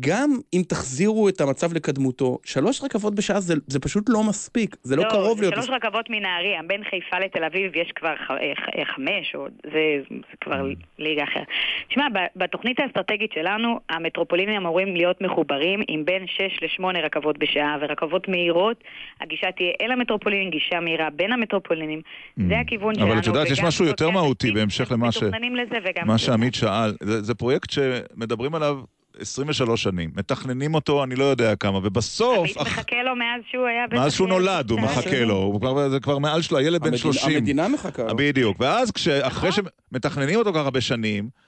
[0.00, 4.96] גם אם תחזירו את המצב לקדמותו, שלוש רכבות בשעה זה, זה פשוט לא מספיק, זה
[4.96, 5.54] לא, קרוב זה להיות...
[5.54, 9.46] שלוש רכבות מנהריה, בין חיפה לתל אביב יש כבר ח, אה, ח, אה, חמש, או
[9.64, 10.66] זה, זה כבר
[10.98, 11.46] ליגה אחרת.
[11.88, 12.06] תשמע,
[12.36, 18.84] בתוכנית האסטרטגית שלנו, המטרופולינים אמורים להיות מחוברים עם בין שש לשמונה רכבות בשעה, ורכבות מהירות,
[19.20, 22.00] הגישה תהיה אל המטרופולינים, גישה מהירה בין המטרופולינים,
[22.48, 23.06] זה הכיוון שלנו.
[23.06, 23.12] Mm.
[23.12, 25.22] אבל את יודעת, יש משהו יותר מהותי בהמשך למה ש...
[25.22, 26.06] מתוכננים לזה וגם...
[26.06, 28.80] מה שעמית שאל, זה, זה פרויקט שמדברים עליו
[29.20, 30.10] 23 שנים.
[30.16, 32.38] מתכננים אותו, אני לא יודע כמה, ובסוף...
[32.38, 34.00] עמית מחכה לו מאז שהוא היה...
[34.00, 34.92] מאז שהוא נולד, הוא ישראל.
[34.98, 37.36] מחכה לו, הוא כבר, זה כבר מעל שלו, הילד בן המדינה- 30.
[37.36, 38.16] המדינה מחכה לו.
[38.16, 41.47] בדיוק, ואז כש- אחרי שמתכננים אותו ככה הרבה שנים, ו- ו-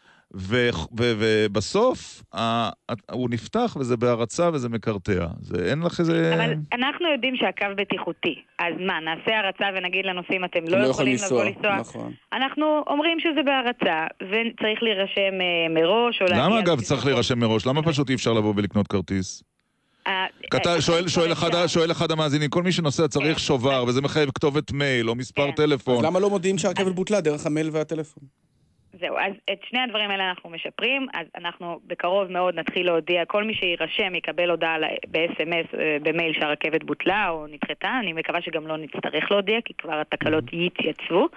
[0.93, 2.23] ובסוף
[3.13, 5.27] הוא נפתח וזה בהרצה וזה מקרטע.
[5.41, 6.35] זה אין לך איזה...
[6.35, 10.87] אבל אנחנו יודעים שהקו בטיחותי, אז מה, נעשה הרצה ונגיד לנוסעים אתם אתם לא לא
[10.87, 11.77] יכולים לבוא לנסוע?
[11.77, 12.13] נכון.
[12.33, 16.45] אנחנו אומרים שזה בהרצה, וצריך להירשם אה, מראש, או להגיע...
[16.45, 17.67] למה אגב צריך להירשם מראש?
[17.67, 19.43] למה פשוט אי אפשר לבוא ולקנות כרטיס?
[20.07, 20.27] אה,
[20.67, 24.73] אה, שואל- שואל אחד- שואל אחד המאזינים, כל מי שנוסע צריך שובר, וזה מחייב כתובת
[24.73, 25.97] מייל או מספר טלפון.
[25.99, 28.23] אז למה לא מודיעים שהרכבת בוטלה דרך המייל והטלפון?
[29.01, 33.45] זהו, אז את שני הדברים האלה אנחנו משפרים, אז אנחנו בקרוב מאוד נתחיל להודיע, כל
[33.45, 34.77] מי שיירשם יקבל הודעה
[35.11, 40.01] ב-SMS, אה, במייל שהרכבת בוטלה או נדחתה, אני מקווה שגם לא נצטרך להודיע, כי כבר
[40.01, 41.29] התקלות יתייצבו.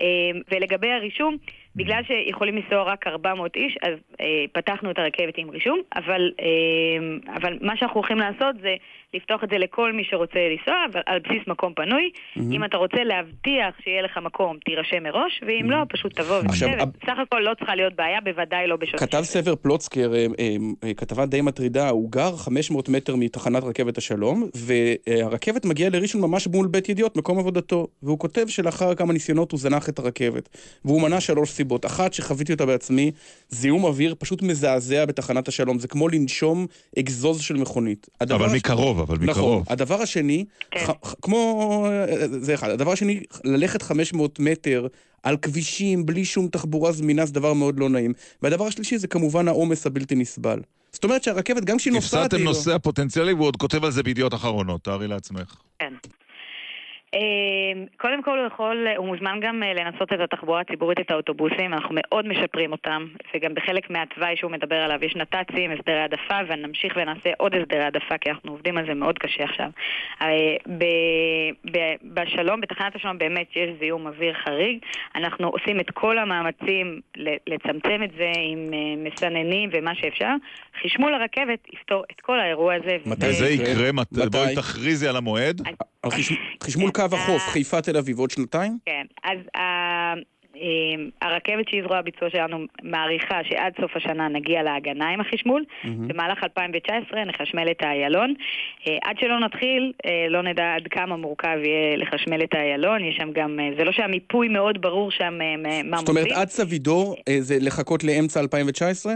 [0.00, 1.36] אה, ולגבי הרישום,
[1.76, 7.34] בגלל שיכולים לנסוע רק 400 איש, אז אה, פתחנו את הרכבת עם רישום, אבל, אה,
[7.36, 8.74] אבל מה שאנחנו הולכים לעשות זה
[9.14, 12.10] לפתוח את זה לכל מי שרוצה לנסוע, אבל על בסיס מקום פנוי.
[12.36, 12.52] מהמם.
[12.52, 17.06] אם אתה רוצה להבטיח שיהיה לך מקום, תירשם מראש, ואם לא, פשוט תבוא עכשיו, ותשב.
[17.06, 19.00] סך הכל לא צריכה להיות בעיה, בוודאי לא בשעות.
[19.00, 23.98] כתב סבר פלוצקר, אה, אה, אה, כתבה די מטרידה, הוא גר 500 מטר מתחנת רכבת
[23.98, 27.88] השלום, והרכבת מגיעה לראשון ממש מול בית ידיעות, מקום עבודתו.
[28.02, 30.48] והוא כותב שלאחר כמה ניסיונות הוא זנח את הרכבת.
[30.84, 31.86] והוא מנה שלוש סיבות.
[31.86, 33.10] אחת, שחוויתי אותה בעצמי,
[33.48, 35.78] זיהום אוויר פשוט מזעזע בתחנת השלום.
[35.78, 36.66] זה כמו לנשום
[36.98, 38.08] אגזוז של מכונית.
[38.20, 39.28] אבל מקרוב, אבל נכון.
[39.30, 39.64] מקרוב.
[39.68, 40.44] הדבר השני,
[40.78, 41.86] ח- ח- כמו...
[41.90, 42.06] אה,
[42.40, 42.70] זה אחד.
[42.70, 44.86] הדבר השני, ללכת 500 מטר
[45.22, 48.12] על כבישים בלי שום תחבורה זמינה זה דבר מאוד לא נעים.
[48.42, 50.60] והדבר השלישי זה כמובן העומס הבלתי נסבל.
[50.92, 52.20] זאת אומרת שהרכבת, גם כשהיא נוסעת...
[52.24, 55.54] הפסדתם לא- נוסע פוטנציאלי והוא עוד כותב על זה בידיעות אחרונות, תארי לעצמך.
[55.78, 55.92] כן.
[57.14, 61.74] אה, קודם כל הוא יכול, הוא מוזמן גם אה, לנסות את התחבורה הציבורית, את האוטובוסים,
[61.74, 66.92] אנחנו מאוד משפרים אותם, וגם בחלק מהתוואי שהוא מדבר עליו יש נת"צים, הסדרי העדפה, ונמשיך
[66.96, 69.70] ונעשה עוד הסדרי העדפה, כי אנחנו עובדים על זה מאוד קשה עכשיו.
[70.22, 70.56] אה,
[72.04, 74.78] בשלום, בתחנת השלום באמת יש זיהום אוויר חריג,
[75.14, 77.00] אנחנו עושים את כל המאמצים
[77.46, 80.34] לצמצם את זה עם אה, מסננים ומה שאפשר.
[80.84, 82.96] חשמול הרכבת יפתור את כל האירוע הזה.
[83.06, 83.68] מתי זה יקרה?
[83.68, 83.92] יקרה?
[83.92, 84.26] מת- מתי?
[84.30, 85.60] בואי תכריזי על המועד.
[86.06, 86.32] חש-
[86.62, 88.78] חשמול קו החוף, חיפה תל אביב, עוד שנתיים?
[88.86, 90.14] כן, אז ה-
[90.56, 95.64] אמ, הרכבת שהיא זרוע הביצוע שלנו מעריכה שעד סוף השנה נגיע להגנה עם החשמול.
[95.84, 98.34] במהלך 2019 נחשמל את האיילון.
[98.86, 103.04] אה, עד שלא נתחיל, אה, לא נדע עד כמה מורכב יהיה לחשמל את האיילון.
[103.04, 106.26] יש שם גם, אה, זה לא שהמיפוי מאוד ברור שם אה, מה זאת אומרת.
[106.34, 109.12] עד סבידור אה, זה לחכות לאמצע 2019?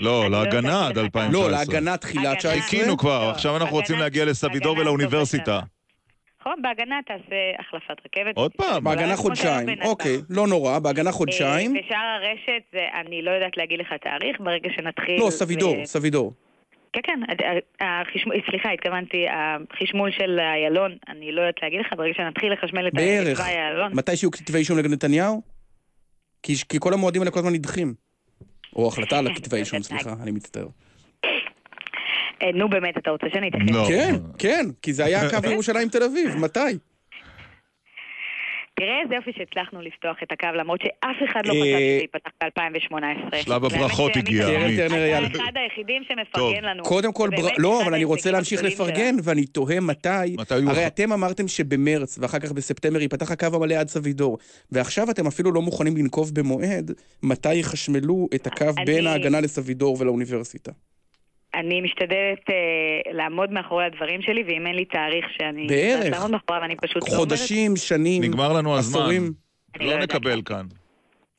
[0.00, 1.42] לא, להגנה עד 2019.
[1.42, 2.52] לא, להגנה תחילת 19.
[2.62, 5.60] חיכינו כבר, עכשיו אנחנו רוצים להגיע לסבידור ולאוניברסיטה.
[6.40, 8.36] נכון, בהגנה תעשה החלפת רכבת.
[8.36, 8.84] עוד פעם.
[8.84, 9.86] בהגנה חודשיים, שהיה בנתב"ג.
[9.86, 11.76] אוקיי, לא נורא, בהגנה חודשיים.
[11.76, 15.20] אה, ושאר הרשת, זה, אני לא יודעת להגיד לך תאריך, ברגע שנתחיל...
[15.20, 16.32] לא, סבידור, סבידור.
[16.92, 21.86] כן, כן, ה- ה- החשמול, סליחה, התכוונתי, החשמול של איילון, אני לא יודעת להגיד לך,
[21.96, 23.40] ברגע שנתחיל לחשמל את בערך.
[23.40, 25.42] איילון, מתי שיהיו כתבי אישום נגד נתניהו?
[26.42, 27.94] כי כי כל המועדים האלה כל הזמן נדחים.
[28.76, 30.68] או החלטה על כתבי אישום, סליחה, אני מצטער.
[32.42, 33.88] אה, נו באמת, אתה רוצה שאני אתייחס?
[33.88, 36.60] כן, כן, כי זה היה קו ירושלים תל אביב, מתי?
[38.80, 42.30] תראה איזה יופי שהצלחנו לפתוח את הקו, למרות שאף אחד לא אה, חשב שזה ייפתח
[42.42, 43.42] ב-2018.
[43.42, 44.46] שלב הברכות הגיע.
[44.46, 46.82] אתה אחד היחידים שמפרגן לנו.
[46.82, 47.28] קודם כל,
[47.58, 50.36] לא, אבל אני רוצה להמשיך לפרגן, ואני תוהה מתי.
[50.36, 54.38] הוא הרי אתם אמרתם שבמרץ, ואחר כך בספטמבר ייפתח הקו המלא עד סבידור.
[54.72, 56.90] ועכשיו אתם אפילו לא מוכנים לנקוב במועד
[57.22, 60.72] מתי יחשמלו את הקו בין ההגנה לסבידור ולאוניברסיטה.
[61.54, 65.66] אני משתדלת אה, לעמוד מאחורי הדברים שלי, ואם אין לי תאריך שאני...
[65.66, 66.12] בערך.
[66.12, 67.18] לעמוד מאחוריו, אני פשוט לא אומרת.
[67.18, 69.00] חודשים, שנים, נגמר לנו הזמן.
[69.00, 69.32] עשורים.
[69.76, 70.66] אני לא לא נקבל כאן.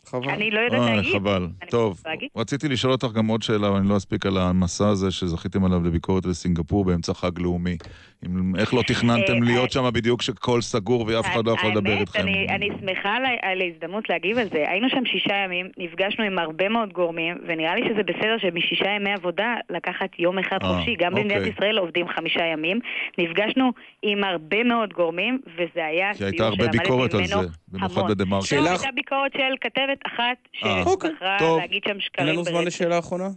[0.05, 0.29] חבל.
[0.29, 1.13] אני לא יודעת אוי, להגיד.
[1.13, 1.47] חבל.
[1.69, 2.03] טוב.
[2.35, 5.83] רציתי לשאול אותך גם עוד שאלה, אבל אני לא אספיק על המסע הזה שזכיתם עליו
[5.83, 7.77] לביקורת לסינגפור באמצע חג לאומי.
[8.26, 11.89] אם- איך לא תכננתם אה, להיות שם בדיוק כשכל סגור ואף אחד לא יכול לדבר
[11.89, 12.22] האמת, איתכם?
[12.22, 14.64] אני, אני שמחה על, ההזדמנות להגיב על זה.
[14.68, 19.14] היינו שם שישה ימים, נפגשנו עם הרבה מאוד גורמים, ונראה לי שזה בסדר שמשישה ימי
[19.14, 20.95] עבודה לקחת יום אחד אה, חופשי.
[20.99, 21.23] גם אוקיי.
[21.23, 22.80] במדינת ישראל עובדים חמישה ימים.
[23.18, 23.72] נפגשנו
[24.03, 27.98] עם הרבה מאוד גורמים, וזה היה כי הייתה הרבה שלמדתי ביקורת על ממנו זה, במיוחד
[27.98, 28.11] המון.
[28.11, 28.61] בדה-מרקר.
[28.61, 31.60] לא, הייתה ביקורת של כתבת אחת אה, אוקיי, שבחרה טוב.
[31.60, 32.64] להגיד שם אין שקרים לנו זמן.
[32.65, 33.27] לשאלה אחרונה?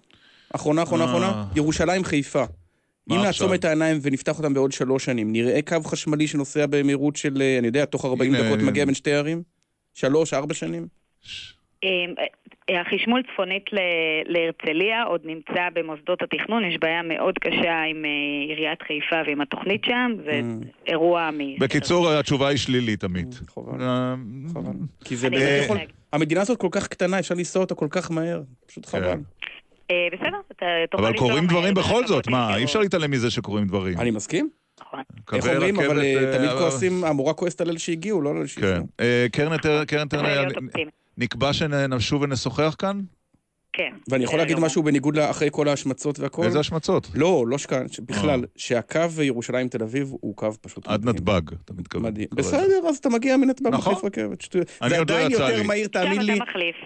[0.54, 1.08] אחרונה, אחרונה, אה.
[1.08, 1.44] אחרונה?
[1.56, 2.44] ירושלים, חיפה.
[3.10, 3.54] אם נעצום עכשיו?
[3.54, 7.66] את העיניים ונפתח אותם בעוד שלוש שנים, נראה קו חשמלי שנוסע במהירות של, אה, אני
[7.66, 8.70] יודע, תוך 40 הנה, דקות הנה.
[8.70, 9.42] מגיע בין שתי ערים?
[9.94, 10.86] שלוש, ארבע שנים?
[11.84, 11.88] אה,
[12.70, 13.78] אה, החשמול צפונית ל-
[14.32, 18.10] להרצליה עוד נמצא במוסדות התכנון, יש בעיה מאוד קשה עם אה,
[18.48, 20.40] עיריית חיפה ועם התוכנית שם, זה
[20.86, 21.58] אירוע מ...
[21.58, 23.40] בקיצור, התשובה היא שלילית, עמית.
[23.80, 24.14] אה,
[25.04, 25.36] כי זה לא.
[26.12, 28.42] המדינה הזאת כל כך קטנה, אפשר לנסוע אותה כל כך מהר.
[28.66, 29.18] פשוט חבל.
[29.90, 32.56] אה, בסדר, אתה תוכל אבל קורים דברים בכל זאת, מה.
[32.56, 33.98] אי אפשר להתעלם מזה שקורים דברים.
[33.98, 34.48] אני מסכים.
[35.24, 38.36] קווי איך אומרים, אבל אה, תמיד אה, כועסים, המורה כועסת על אלה שהגיעו, לא על
[38.36, 38.48] אלה כן.
[38.48, 38.86] שהגיעו.
[39.32, 40.44] קרן קרן טרנר.
[41.18, 43.00] נקבע שנשוב ונשוחח כאן?
[43.76, 43.90] כן.
[44.08, 44.66] ואני יכול להגיד גמור.
[44.66, 46.44] משהו בניגוד לאחרי כל ההשמצות והכל?
[46.44, 47.08] איזה השמצות?
[47.14, 48.46] לא, לא שכאן, בכלל, אה.
[48.56, 51.04] שהקו ירושלים תל אביב הוא קו פשוט עד.
[51.08, 52.04] נתב"ג, אתה מתכוון.
[52.04, 52.28] מדהים.
[52.32, 53.92] בסדר, אז אתה מגיע מנתב"ג נכון.
[53.94, 54.68] מחליף רכבת, שטויות.
[54.82, 55.62] אני זה עוד לא עדיין יותר לי.
[55.62, 56.38] מהיר, תאמין לי.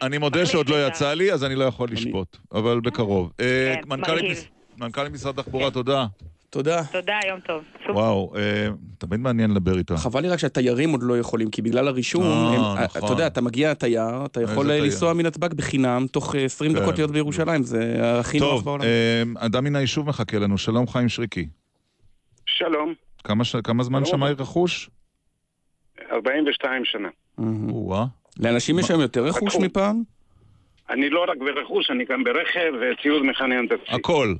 [0.02, 3.32] אני מודה שעוד לא יצא לי, אז אני לא יכול לשפוט, אבל בקרוב.
[3.40, 4.32] אה, כן, מנכ"לית מרהיב.
[4.38, 4.44] מס-
[4.80, 6.06] מנכ"לית משרד התחבורה, תודה.
[6.50, 6.84] תודה.
[6.92, 7.62] תודה, יום טוב.
[7.88, 8.68] וואו, אה,
[8.98, 9.96] תמיד מעניין לדבר איתה.
[9.96, 12.28] חבל לי רק שהתיירים עוד לא יכולים, כי בגלל הרישום, אה,
[12.78, 13.04] הם- נכון.
[13.04, 14.84] אתה יודע, אתה מגיע תייר, אתה יכול תייר?
[14.84, 16.80] לנסוע מנתב"ג בחינם, תוך אה, 20 כן.
[16.80, 17.80] דקות להיות בירושלים, זה
[18.20, 18.84] הכי נוח טוב, בעולם.
[18.84, 20.58] אה, אדם מן היישוב מחכה לנו.
[20.58, 21.48] שלום, חיים שריקי.
[22.46, 22.94] שלום,
[23.24, 24.04] כמה ש- כמה זמן.
[24.04, 24.90] שמאי רכוש?
[26.12, 27.08] 42 שנה.
[27.68, 28.04] או-אה.
[28.40, 29.56] לאנשים יש היום יותר רכוש.
[29.56, 30.02] מפעם?
[30.90, 33.82] אני לא רק ברכוש, אני גם ברכב וציוד מכני הנדסי.
[33.88, 34.34] הכל.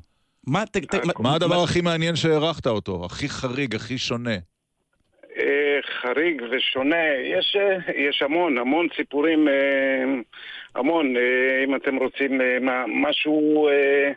[0.52, 3.04] מה, ת- ת- מה- מה הדבר הכי מעניין שהערכת אותו?
[3.04, 4.36] הכי חריג, הכי שונה?
[5.38, 9.54] אה, חריג ושונה, יש, אה, יש המון, המון סיפורים, אה,
[10.74, 12.58] המון, אה, אם אתם רוצים אה,
[12.88, 14.10] משהו, אה,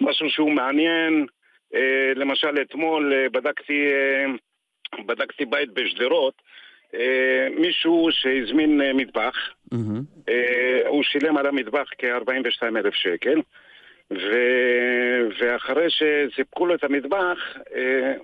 [0.00, 1.26] משהו שהוא מעניין,
[1.74, 1.80] אה,
[2.16, 4.26] למשל אתמול אה, בדקתי, אה,
[5.06, 6.34] בדקתי בית בשדרות,
[6.94, 9.34] אה, מישהו שהזמין אה, מטבח,
[10.28, 13.40] אה, הוא שילם על המטבח כ-42 אלף שקל,
[14.12, 14.30] ו...
[15.38, 17.38] ואחרי שסיפקו לו את המטבח,
[17.74, 18.14] אה,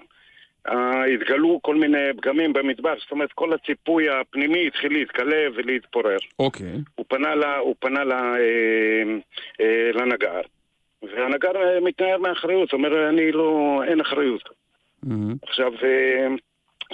[0.69, 6.19] אה, התגלו כל מיני פגמים במטבח, זאת אומרת כל הציפוי הפנימי התחיל להתקלב ולהתפורר.
[6.39, 6.75] אוקיי.
[6.95, 7.45] הוא פנה, ל...
[7.45, 8.13] הוא פנה ל...
[8.13, 9.03] אה,
[9.61, 10.41] אה, לנגר,
[11.03, 13.83] והנגר מתנער מאחריות, זאת אומרת, אני לא...
[13.89, 14.49] אין אחריות.
[15.43, 16.29] עכשיו, אה,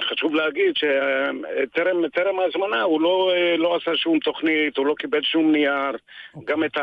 [0.02, 5.22] חשוב להגיד שטרם טרם ההזמנה הוא לא, אה, לא עשה שום תוכנית, הוא לא קיבל
[5.22, 5.96] שום נייר,
[6.44, 6.82] גם את ה...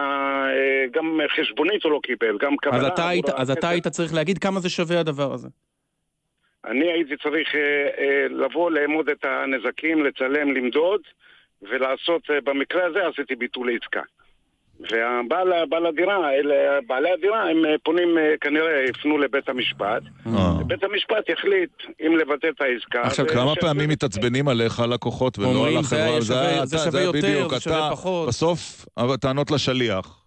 [0.49, 2.75] אה, גם חשבונית הוא לא קיבל, גם קבלה.
[2.77, 3.69] אז אתה היית- עבור אז אתה.
[3.69, 5.47] היית צריך להגיד כמה זה שווה הדבר הזה.
[6.65, 7.61] אני הייתי צריך אה,
[7.97, 11.01] אה, לבוא, לאמוד את הנזקים, לצלם, למדוד,
[11.61, 14.01] ולעשות, אה, במקרה הזה עשיתי ביטול עסקה.
[14.79, 16.53] והבעל בעל הדירה, אלה,
[16.87, 20.01] בעלי הדירה, הם אה, פונים, אה, כנראה יפנו לבית המשפט,
[20.59, 21.69] ובית המשפט יחליט
[22.07, 23.01] אם לבטל את העסקה.
[23.01, 26.03] עכשיו, ו- כמה ש- פעמים מתעצבנים עליך הלקוחות ולא על זה
[26.45, 26.65] החברה?
[26.65, 28.27] זה שווה יותר, בדיוק, זה שווה אתה- פחות.
[28.27, 30.24] בסוף, הטענות לשליח.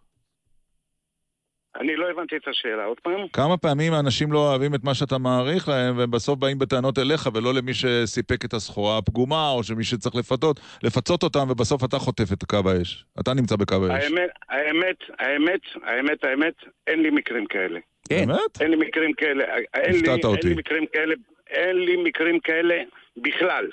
[1.76, 3.28] אני לא הבנתי את השאלה, עוד פעם?
[3.32, 7.54] כמה פעמים האנשים לא אוהבים את מה שאתה מעריך להם, ובסוף באים בטענות אליך, ולא
[7.54, 12.44] למי שסיפק את הסחורה הפגומה, או שמי שצריך לפתות, לפצות אותם, ובסוף אתה חוטף את
[12.44, 13.04] קו האש.
[13.20, 14.04] אתה נמצא בקו האש.
[14.04, 16.54] האמת, האמת, האמת, האמת, האמת,
[16.86, 17.80] אין לי מקרים כאלה.
[18.10, 18.60] באמת?
[18.60, 19.44] אין לי מקרים כאלה.
[19.74, 20.46] אין לי, הפתעת אותי.
[20.46, 21.14] אין לי מקרים כאלה.
[21.50, 22.74] אין לי מקרים כאלה
[23.22, 23.66] בכלל.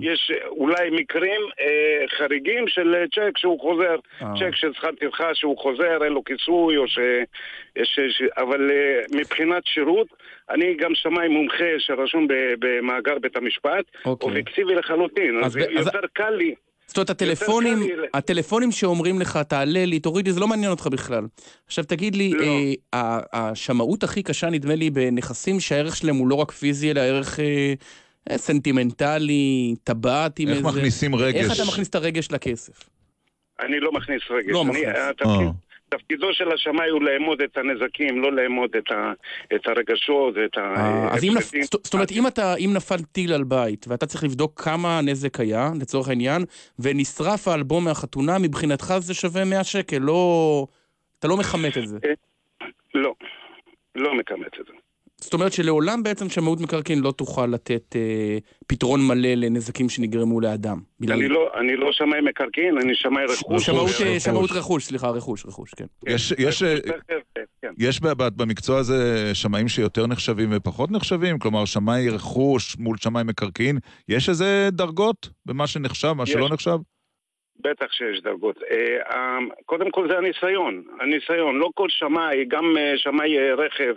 [0.00, 4.32] יש אה, אולי מקרים אה, חריגים של אה, צ'ק שהוא חוזר, אה.
[4.38, 6.98] צ'ק של שכר טרחה שהוא חוזר, אין לו כיסוי, או ש...
[7.76, 8.22] יש, ש...
[8.36, 10.06] אבל אה, מבחינת שירות,
[10.50, 14.28] אני גם שמאי מומחה שרשום ב- במאגר בית המשפט, אוקיי.
[14.28, 16.54] אובייקטיבי לחלוטין, אז אז, ב- אז- יותר קל לי.
[16.86, 17.78] זאת אומרת, הטלפונים,
[18.14, 21.24] הטלפונים שאומרים לך, תעלה לי, תוריד לי, זה לא מעניין אותך בכלל.
[21.66, 22.44] עכשיו תגיד לי, לא.
[22.94, 27.40] אה, השמאות הכי קשה נדמה לי בנכסים שהערך שלהם הוא לא רק פיזי, אלא ערך
[27.40, 27.74] אה,
[28.36, 30.68] סנטימנטלי, טבעת עם איך איזה...
[30.68, 31.44] מכניסים רגש?
[31.44, 32.88] איך אתה מכניס את הרגש לכסף?
[33.60, 34.48] אני לא מכניס רגש.
[34.48, 34.86] לא אני, מכניס.
[35.10, 35.50] התפקיד, אה.
[35.88, 39.12] תפקידו של השמאי הוא לאמוד את הנזקים, לא לאמוד את, ה,
[39.54, 41.50] את הרגשות ואת אה, אז אם, נפ...
[41.84, 45.70] זאת אומרת, אם, אתה, אם נפל טיל על בית, ואתה צריך לבדוק כמה הנזק היה,
[45.80, 46.44] לצורך העניין,
[46.78, 50.66] ונשרף האלבום מהחתונה, מבחינתך זה שווה 100 שקל, לא...
[51.18, 51.98] אתה לא מכמת את זה.
[52.94, 53.14] לא,
[53.94, 54.72] לא מכמת את זה.
[55.22, 60.78] זאת אומרת שלעולם בעצם שמאות מקרקעין לא תוכל לתת אה, פתרון מלא לנזקים שנגרמו לאדם.
[61.00, 61.16] בגלל...
[61.16, 63.66] אני לא, אני לא שמאי מקרקעין, אני שמאי רכוש.
[63.66, 64.02] שמאות, רכוש.
[64.02, 65.84] אה, שמאות רכוש, סליחה, רכוש, רכוש, כן.
[66.06, 66.76] יש, יש, אה,
[67.62, 67.72] כן.
[67.78, 71.38] יש ב- במקצוע הזה שמאים שיותר נחשבים ופחות נחשבים?
[71.38, 73.78] כלומר, שמאי רכוש מול שמאי מקרקעין,
[74.08, 76.50] יש איזה דרגות במה שנחשב, מה שלא יש.
[76.52, 76.76] נחשב?
[77.60, 78.56] בטח שיש דרגות.
[78.70, 81.56] אה, קודם כל זה הניסיון, הניסיון.
[81.56, 82.64] לא כל שמאי, גם
[82.96, 83.94] שמאי רכב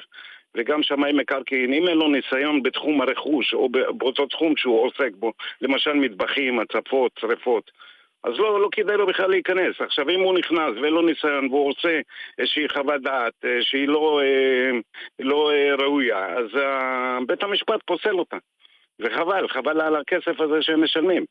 [0.55, 5.33] וגם שמאי מקרקעין, אם אין לו ניסיון בתחום הרכוש או באותו תחום שהוא עוסק בו,
[5.61, 7.71] למשל מטבחים, הצפות, שרפות,
[8.23, 9.75] אז לא, לא כדאי לו בכלל להיכנס.
[9.79, 11.99] עכשיו, אם הוא נכנס ואין לו ניסיון והוא עושה
[12.39, 14.79] איזושהי חוות דעת שהיא לא, אה,
[15.19, 18.37] לא אה, ראויה, אז אה, בית המשפט פוסל אותה.
[18.99, 21.25] וחבל, חבל על הכסף הזה שהם משלמים.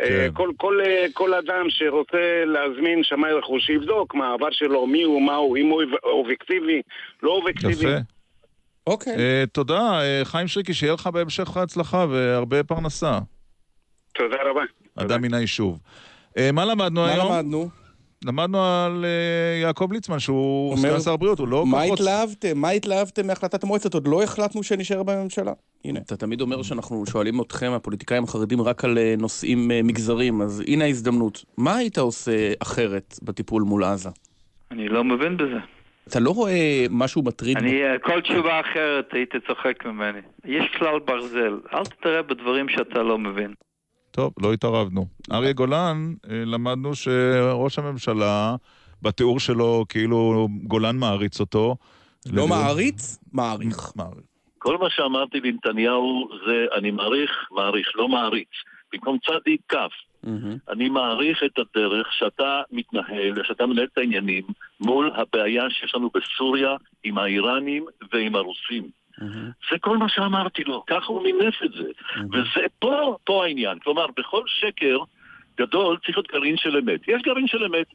[0.00, 0.80] אה, כל, כל,
[1.12, 5.66] כל אדם שרוצה להזמין שמאי רכוש, שיבדוק מה העבר שלו, מי הוא, מה הוא, אם
[5.66, 6.82] הוא אובייקטיבי,
[7.22, 7.72] לא אובייקטיבי.
[7.72, 8.17] יפה.
[8.88, 9.16] אוקיי.
[9.16, 13.18] אה, תודה, אה, חיים שריקי, שיהיה לך בהמשך הצלחה והרבה פרנסה.
[14.14, 14.60] תודה רבה.
[14.96, 15.80] אדם מן היישוב.
[16.38, 17.32] אה, מה למדנו מה היום?
[17.32, 17.68] למדנו?
[18.24, 22.58] למדנו על אה, יעקב ליצמן, שהוא אומר, סגן שר הבריאות, הוא לא מה רוצ- התלהבתם?
[22.58, 23.94] מה התלהבתם מהחלטת המועצת?
[23.94, 25.52] עוד לא החלטנו שנשאר בממשלה.
[25.84, 30.42] הנה, אתה תמיד אומר שאנחנו שואלים אתכם, הפוליטיקאים החרדים, רק על אה, נושאים אה, מגזריים,
[30.42, 31.44] אז הנה ההזדמנות.
[31.56, 32.32] מה היית עושה
[32.62, 34.08] אחרת בטיפול מול עזה?
[34.70, 35.58] אני לא מבין בזה.
[36.08, 37.56] אתה לא רואה משהו מטריד?
[37.56, 40.20] אני, אה, כל תשובה אחרת היית צוחק ממני.
[40.44, 43.54] יש כלל ברזל, אל תתערב בדברים שאתה לא מבין.
[44.10, 45.06] טוב, לא התערבנו.
[45.32, 48.56] אריה גולן, אה, למדנו שראש הממשלה,
[49.02, 51.76] בתיאור שלו, כאילו גולן מעריץ אותו.
[52.32, 53.18] לא מעריץ?
[53.32, 53.92] מעריך.
[53.96, 54.24] מעריך.
[54.58, 58.48] כל מה שאמרתי לנתניהו זה אני מעריך, מעריך, לא מעריץ.
[58.92, 60.07] במקום צדיק כף.
[60.68, 64.44] אני מעריך את הדרך שאתה מתנהל, שאתה מנהל את העניינים
[64.80, 68.88] מול הבעיה שיש לנו בסוריה עם האיראנים ועם הרוסים.
[69.70, 71.90] זה כל מה שאמרתי לו, ככה הוא מינף את זה.
[72.32, 73.78] וזה פה, פה העניין.
[73.78, 74.98] כלומר, בכל שקר
[75.58, 77.00] גדול צריך להיות גרעין של אמת.
[77.08, 77.86] יש גרעין של אמת.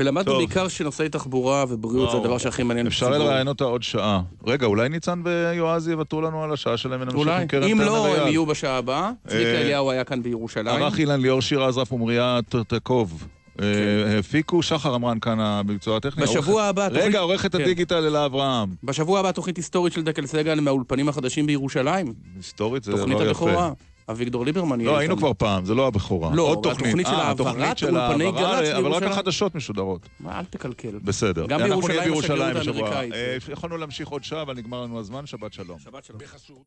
[0.00, 2.24] ולמדנו בעיקר שנושאי תחבורה ובריאות זה וואו.
[2.26, 3.10] הדבר שהכי מעניין אפשר.
[3.10, 4.22] לראיין אותה עוד שעה.
[4.46, 7.28] רגע, אולי ניצן ויועז יוותרו לנו על השעה שלהם ונמשיך.
[7.28, 8.26] עם קרן אם לא, הם.
[8.26, 9.10] יהיו בשעה הבאה.
[9.26, 10.82] צביקה אה, אליהו היה כאן בירושלים.
[10.82, 13.26] ערך אילן ליאור שיר עזרף ומוריה טרטקוב.
[13.62, 13.66] אה,
[14.18, 16.26] הפיקו שחר עמרן כאן הביצוע הטכני.
[16.26, 16.32] כן.
[16.32, 16.86] בשבוע הבא...
[16.86, 17.62] רגע, תוכנית- עורכת כן.
[17.62, 18.68] הדיגיטל אלה אברהם.
[18.84, 22.12] בשבוע הבא תוכנית היסטורית של דקל סגל מהאולפנים החדשים בירושלים.
[22.36, 23.70] היסטורית זה תוכנית לא הבכורה.
[24.10, 25.16] אביגדור ליברמן יהיה לא, היינו.
[25.16, 26.34] כבר פעם, זה לא הבכורה.
[26.34, 29.12] לא, עוד התוכנית של אה, העברת אולפני גל"צ אבל רק לירושלים.
[29.12, 30.08] החדשות משודרות.
[30.28, 30.98] אל תקלקל.
[31.04, 31.46] בסדר.
[31.46, 32.88] גם אנחנו בירושלים נהיה בירושלים השגרירות בשבוע.
[32.88, 33.48] האמריקאית.
[33.48, 35.78] אה, יכולנו להמשיך עוד שעה, אבל נגמר לנו הזמן, שבת שלום.
[35.78, 36.60] שבת שלום.